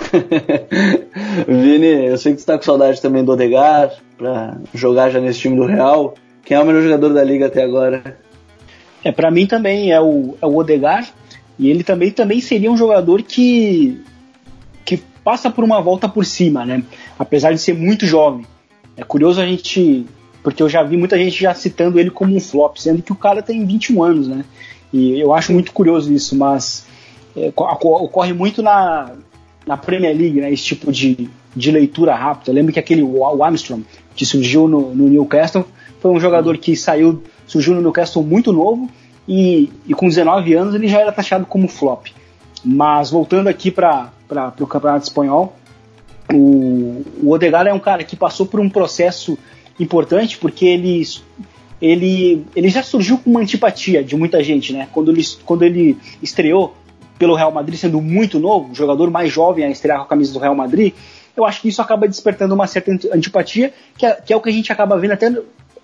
Vini, 1.48 2.06
eu 2.06 2.18
sei 2.18 2.34
que 2.34 2.40
você 2.40 2.46
tá 2.46 2.56
com 2.56 2.64
saudade 2.64 3.00
também 3.00 3.24
do 3.24 3.32
Odegar 3.32 3.90
para 4.16 4.58
jogar 4.74 5.10
já 5.10 5.20
nesse 5.20 5.40
time 5.40 5.56
do 5.56 5.64
Real. 5.64 6.14
Quem 6.44 6.56
é 6.56 6.60
o 6.60 6.66
melhor 6.66 6.82
jogador 6.82 7.10
da 7.10 7.24
liga 7.24 7.46
até 7.46 7.62
agora? 7.62 8.18
É, 9.04 9.12
para 9.12 9.30
mim 9.30 9.46
também 9.46 9.92
é 9.92 10.00
o, 10.00 10.36
é 10.40 10.46
o 10.46 10.56
Odegar. 10.56 11.08
E 11.58 11.68
ele 11.68 11.84
também, 11.84 12.10
também 12.10 12.40
seria 12.40 12.70
um 12.70 12.76
jogador 12.76 13.22
que, 13.22 14.00
que 14.84 14.96
passa 15.22 15.50
por 15.50 15.62
uma 15.62 15.80
volta 15.80 16.08
por 16.08 16.24
cima, 16.24 16.64
né? 16.64 16.82
Apesar 17.18 17.52
de 17.52 17.58
ser 17.58 17.74
muito 17.74 18.06
jovem. 18.06 18.46
É 18.96 19.04
curioso 19.04 19.40
a 19.40 19.46
gente. 19.46 20.06
Porque 20.42 20.62
eu 20.62 20.68
já 20.68 20.82
vi 20.82 20.96
muita 20.96 21.18
gente 21.18 21.38
já 21.40 21.52
citando 21.52 22.00
ele 22.00 22.10
como 22.10 22.34
um 22.34 22.40
flop, 22.40 22.78
sendo 22.78 23.02
que 23.02 23.12
o 23.12 23.16
cara 23.16 23.42
tem 23.42 23.64
21 23.66 24.02
anos, 24.02 24.28
né? 24.28 24.44
E 24.92 25.20
eu 25.20 25.34
acho 25.34 25.52
muito 25.52 25.70
curioso 25.72 26.12
isso, 26.12 26.34
mas 26.34 26.86
é, 27.36 27.52
ocorre 27.54 28.32
muito 28.32 28.62
na, 28.62 29.12
na 29.66 29.76
Premier 29.76 30.16
League, 30.16 30.40
né, 30.40 30.52
esse 30.52 30.64
tipo 30.64 30.90
de, 30.90 31.28
de 31.54 31.70
leitura 31.70 32.14
rápida. 32.14 32.50
Eu 32.50 32.54
lembro 32.54 32.72
que 32.72 32.78
aquele 32.78 33.02
o 33.02 33.42
Armstrong, 33.42 33.84
que 34.14 34.26
surgiu 34.26 34.66
no, 34.66 34.94
no, 34.94 35.08
Newcastle, 35.08 35.64
foi 36.00 36.10
um 36.10 36.20
jogador 36.20 36.58
que 36.58 36.76
saiu, 36.76 37.22
surgiu 37.46 37.74
no 37.74 37.80
Newcastle 37.80 38.22
muito 38.22 38.52
novo 38.52 38.88
e, 39.28 39.70
e 39.86 39.94
com 39.94 40.08
19 40.08 40.54
anos 40.54 40.74
ele 40.74 40.88
já 40.88 41.00
era 41.00 41.12
taxado 41.12 41.46
como 41.46 41.68
flop. 41.68 42.08
Mas 42.64 43.10
voltando 43.10 43.48
aqui 43.48 43.70
para 43.70 44.10
o 44.58 44.66
Campeonato 44.66 45.04
Espanhol, 45.04 45.56
o, 46.32 47.04
o 47.22 47.30
Odegaard 47.30 47.68
é 47.68 47.72
um 47.72 47.78
cara 47.78 48.04
que 48.04 48.16
passou 48.16 48.46
por 48.46 48.60
um 48.60 48.68
processo 48.68 49.38
importante 49.78 50.38
porque 50.38 50.66
ele, 50.66 51.02
ele, 51.80 52.44
ele 52.54 52.68
já 52.68 52.82
surgiu 52.82 53.18
com 53.18 53.30
uma 53.30 53.40
antipatia 53.40 54.04
de 54.04 54.16
muita 54.16 54.42
gente, 54.42 54.72
né? 54.72 54.88
Quando 54.92 55.10
ele, 55.10 55.22
quando 55.44 55.62
ele 55.62 55.96
estreou 56.22 56.74
pelo 57.18 57.34
Real 57.34 57.52
Madrid, 57.52 57.78
sendo 57.78 58.00
muito 58.00 58.38
novo, 58.38 58.74
jogador 58.74 59.10
mais 59.10 59.32
jovem 59.32 59.64
a 59.64 59.70
estrear 59.70 59.98
com 59.98 60.04
a 60.04 60.08
camisa 60.08 60.32
do 60.32 60.38
Real 60.38 60.54
Madrid, 60.54 60.94
eu 61.36 61.44
acho 61.44 61.60
que 61.60 61.68
isso 61.68 61.82
acaba 61.82 62.08
despertando 62.08 62.54
uma 62.54 62.66
certa 62.66 62.92
antipatia, 63.12 63.72
que 63.96 64.06
é, 64.06 64.12
que 64.14 64.32
é 64.32 64.36
o 64.36 64.40
que 64.40 64.48
a 64.48 64.52
gente 64.52 64.72
acaba 64.72 64.98
vendo 64.98 65.12
até 65.12 65.30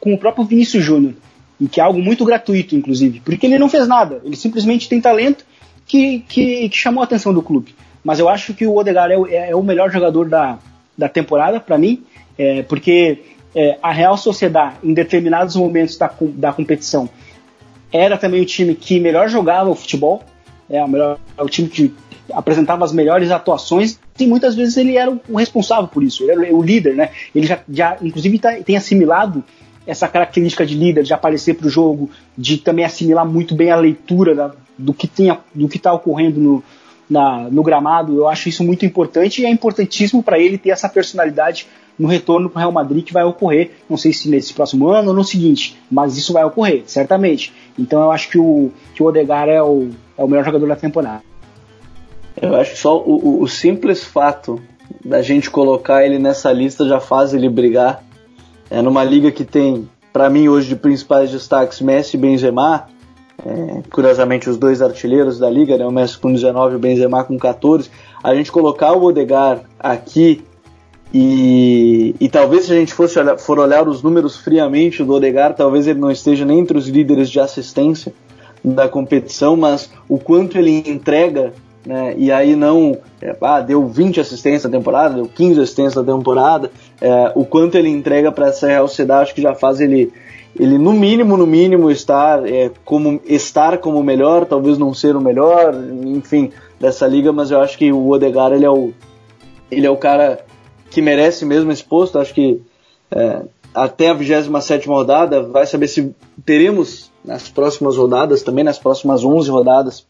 com 0.01 0.15
o 0.15 0.19
próprio 0.19 0.45
Vinícius 0.45 0.83
Júnior, 0.83 1.15
e 1.61 1.69
que 1.69 1.81
é 1.81 1.83
algo 1.83 2.01
muito 2.01 2.25
gratuito, 2.25 2.75
inclusive, 2.75 3.21
porque 3.21 3.47
ele 3.47 3.59
não 3.59 3.69
fez 3.69 3.87
nada, 3.87 4.21
ele 4.25 4.37
simplesmente 4.37 4.89
tem 4.89 5.01
talento 5.01 5.45
que, 5.87 6.21
que, 6.21 6.69
que 6.69 6.77
chamou 6.77 7.03
a 7.03 7.05
atenção 7.05 7.33
do 7.33 7.43
clube. 7.43 7.75
Mas 8.07 8.21
eu 8.21 8.29
acho 8.29 8.55
que 8.55 8.65
o 8.65 8.77
Odegaard 8.77 9.13
é, 9.13 9.35
é, 9.35 9.51
é 9.51 9.57
o 9.57 9.65
melhor 9.65 9.91
jogador 9.91 10.29
da, 10.29 10.61
da 10.97 11.09
temporada, 11.09 11.59
para 11.59 11.77
mim, 11.77 12.05
é, 12.39 12.63
porque 12.63 13.25
é, 13.53 13.77
a 13.83 13.91
Real 13.91 14.17
Sociedade, 14.17 14.77
em 14.85 14.95
determinados 14.95 15.57
momentos 15.57 15.99
da, 15.99 16.09
da 16.21 16.53
competição, 16.53 17.11
era 17.93 18.17
também 18.17 18.41
o 18.41 18.47
time 18.47 18.77
que 18.77 19.01
melhor 19.01 19.29
jogava 19.29 19.69
o 19.69 19.75
futebol, 19.75 20.23
é 20.71 20.85
o, 20.85 20.89
melhor, 20.89 21.19
é 21.37 21.43
o 21.43 21.49
time 21.49 21.69
que 21.69 21.93
apresentava 22.33 22.85
as 22.85 22.93
melhores 22.93 23.33
atuações 23.33 23.99
e 24.21 24.25
muitas 24.25 24.55
vezes 24.55 24.77
ele 24.77 24.97
era 24.97 25.11
o 25.29 25.37
responsável 25.37 25.89
por 25.89 26.05
isso, 26.05 26.23
ele 26.23 26.31
era 26.31 26.55
o 26.55 26.63
líder, 26.63 26.95
né? 26.95 27.11
Ele 27.35 27.45
já, 27.45 27.59
já 27.69 27.97
inclusive 28.01 28.39
tá, 28.39 28.53
tem 28.63 28.77
assimilado 28.77 29.43
essa 29.85 30.07
característica 30.07 30.65
de 30.65 30.77
líder, 30.77 31.03
de 31.03 31.13
aparecer 31.13 31.55
para 31.55 31.67
o 31.67 31.71
jogo, 31.71 32.09
de 32.39 32.59
também 32.59 32.85
assimilar 32.85 33.27
muito 33.27 33.53
bem 33.53 33.73
a 33.73 33.77
leitura 33.77 34.33
da, 34.33 34.53
do 34.79 34.95
que 34.95 35.09
tem, 35.09 35.37
do 35.53 35.69
que 35.69 35.77
está 35.77 35.93
ocorrendo 35.93 36.39
no, 36.39 36.63
na, 37.09 37.49
no 37.51 37.63
gramado. 37.63 38.17
Eu 38.17 38.29
acho 38.29 38.49
isso 38.49 38.65
muito 38.65 38.85
importante 38.85 39.43
e 39.43 39.47
é 39.47 39.51
importantíssimo 39.51 40.23
para 40.23 40.39
ele 40.39 40.59
ter 40.59 40.71
essa 40.71 40.89
personalidade 40.89 41.67
no 41.99 42.09
retorno 42.09 42.51
para 42.51 42.59
o 42.59 42.61
Real 42.61 42.73
Madrid 42.73 43.05
que 43.05 43.13
vai 43.13 43.25
ocorrer. 43.25 43.73
Não 43.89 43.97
sei 43.97 44.13
se 44.13 44.29
nesse 44.29 44.53
próximo 44.53 44.89
ano 44.89 45.09
ou 45.09 45.15
no 45.15 45.25
seguinte, 45.25 45.79
mas 45.91 46.17
isso 46.17 46.33
vai 46.33 46.45
ocorrer, 46.45 46.83
certamente. 46.87 47.53
Então 47.79 48.03
eu 48.03 48.13
acho 48.13 48.29
que 48.29 48.39
o, 48.39 48.71
que 48.95 49.03
o 49.03 49.07
Odegar 49.07 49.49
é 49.49 49.63
o, 49.63 49.91
é 50.17 50.23
o 50.23 50.29
melhor 50.29 50.45
jogador 50.45 50.67
da 50.67 50.77
temporada. 50.77 51.23
Eu 52.41 52.55
acho 52.57 52.73
que 52.73 52.79
só 52.79 52.99
o, 52.99 53.43
o, 53.43 53.49
simples 53.49 54.05
fato 54.05 54.61
da 55.03 55.23
gente 55.23 55.51
colocar 55.51 56.05
ele 56.05 56.19
nessa 56.19 56.53
lista 56.53 56.87
já 56.87 57.01
faz 57.01 57.33
ele 57.33 57.49
brigar. 57.49 58.03
É 58.71 58.83
numa 58.83 59.03
liga 59.03 59.31
que 59.31 59.45
tem, 59.45 59.89
para 60.13 60.29
mim 60.29 60.47
hoje, 60.49 60.69
de 60.69 60.77
principais 60.77 61.31
destaques 61.31 61.81
Messi 61.81 62.17
e 62.17 62.21
Benzema. 62.21 62.89
É, 63.45 63.83
curiosamente, 63.93 64.49
os 64.49 64.57
dois 64.57 64.81
artilheiros 64.81 65.39
da 65.39 65.51
liga, 65.51 65.77
né, 65.77 65.87
o 65.87 65.91
Messi 65.91 66.19
com 66.19 66.33
19 66.33 66.73
e 66.73 66.77
o 66.77 66.79
Benzema 66.79 67.25
com 67.25 67.39
14. 67.39 67.91
A 68.23 68.35
gente 68.35 68.51
colocar 68.51 68.93
o 68.93 69.05
Odegar 69.05 69.61
aqui 69.79 70.43
E, 71.15 72.15
e 72.21 72.29
talvez 72.29 72.65
se 72.65 72.73
a 72.73 72.77
gente 72.77 72.93
fosse 72.93 73.19
olhar, 73.19 73.39
for 73.39 73.59
olhar 73.59 73.89
os 73.89 74.03
números 74.03 74.37
friamente 74.37 75.05
do 75.05 75.15
Odegar, 75.15 75.55
talvez 75.55 75.87
ele 75.87 76.01
não 76.01 76.11
esteja 76.11 76.45
nem 76.45 76.59
entre 76.59 76.77
os 76.77 76.89
líderes 76.89 77.31
de 77.31 77.39
assistência 77.39 78.13
da 78.65 78.89
competição, 78.89 79.57
mas 79.57 79.89
o 80.09 80.19
quanto 80.19 80.59
ele 80.59 80.83
entrega, 80.91 81.53
né, 81.87 82.15
e 82.19 82.33
aí 82.33 82.57
não, 82.57 82.99
é, 83.23 83.37
ah, 83.41 83.61
deu 83.61 83.87
20 83.87 84.21
assistências 84.21 84.65
na 84.65 84.77
temporada, 84.79 85.15
deu 85.15 85.27
15 85.27 85.61
assistências 85.61 86.05
na 86.05 86.13
temporada, 86.13 86.71
é, 87.01 87.33
o 87.37 87.45
quanto 87.45 87.77
ele 87.77 87.89
entrega 87.89 88.33
para 88.33 88.49
essa 88.49 88.67
Real 88.67 88.89
Sociedade, 88.89 89.23
acho 89.23 89.35
que 89.35 89.43
já 89.43 89.55
faz 89.55 89.81
ele, 89.81 90.13
ele 90.59 90.79
no 90.79 90.93
mínimo, 90.93 91.37
no 91.37 91.47
mínimo, 91.47 91.91
estar, 91.91 92.47
é, 92.47 92.71
como, 92.85 93.21
estar 93.27 93.79
como 93.79 93.99
o 93.99 94.05
melhor, 94.05 94.47
talvez 94.47 94.79
não 94.79 94.95
ser 94.95 95.17
o 95.17 95.21
melhor, 95.21 95.75
enfim, 96.05 96.51
dessa 96.81 97.07
liga, 97.07 97.33
mas 97.33 97.51
eu 97.51 97.61
acho 97.61 97.77
que 97.77 97.93
o 97.93 98.09
Odegar, 98.09 98.53
ele 98.53 98.65
é 98.65 98.71
o, 98.71 98.93
ele 99.71 99.87
é 99.87 99.91
o 99.91 99.97
cara 99.97 100.45
que 100.91 101.03
merece 101.03 101.45
mesmo 101.45 101.71
esse 101.73 101.85
posto, 101.85 102.19
acho 102.19 102.33
que 102.33 102.63
é, 103.11 103.43
até 103.75 104.09
a 104.09 104.15
27 104.15 104.89
rodada 104.89 105.43
vai 105.43 105.67
saber 105.67 105.89
se 105.89 106.15
teremos 106.45 107.11
nas 107.25 107.49
próximas 107.49 107.97
rodadas, 107.97 108.43
também 108.43 108.65
nas 108.65 108.79
próximas 108.79 109.25
11 109.25 109.51
rodadas, 109.51 110.07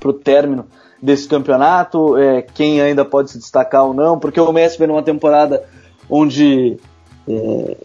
para 0.00 0.10
o 0.10 0.12
término 0.12 0.66
desse 1.00 1.28
campeonato, 1.28 2.16
é, 2.16 2.42
quem 2.42 2.80
ainda 2.80 3.04
pode 3.04 3.30
se 3.30 3.38
destacar 3.38 3.84
ou 3.84 3.94
não, 3.94 4.18
porque 4.18 4.40
o 4.40 4.52
Messi 4.52 4.78
vem 4.78 4.88
numa 4.88 5.02
temporada 5.02 5.62
onde 6.08 6.76
é, 7.28 7.76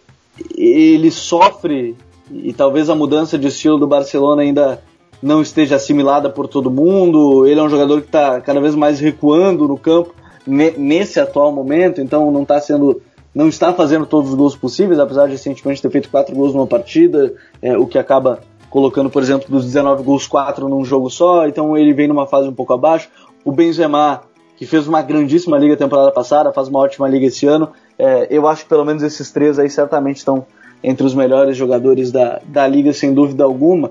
ele 0.55 1.11
sofre 1.11 1.95
e 2.31 2.53
talvez 2.53 2.89
a 2.89 2.95
mudança 2.95 3.37
de 3.37 3.47
estilo 3.47 3.77
do 3.77 3.87
Barcelona 3.87 4.41
ainda 4.41 4.81
não 5.21 5.41
esteja 5.41 5.75
assimilada 5.75 6.29
por 6.29 6.47
todo 6.47 6.71
mundo. 6.71 7.45
Ele 7.45 7.59
é 7.59 7.63
um 7.63 7.69
jogador 7.69 8.01
que 8.01 8.07
está 8.07 8.41
cada 8.41 8.59
vez 8.59 8.73
mais 8.73 8.99
recuando 8.99 9.67
no 9.67 9.77
campo 9.77 10.13
nesse 10.45 11.19
atual 11.19 11.51
momento, 11.51 12.01
então 12.01 12.31
não 12.31 12.41
está 12.41 12.59
sendo 12.59 13.01
não 13.33 13.47
está 13.47 13.73
fazendo 13.73 14.05
todos 14.05 14.31
os 14.31 14.35
gols 14.35 14.55
possíveis, 14.57 14.99
apesar 14.99 15.25
de 15.25 15.31
recentemente 15.31 15.81
ter 15.81 15.89
feito 15.89 16.09
quatro 16.09 16.35
gols 16.35 16.53
numa 16.53 16.67
partida, 16.67 17.33
é, 17.61 17.77
o 17.77 17.87
que 17.87 17.97
acaba 17.97 18.41
colocando, 18.69 19.09
por 19.09 19.21
exemplo, 19.21 19.49
dos 19.49 19.65
19 19.65 20.03
gols, 20.03 20.27
4 20.27 20.67
num 20.67 20.83
jogo 20.83 21.09
só, 21.09 21.47
então 21.47 21.77
ele 21.77 21.93
vem 21.93 22.09
numa 22.09 22.27
fase 22.27 22.49
um 22.49 22.53
pouco 22.53 22.73
abaixo. 22.73 23.09
O 23.45 23.51
Benzema, 23.51 24.21
que 24.61 24.67
fez 24.67 24.87
uma 24.87 25.01
grandíssima 25.01 25.57
liga 25.57 25.75
temporada 25.75 26.11
passada, 26.11 26.53
faz 26.53 26.67
uma 26.67 26.77
ótima 26.77 27.09
liga 27.09 27.25
esse 27.25 27.47
ano. 27.47 27.69
É, 27.97 28.27
eu 28.29 28.47
acho 28.47 28.61
que 28.61 28.69
pelo 28.69 28.85
menos 28.85 29.01
esses 29.01 29.31
três 29.31 29.57
aí 29.57 29.67
certamente 29.67 30.17
estão 30.17 30.45
entre 30.83 31.03
os 31.03 31.15
melhores 31.15 31.57
jogadores 31.57 32.11
da, 32.11 32.39
da 32.45 32.67
liga, 32.67 32.93
sem 32.93 33.11
dúvida 33.11 33.43
alguma. 33.43 33.89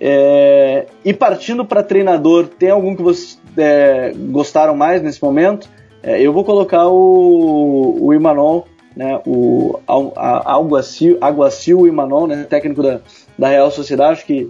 É, 0.00 0.86
e 1.04 1.12
partindo 1.12 1.64
para 1.64 1.82
treinador, 1.82 2.46
tem 2.46 2.70
algum 2.70 2.94
que 2.94 3.02
vocês 3.02 3.36
é, 3.58 4.12
gostaram 4.30 4.76
mais 4.76 5.02
nesse 5.02 5.20
momento? 5.20 5.68
É, 6.00 6.22
eu 6.22 6.32
vou 6.32 6.44
colocar 6.44 6.86
o, 6.86 7.98
o 8.00 8.14
Imanol, 8.14 8.68
né, 8.94 9.20
o 9.26 9.80
Aguacil, 10.14 11.18
Aguacil 11.20 11.84
Imanol, 11.84 12.28
né, 12.28 12.46
técnico 12.48 12.80
da, 12.80 13.00
da 13.36 13.48
Real 13.48 13.72
Sociedade, 13.72 14.12
acho 14.12 14.26
que 14.26 14.48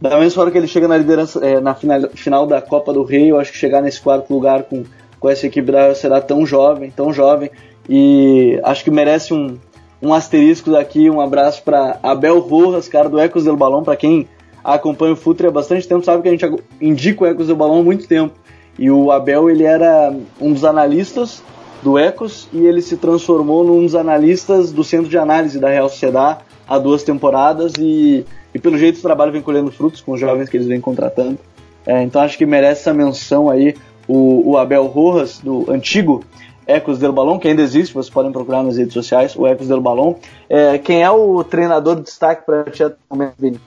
da 0.00 0.20
mesma 0.20 0.42
hora 0.42 0.52
que 0.52 0.56
ele 0.56 0.68
chega 0.68 0.86
na 0.86 0.96
liderança, 0.96 1.44
é, 1.44 1.60
na 1.60 1.74
final, 1.74 2.00
final 2.14 2.46
da 2.46 2.62
Copa 2.62 2.92
do 2.92 3.02
Rei, 3.02 3.32
eu 3.32 3.40
acho 3.40 3.50
que 3.50 3.58
chegar 3.58 3.82
nesse 3.82 4.00
quarto 4.00 4.32
lugar 4.32 4.62
com, 4.62 4.84
com 5.20 5.28
essa 5.28 5.46
equipe 5.46 5.70
da 5.70 5.94
será 5.94 6.20
tão 6.20 6.44
jovem, 6.46 6.90
tão 6.90 7.12
jovem, 7.12 7.50
e 7.88 8.58
acho 8.64 8.82
que 8.82 8.90
merece 8.90 9.34
um, 9.34 9.58
um 10.02 10.14
asterisco 10.14 10.70
daqui, 10.70 11.10
um 11.10 11.20
abraço 11.20 11.62
para 11.62 11.98
Abel 12.02 12.40
Rojas, 12.40 12.88
cara 12.88 13.08
do 13.08 13.20
Ecos 13.20 13.44
del 13.44 13.56
Balão, 13.56 13.84
para 13.84 13.96
quem 13.96 14.26
acompanha 14.64 15.12
o 15.12 15.16
Futre 15.16 15.46
há 15.46 15.50
bastante 15.50 15.86
tempo, 15.86 16.04
sabe 16.04 16.22
que 16.22 16.28
a 16.28 16.32
gente 16.32 16.62
indica 16.80 17.22
o 17.22 17.26
Ecos 17.26 17.46
del 17.46 17.56
Balão 17.56 17.80
há 17.80 17.82
muito 17.82 18.08
tempo. 18.08 18.34
E 18.78 18.90
o 18.90 19.10
Abel, 19.10 19.50
ele 19.50 19.64
era 19.64 20.14
um 20.40 20.52
dos 20.52 20.64
analistas 20.64 21.42
do 21.82 21.98
Ecos 21.98 22.48
e 22.52 22.64
ele 22.66 22.80
se 22.80 22.96
transformou 22.96 23.64
num 23.64 23.82
dos 23.82 23.94
analistas 23.94 24.72
do 24.72 24.84
Centro 24.84 25.08
de 25.08 25.18
Análise 25.18 25.58
da 25.58 25.68
Real 25.68 25.88
Sociedade 25.88 26.40
há 26.68 26.78
duas 26.78 27.02
temporadas 27.02 27.72
e, 27.78 28.24
e 28.54 28.58
pelo 28.58 28.78
jeito 28.78 28.98
o 28.98 29.02
trabalho 29.02 29.32
vem 29.32 29.42
colhendo 29.42 29.72
frutos 29.72 30.00
com 30.00 30.12
os 30.12 30.20
jovens 30.20 30.48
que 30.48 30.56
eles 30.56 30.66
vêm 30.66 30.80
contratando. 30.80 31.38
É, 31.86 32.02
então 32.02 32.20
acho 32.22 32.38
que 32.38 32.46
merece 32.46 32.82
essa 32.82 32.94
menção 32.94 33.50
aí 33.50 33.74
o, 34.10 34.50
o 34.50 34.58
Abel 34.58 34.86
Rojas, 34.86 35.38
do 35.38 35.70
antigo 35.70 36.24
Ecos 36.66 36.98
del 36.98 37.12
Balão, 37.12 37.38
que 37.38 37.46
ainda 37.46 37.62
existe, 37.62 37.94
vocês 37.94 38.12
podem 38.12 38.32
procurar 38.32 38.62
nas 38.62 38.76
redes 38.76 38.92
sociais, 38.92 39.36
o 39.36 39.46
Ecos 39.46 39.68
del 39.68 39.80
Balão. 39.80 40.16
É, 40.48 40.78
quem 40.78 41.02
é 41.02 41.10
o 41.10 41.44
treinador 41.44 41.96
de 41.96 42.02
destaque 42.02 42.44
para 42.44 42.64
ti 42.64 42.82
atualmente, 42.82 43.34
Vini? 43.38 43.60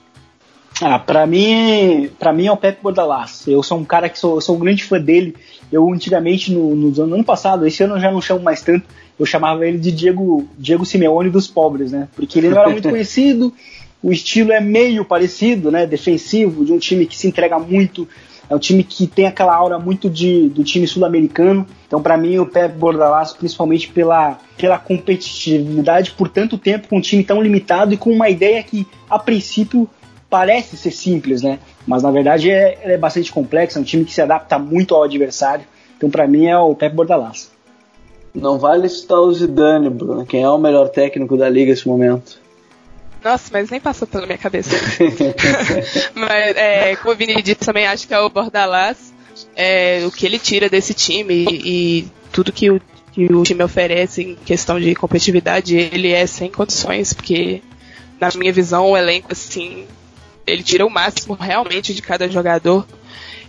Ah, 0.82 0.98
para 0.98 1.26
mim, 1.26 2.10
para 2.18 2.32
mim 2.32 2.46
é 2.46 2.52
o 2.52 2.56
Pepe 2.56 2.82
Bordalás. 2.82 3.46
Eu 3.46 3.62
sou 3.62 3.78
um 3.78 3.84
cara 3.84 4.08
que 4.08 4.18
sou, 4.18 4.40
sou 4.40 4.56
um 4.56 4.58
grande 4.58 4.84
fã 4.84 5.00
dele. 5.00 5.34
Eu 5.72 5.90
antigamente 5.90 6.52
no, 6.52 6.74
no, 6.74 6.90
no, 6.90 7.14
ano 7.14 7.24
passado, 7.24 7.66
esse 7.66 7.82
ano 7.82 7.96
eu 7.96 8.00
já 8.00 8.10
não 8.10 8.20
chamo 8.20 8.42
mais 8.42 8.60
tanto, 8.60 8.84
eu 9.18 9.24
chamava 9.24 9.66
ele 9.66 9.78
de 9.78 9.90
Diego, 9.92 10.46
Diego 10.58 10.84
Simeone 10.84 11.30
dos 11.30 11.46
pobres, 11.46 11.92
né? 11.92 12.08
Porque 12.14 12.38
ele 12.38 12.50
não 12.50 12.58
era 12.58 12.68
muito 12.68 12.88
conhecido, 12.90 13.52
o 14.02 14.12
estilo 14.12 14.52
é 14.52 14.60
meio 14.60 15.04
parecido, 15.04 15.70
né? 15.70 15.86
Defensivo, 15.86 16.64
de 16.64 16.72
um 16.72 16.78
time 16.78 17.06
que 17.06 17.16
se 17.16 17.28
entrega 17.28 17.58
muito, 17.58 18.06
é 18.48 18.54
um 18.54 18.58
time 18.58 18.84
que 18.84 19.06
tem 19.06 19.26
aquela 19.26 19.54
aura 19.54 19.78
muito 19.78 20.08
de, 20.10 20.48
do 20.48 20.62
time 20.62 20.86
sul-americano. 20.86 21.66
Então, 21.86 22.02
para 22.02 22.16
mim, 22.16 22.38
o 22.38 22.46
Pep 22.46 22.76
Bordalás, 22.76 23.32
principalmente 23.32 23.88
pela, 23.88 24.38
pela 24.56 24.78
competitividade 24.78 26.12
por 26.12 26.28
tanto 26.28 26.58
tempo 26.58 26.88
com 26.88 26.98
um 26.98 27.00
time 27.00 27.24
tão 27.24 27.40
limitado 27.40 27.94
e 27.94 27.96
com 27.96 28.10
uma 28.10 28.28
ideia 28.28 28.62
que, 28.62 28.86
a 29.08 29.18
princípio, 29.18 29.88
parece 30.28 30.76
ser 30.76 30.90
simples, 30.90 31.42
né? 31.42 31.58
Mas 31.86 32.02
na 32.02 32.10
verdade 32.10 32.50
é, 32.50 32.78
é 32.82 32.98
bastante 32.98 33.32
complexa, 33.32 33.78
é 33.78 33.82
um 33.82 33.84
time 33.84 34.04
que 34.04 34.12
se 34.12 34.20
adapta 34.20 34.58
muito 34.58 34.94
ao 34.94 35.04
adversário. 35.04 35.64
Então, 35.96 36.10
para 36.10 36.26
mim, 36.26 36.46
é 36.46 36.58
o 36.58 36.74
Pep 36.74 36.94
Bordalás. 36.94 37.52
Não 38.34 38.58
vale 38.58 38.88
citar 38.88 39.20
o 39.20 39.32
Zidane, 39.32 39.88
Bruno. 39.88 40.26
Quem 40.26 40.42
é 40.42 40.50
o 40.50 40.58
melhor 40.58 40.88
técnico 40.88 41.36
da 41.36 41.48
liga 41.48 41.70
nesse 41.70 41.86
momento? 41.86 42.43
Nossa, 43.24 43.48
mas 43.50 43.70
nem 43.70 43.80
passou 43.80 44.06
pela 44.06 44.26
minha 44.26 44.36
cabeça. 44.36 44.76
mas, 46.14 46.56
é, 46.56 46.94
como 46.96 47.14
o 47.14 47.16
Vini 47.16 47.40
disse, 47.42 47.56
também 47.56 47.86
acho 47.86 48.06
que 48.06 48.12
é 48.12 48.20
o 48.20 48.28
Bordalás. 48.28 49.14
É, 49.56 50.04
o 50.06 50.12
que 50.12 50.26
ele 50.26 50.38
tira 50.38 50.68
desse 50.68 50.92
time 50.92 51.34
e, 51.34 52.00
e 52.00 52.08
tudo 52.30 52.52
que 52.52 52.70
o, 52.70 52.80
que 53.12 53.24
o 53.32 53.42
time 53.42 53.62
oferece 53.64 54.22
em 54.22 54.34
questão 54.34 54.78
de 54.78 54.94
competitividade, 54.94 55.74
ele 55.74 56.12
é 56.12 56.26
sem 56.26 56.50
condições, 56.50 57.14
porque, 57.14 57.62
na 58.20 58.28
minha 58.36 58.52
visão, 58.52 58.90
o 58.90 58.96
elenco, 58.96 59.32
assim, 59.32 59.86
ele 60.46 60.62
tira 60.62 60.84
o 60.84 60.90
máximo 60.90 61.34
realmente 61.34 61.94
de 61.94 62.02
cada 62.02 62.28
jogador. 62.28 62.86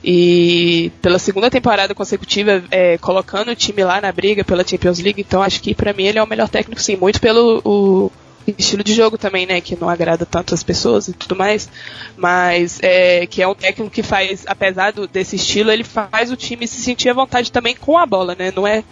E 0.02 0.92
pela 1.02 1.20
segunda 1.20 1.52
temporada 1.52 1.94
consecutiva, 1.94 2.64
é, 2.72 2.98
colocando 2.98 3.52
o 3.52 3.56
time 3.56 3.84
lá 3.84 4.00
na 4.00 4.12
briga 4.12 4.44
pela 4.46 4.66
Champions 4.66 5.00
League, 5.00 5.20
então 5.20 5.42
acho 5.42 5.62
que 5.62 5.76
para 5.76 5.92
mim 5.92 6.06
ele 6.06 6.20
é 6.20 6.24
o 6.24 6.28
melhor 6.28 6.48
técnico, 6.48 6.82
sim, 6.82 6.96
muito 6.96 7.20
pelo 7.20 7.62
o 7.66 8.12
estilo 8.58 8.84
de 8.84 8.94
jogo 8.94 9.18
também, 9.18 9.46
né, 9.46 9.62
que 9.62 9.76
não 9.76 9.90
agrada 9.90 10.26
tanto 10.26 10.54
as 10.54 10.64
pessoas 10.64 11.08
e 11.08 11.14
tudo 11.14 11.36
mais, 11.36 11.70
mas 12.16 12.80
é, 12.82 13.26
que 13.26 13.42
é 13.42 13.48
um 13.48 13.56
técnico 13.56 13.92
que 13.92 14.04
faz, 14.04 14.44
apesar 14.48 14.92
do, 14.92 15.08
desse 15.08 15.36
estilo, 15.36 15.72
ele 15.72 15.84
faz 15.84 16.32
o 16.32 16.36
time 16.36 16.68
se 16.68 16.82
sentir 16.82 17.10
à 17.10 17.14
vontade 17.14 17.52
também 17.52 17.76
com 17.76 17.98
a 17.98 18.06
bola, 18.06 18.36
né, 18.38 18.52
não 18.56 18.68
é 18.68 18.84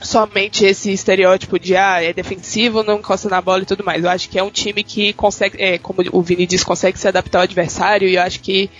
somente 0.00 0.64
esse 0.64 0.92
estereótipo 0.92 1.58
de 1.58 1.76
ah, 1.76 2.02
é 2.02 2.12
defensivo, 2.12 2.82
não 2.82 2.98
encosta 2.98 3.28
na 3.28 3.40
bola 3.40 3.62
e 3.62 3.66
tudo 3.66 3.84
mais. 3.84 4.04
Eu 4.04 4.10
acho 4.10 4.28
que 4.28 4.38
é 4.38 4.42
um 4.42 4.50
time 4.50 4.82
que 4.84 5.12
consegue, 5.12 5.60
é, 5.60 5.78
como 5.78 6.02
o 6.12 6.22
Vini 6.22 6.46
diz, 6.46 6.62
consegue 6.62 6.98
se 6.98 7.08
adaptar 7.08 7.38
ao 7.38 7.42
adversário 7.42 8.08
e 8.08 8.14
eu 8.14 8.22
acho 8.22 8.40
que 8.40 8.70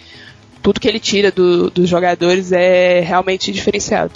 tudo 0.62 0.80
que 0.80 0.89
ele 0.89 1.01
tira 1.01 1.30
do, 1.30 1.70
dos 1.70 1.89
jogadores 1.89 2.53
é 2.53 3.01
realmente 3.01 3.53
diferenciado. 3.53 4.12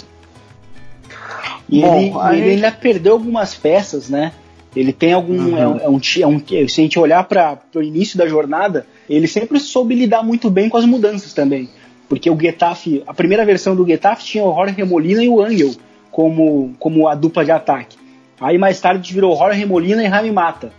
E 1.69 1.81
Bom, 1.81 1.97
ele, 1.97 2.13
aí... 2.19 2.41
ele, 2.41 2.49
ainda 2.51 2.71
perdeu 2.71 3.13
algumas 3.13 3.55
peças, 3.55 4.09
né? 4.09 4.33
Ele 4.75 4.91
tem 4.91 5.13
algum. 5.13 5.37
Uhum. 5.37 5.57
É, 5.57 5.67
um, 5.67 5.77
é, 5.77 5.89
um, 5.89 5.99
é 6.21 6.27
um, 6.27 6.67
se 6.67 6.81
a 6.81 6.83
gente 6.83 6.99
olhar 6.99 7.23
para 7.25 7.59
o 7.75 7.81
início 7.81 8.17
da 8.17 8.27
jornada, 8.27 8.85
ele 9.09 9.27
sempre 9.27 9.59
soube 9.59 9.95
lidar 9.95 10.23
muito 10.23 10.49
bem 10.49 10.69
com 10.69 10.77
as 10.77 10.85
mudanças 10.85 11.33
também. 11.33 11.69
Porque 12.09 12.29
o 12.29 12.39
Getafe, 12.39 13.03
a 13.07 13.13
primeira 13.13 13.45
versão 13.45 13.75
do 13.75 13.85
Getafe 13.85 14.23
tinha 14.23 14.43
o 14.43 14.53
Jorge 14.53 14.75
Remolina 14.75 15.23
e 15.23 15.29
o 15.29 15.41
Angel 15.41 15.71
como, 16.11 16.73
como 16.79 17.07
a 17.07 17.15
dupla 17.15 17.43
de 17.43 17.51
ataque. 17.51 17.97
Aí 18.39 18.57
mais 18.57 18.79
tarde 18.79 19.13
virou 19.13 19.35
Jorge 19.37 19.65
Molina 19.65 20.03
e 20.03 20.09
Jaime 20.09 20.31
Mata. 20.31 20.71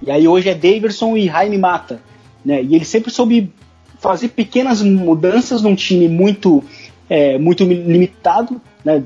E 0.00 0.10
aí 0.10 0.26
hoje 0.26 0.48
é 0.48 0.54
Daverson 0.54 1.16
e 1.16 1.26
Jaime 1.26 1.58
Mata. 1.58 2.02
Né? 2.44 2.62
E 2.62 2.74
ele 2.74 2.84
sempre 2.84 3.10
soube 3.10 3.52
fazer 4.00 4.28
pequenas 4.28 4.82
mudanças 4.82 5.62
num 5.62 5.76
time 5.76 6.08
muito, 6.08 6.64
é, 7.08 7.38
muito 7.38 7.64
limitado, 7.64 8.60
né? 8.84 9.02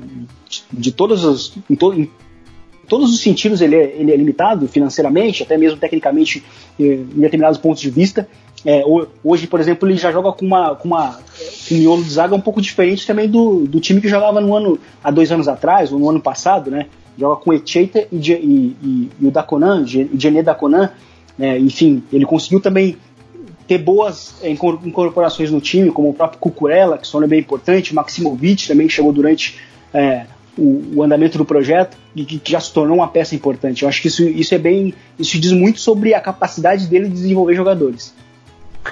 de, 0.49 0.63
de 0.71 0.91
todos 0.91 1.23
os, 1.23 1.53
em, 1.69 1.75
to, 1.75 1.93
em 1.93 2.09
todos 2.87 3.13
os 3.13 3.21
sentidos 3.21 3.61
ele 3.61 3.75
é, 3.75 3.95
ele 3.97 4.11
é 4.11 4.15
limitado 4.15 4.67
financeiramente, 4.67 5.43
até 5.43 5.57
mesmo 5.57 5.77
tecnicamente 5.77 6.43
em 6.79 7.03
determinados 7.15 7.57
pontos 7.57 7.81
de 7.81 7.89
vista. 7.89 8.27
É, 8.65 8.83
hoje, 9.23 9.45
por 9.45 9.59
exemplo, 9.59 9.87
ele 9.87 9.97
já 9.97 10.11
joga 10.11 10.31
com 10.31 10.45
uma, 10.45 10.75
com 10.75 10.87
uma 10.87 11.19
um 11.71 11.75
miolo 11.75 12.03
de 12.03 12.09
zaga 12.09 12.35
um 12.35 12.41
pouco 12.41 12.61
diferente 12.61 13.05
também 13.05 13.29
do, 13.29 13.67
do 13.67 13.79
time 13.79 14.01
que 14.01 14.07
jogava 14.07 14.41
no 14.41 14.55
ano 14.55 14.79
há 15.03 15.11
dois 15.11 15.31
anos 15.31 15.47
atrás 15.47 15.91
ou 15.91 15.99
no 15.99 16.09
ano 16.09 16.19
passado, 16.19 16.71
né? 16.71 16.87
Joga 17.17 17.41
com 17.41 17.53
Echeita 17.53 18.07
e, 18.11 18.17
e, 18.17 18.75
e, 18.81 19.09
e 19.19 19.27
o 19.27 19.31
Daconan, 19.31 19.85
Gené 19.85 20.41
Daconan, 20.41 20.91
né? 21.37 21.57
enfim, 21.59 22.03
ele 22.11 22.25
conseguiu 22.25 22.59
também 22.59 22.97
ter 23.67 23.77
boas 23.77 24.35
é, 24.41 24.49
incorporações 24.49 25.51
no 25.51 25.59
time, 25.59 25.91
como 25.91 26.09
o 26.09 26.13
próprio 26.13 26.39
Cucurella, 26.39 26.97
que 26.97 27.07
são 27.07 27.25
bem 27.27 27.39
importante, 27.39 27.93
Maximovic 27.93 28.67
também 28.67 28.87
que 28.87 28.93
chegou 28.93 29.11
durante 29.11 29.57
é, 29.93 30.25
o, 30.57 30.97
o 30.97 31.03
andamento 31.03 31.37
do 31.37 31.45
projeto 31.45 31.97
e 32.15 32.25
que, 32.25 32.39
que, 32.39 32.51
já 32.51 32.59
se 32.59 32.73
tornou 32.73 32.97
uma 32.97 33.07
peça 33.07 33.35
importante. 33.35 33.83
Eu 33.83 33.89
acho 33.89 34.01
que 34.01 34.07
isso, 34.07 34.23
isso 34.23 34.55
é 34.55 34.57
bem. 34.57 34.93
Isso 35.17 35.39
diz 35.39 35.51
muito 35.51 35.79
sobre 35.79 36.13
a 36.13 36.21
capacidade 36.21 36.87
dele 36.87 37.07
de 37.07 37.13
desenvolver 37.13 37.53
jogadores. 37.55 38.13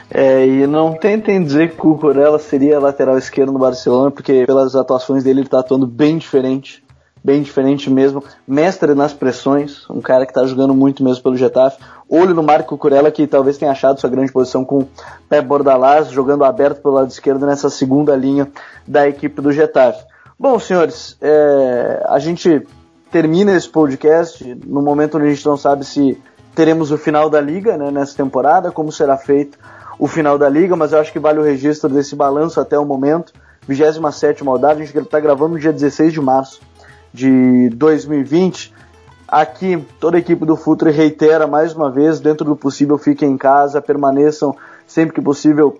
É, 0.10 0.46
e 0.46 0.68
não 0.68 0.94
tentem 0.94 1.42
dizer 1.44 1.72
que 1.72 1.88
o 1.88 1.96
Corella 1.96 2.38
seria 2.38 2.80
lateral 2.80 3.18
esquerdo 3.18 3.52
no 3.52 3.60
Barcelona, 3.60 4.12
porque 4.12 4.46
pelas 4.46 4.76
atuações 4.76 5.24
dele 5.24 5.40
ele 5.40 5.48
está 5.48 5.60
atuando 5.60 5.88
bem 5.88 6.18
diferente, 6.18 6.84
bem 7.24 7.42
diferente 7.42 7.90
mesmo. 7.90 8.24
Mestre 8.48 8.94
nas 8.94 9.14
pressões, 9.14 9.90
um 9.90 10.02
cara 10.02 10.26
que 10.26 10.32
está 10.32 10.46
jogando 10.46 10.74
muito 10.74 11.04
mesmo 11.04 11.24
pelo 11.24 11.38
Getafe. 11.38 11.82
Olho 12.08 12.36
no 12.36 12.44
Marco 12.44 12.78
Curella, 12.78 13.10
que 13.10 13.26
talvez 13.26 13.58
tenha 13.58 13.72
achado 13.72 14.00
sua 14.00 14.10
grande 14.10 14.32
posição 14.32 14.64
com 14.64 14.86
Pé 15.28 15.42
Bordalás, 15.42 16.10
jogando 16.10 16.44
aberto 16.44 16.82
pelo 16.82 16.96
lado 16.96 17.10
esquerdo 17.10 17.46
nessa 17.46 17.70
segunda 17.70 18.16
linha 18.16 18.48
da 18.86 19.08
equipe 19.08 19.42
do 19.42 19.52
Getafe. 19.52 20.04
Bom, 20.38 20.60
senhores, 20.60 21.18
é, 21.22 22.04
a 22.10 22.20
gente 22.20 22.68
termina 23.10 23.56
esse 23.56 23.70
podcast 23.70 24.44
no 24.66 24.82
momento 24.82 25.16
onde 25.16 25.28
a 25.28 25.30
gente 25.30 25.46
não 25.46 25.56
sabe 25.56 25.86
se 25.86 26.22
teremos 26.54 26.92
o 26.92 26.98
final 26.98 27.30
da 27.30 27.40
liga 27.40 27.78
né, 27.78 27.90
nessa 27.90 28.18
temporada, 28.18 28.70
como 28.70 28.92
será 28.92 29.18
feito 29.18 29.58
o 29.98 30.08
final 30.08 30.38
da 30.38 30.50
liga, 30.50 30.76
mas 30.76 30.92
eu 30.92 31.00
acho 31.00 31.14
que 31.14 31.20
vale 31.20 31.40
o 31.40 31.44
registro 31.44 31.90
desse 31.90 32.18
balanço 32.18 32.60
até 32.60 32.78
o 32.78 32.84
momento. 32.84 33.32
27 33.66 34.44
rodada, 34.44 34.74
a 34.74 34.86
gente 34.86 34.98
está 34.98 35.22
gravando 35.22 35.54
no 35.54 35.60
dia 35.60 35.72
16 35.72 36.12
de 36.12 36.20
março 36.20 36.60
de 37.14 37.70
2020. 37.70 38.74
Aqui, 39.26 39.84
toda 40.02 40.18
a 40.18 40.20
equipe 40.20 40.46
do 40.46 40.58
Futre 40.58 40.92
reitera 40.92 41.48
mais 41.48 41.74
uma 41.74 41.90
vez, 41.90 42.20
dentro 42.20 42.46
do 42.46 42.58
possível, 42.58 42.98
fiquem 42.98 43.32
em 43.32 43.38
casa, 43.38 43.82
permaneçam 43.82 44.54
sempre 44.86 45.16
que 45.16 45.22
possível 45.22 45.80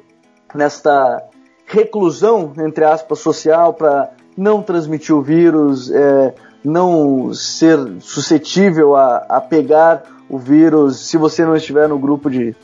nesta 0.54 1.22
reclusão, 1.66 2.54
entre 2.58 2.86
aspas, 2.86 3.20
social, 3.20 3.74
para 3.74 4.12
não 4.38 4.62
transmitir 4.62 5.16
o 5.16 5.22
vírus, 5.22 5.92
é, 5.92 6.34
não 6.64 7.34
ser 7.34 7.80
suscetível 8.00 8.96
a, 8.96 9.18
a, 9.30 9.42
pegar 9.42 10.04
o 10.30 10.38
vírus 10.38 11.08
se 11.08 11.18
você 11.18 11.46
não 11.46 11.56
estiver 11.56 11.88
no 11.88 11.98
grupo 11.98 12.30
de. 12.30 12.56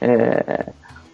É, 0.00 0.66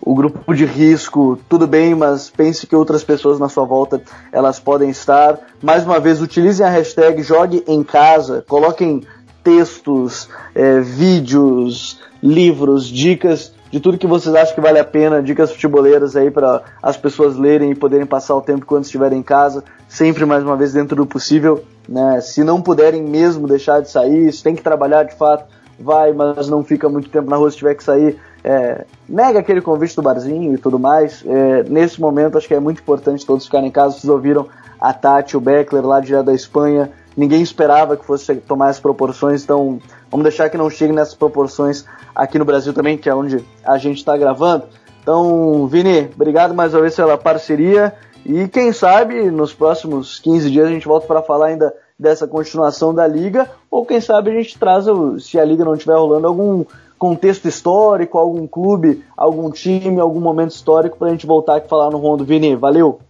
o 0.02 0.14
grupo 0.14 0.54
de 0.54 0.64
risco, 0.64 1.38
tudo 1.46 1.66
bem, 1.66 1.94
mas 1.94 2.30
pense 2.30 2.66
que 2.66 2.74
outras 2.74 3.04
pessoas 3.04 3.38
na 3.38 3.50
sua 3.50 3.66
volta 3.66 4.02
elas 4.32 4.58
podem 4.58 4.88
estar. 4.88 5.38
Mais 5.62 5.84
uma 5.84 6.00
vez, 6.00 6.22
utilizem 6.22 6.66
a 6.66 6.70
hashtag 6.70 7.22
Jogue 7.22 7.62
em 7.66 7.84
Casa, 7.84 8.42
coloquem 8.48 9.02
textos, 9.44 10.28
é, 10.54 10.80
vídeos, 10.80 12.00
livros, 12.22 12.86
dicas 12.86 13.52
de 13.70 13.78
tudo 13.80 13.98
que 13.98 14.06
vocês 14.06 14.34
acham 14.34 14.54
que 14.54 14.60
vale 14.60 14.78
a 14.78 14.84
pena, 14.84 15.22
dicas 15.22 15.52
futeboleiras 15.52 16.16
aí 16.16 16.30
para 16.30 16.62
as 16.82 16.96
pessoas 16.96 17.36
lerem 17.36 17.70
e 17.70 17.74
poderem 17.74 18.06
passar 18.06 18.34
o 18.34 18.40
tempo 18.40 18.66
quando 18.66 18.84
estiverem 18.84 19.20
em 19.20 19.22
casa, 19.22 19.62
sempre 19.88 20.24
mais 20.24 20.42
uma 20.42 20.56
vez 20.56 20.72
dentro 20.72 20.96
do 20.96 21.06
possível, 21.06 21.62
né? 21.88 22.20
Se 22.20 22.42
não 22.42 22.60
puderem 22.60 23.02
mesmo 23.02 23.46
deixar 23.46 23.80
de 23.80 23.90
sair, 23.90 24.32
se 24.32 24.42
tem 24.42 24.56
que 24.56 24.62
trabalhar 24.62 25.04
de 25.04 25.14
fato, 25.14 25.44
vai, 25.78 26.12
mas 26.12 26.48
não 26.48 26.64
fica 26.64 26.88
muito 26.88 27.08
tempo 27.08 27.30
na 27.30 27.36
rua 27.36 27.50
se 27.50 27.56
tiver 27.56 27.74
que 27.74 27.84
sair, 27.84 28.18
é, 28.42 28.84
nega 29.08 29.38
aquele 29.38 29.60
convite 29.60 29.94
do 29.96 30.02
barzinho 30.02 30.54
e 30.54 30.58
tudo 30.58 30.78
mais. 30.78 31.24
É, 31.26 31.62
nesse 31.64 32.00
momento, 32.00 32.38
acho 32.38 32.48
que 32.48 32.54
é 32.54 32.60
muito 32.60 32.80
importante 32.80 33.24
todos 33.24 33.44
ficarem 33.44 33.68
em 33.68 33.72
casa. 33.72 33.96
Vocês 33.96 34.10
ouviram 34.10 34.46
a 34.80 34.92
Tati, 34.92 35.36
o 35.36 35.40
Beckler 35.40 35.86
lá 35.86 36.00
direto 36.00 36.26
da 36.26 36.34
Espanha. 36.34 36.90
Ninguém 37.16 37.42
esperava 37.42 37.96
que 37.96 38.04
fosse 38.04 38.34
tomar 38.36 38.68
as 38.68 38.80
proporções, 38.80 39.42
então 39.42 39.78
vamos 40.10 40.24
deixar 40.24 40.50
que 40.50 40.58
não 40.58 40.68
chegue 40.68 40.92
nessas 40.92 41.14
proporções 41.14 41.84
aqui 42.14 42.38
no 42.38 42.44
Brasil 42.44 42.72
também, 42.72 42.98
que 42.98 43.08
é 43.08 43.14
onde 43.14 43.44
a 43.64 43.78
gente 43.78 43.98
está 43.98 44.16
gravando. 44.16 44.64
Então, 45.02 45.66
Vini, 45.66 46.10
obrigado 46.14 46.54
mais 46.54 46.74
uma 46.74 46.82
vez 46.82 46.94
pela 46.94 47.16
parceria 47.16 47.94
e 48.24 48.48
quem 48.48 48.72
sabe 48.72 49.30
nos 49.30 49.54
próximos 49.54 50.18
15 50.18 50.50
dias 50.50 50.66
a 50.66 50.70
gente 50.70 50.86
volta 50.86 51.06
para 51.06 51.22
falar 51.22 51.46
ainda 51.46 51.74
dessa 51.98 52.26
continuação 52.26 52.94
da 52.94 53.06
liga, 53.06 53.50
ou 53.70 53.84
quem 53.84 54.00
sabe 54.00 54.30
a 54.30 54.34
gente 54.34 54.58
traz, 54.58 54.86
se 55.22 55.38
a 55.38 55.44
liga 55.44 55.64
não 55.64 55.74
estiver 55.74 55.96
rolando, 55.96 56.26
algum 56.26 56.64
contexto 56.98 57.46
histórico, 57.46 58.18
algum 58.18 58.46
clube, 58.46 59.04
algum 59.16 59.50
time, 59.50 60.00
algum 60.00 60.20
momento 60.20 60.52
histórico 60.52 60.98
para 60.98 61.08
a 61.08 61.10
gente 61.10 61.26
voltar 61.26 61.56
aqui 61.56 61.68
falar 61.68 61.90
no 61.90 61.98
Rondo. 61.98 62.24
Vini, 62.24 62.56
valeu! 62.56 63.00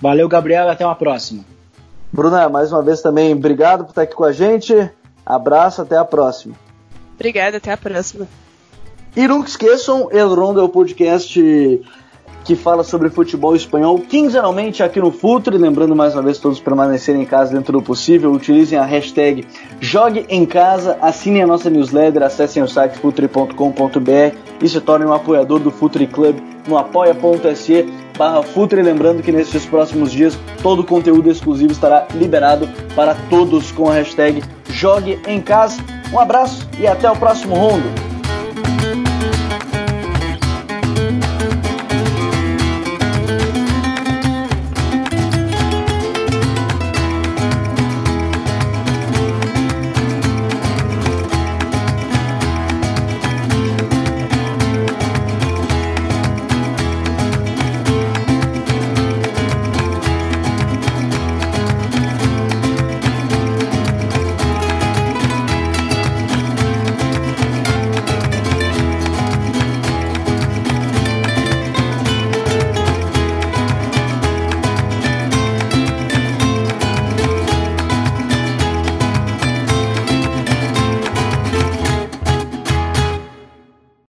Valeu, 0.00 0.28
Gabriel, 0.28 0.68
até 0.68 0.84
uma 0.84 0.94
próxima. 0.94 1.44
Bruna, 2.10 2.48
mais 2.48 2.72
uma 2.72 2.82
vez 2.82 3.00
também, 3.00 3.32
obrigado 3.32 3.84
por 3.84 3.90
estar 3.90 4.02
aqui 4.02 4.14
com 4.14 4.24
a 4.24 4.32
gente. 4.32 4.90
Abraço, 5.24 5.82
até 5.82 5.96
a 5.96 6.04
próxima. 6.04 6.54
Obrigada, 7.14 7.58
até 7.58 7.72
a 7.72 7.76
próxima. 7.76 8.26
E 9.14 9.28
nunca 9.28 9.48
esqueçam, 9.48 10.08
El 10.10 10.34
Rondo 10.34 10.60
é 10.60 10.62
o 10.62 10.68
podcast 10.68 11.40
que 12.44 12.56
fala 12.56 12.82
sobre 12.82 13.08
futebol 13.08 13.54
espanhol 13.54 13.98
quinzenalmente 14.00 14.82
aqui 14.82 15.00
no 15.00 15.12
Futre. 15.12 15.56
Lembrando 15.56 15.94
mais 15.94 16.14
uma 16.14 16.22
vez 16.22 16.38
todos 16.38 16.58
permanecerem 16.58 17.22
em 17.22 17.26
casa 17.26 17.54
dentro 17.54 17.72
do 17.72 17.82
possível. 17.82 18.32
Utilizem 18.32 18.78
a 18.78 18.84
hashtag 18.84 19.46
Jogue 19.80 20.26
em 20.28 20.44
Casa, 20.44 20.98
assinem 21.00 21.42
a 21.42 21.46
nossa 21.46 21.70
newsletter, 21.70 22.22
acessem 22.22 22.62
o 22.62 22.68
site 22.68 22.98
futre.com.br 22.98 24.36
e 24.60 24.68
se 24.68 24.80
tornem 24.80 25.06
um 25.06 25.12
apoiador 25.12 25.60
do 25.60 25.70
Futre 25.70 26.06
Club 26.06 26.38
no 26.66 26.76
apoia.se 26.78 27.86
Futre. 28.52 28.82
Lembrando 28.82 29.22
que 29.22 29.32
nesses 29.32 29.66
próximos 29.66 30.12
dias 30.12 30.38
todo 30.62 30.80
o 30.80 30.84
conteúdo 30.84 31.30
exclusivo 31.30 31.72
estará 31.72 32.06
liberado 32.14 32.68
para 32.94 33.14
todos 33.28 33.72
com 33.72 33.90
a 33.90 33.94
hashtag 33.94 34.42
Jogue 34.70 35.18
em 35.26 35.40
Casa. 35.40 35.82
Um 36.12 36.18
abraço 36.18 36.68
e 36.78 36.86
até 36.86 37.10
o 37.10 37.16
próximo 37.16 37.54
rondo. 37.54 38.11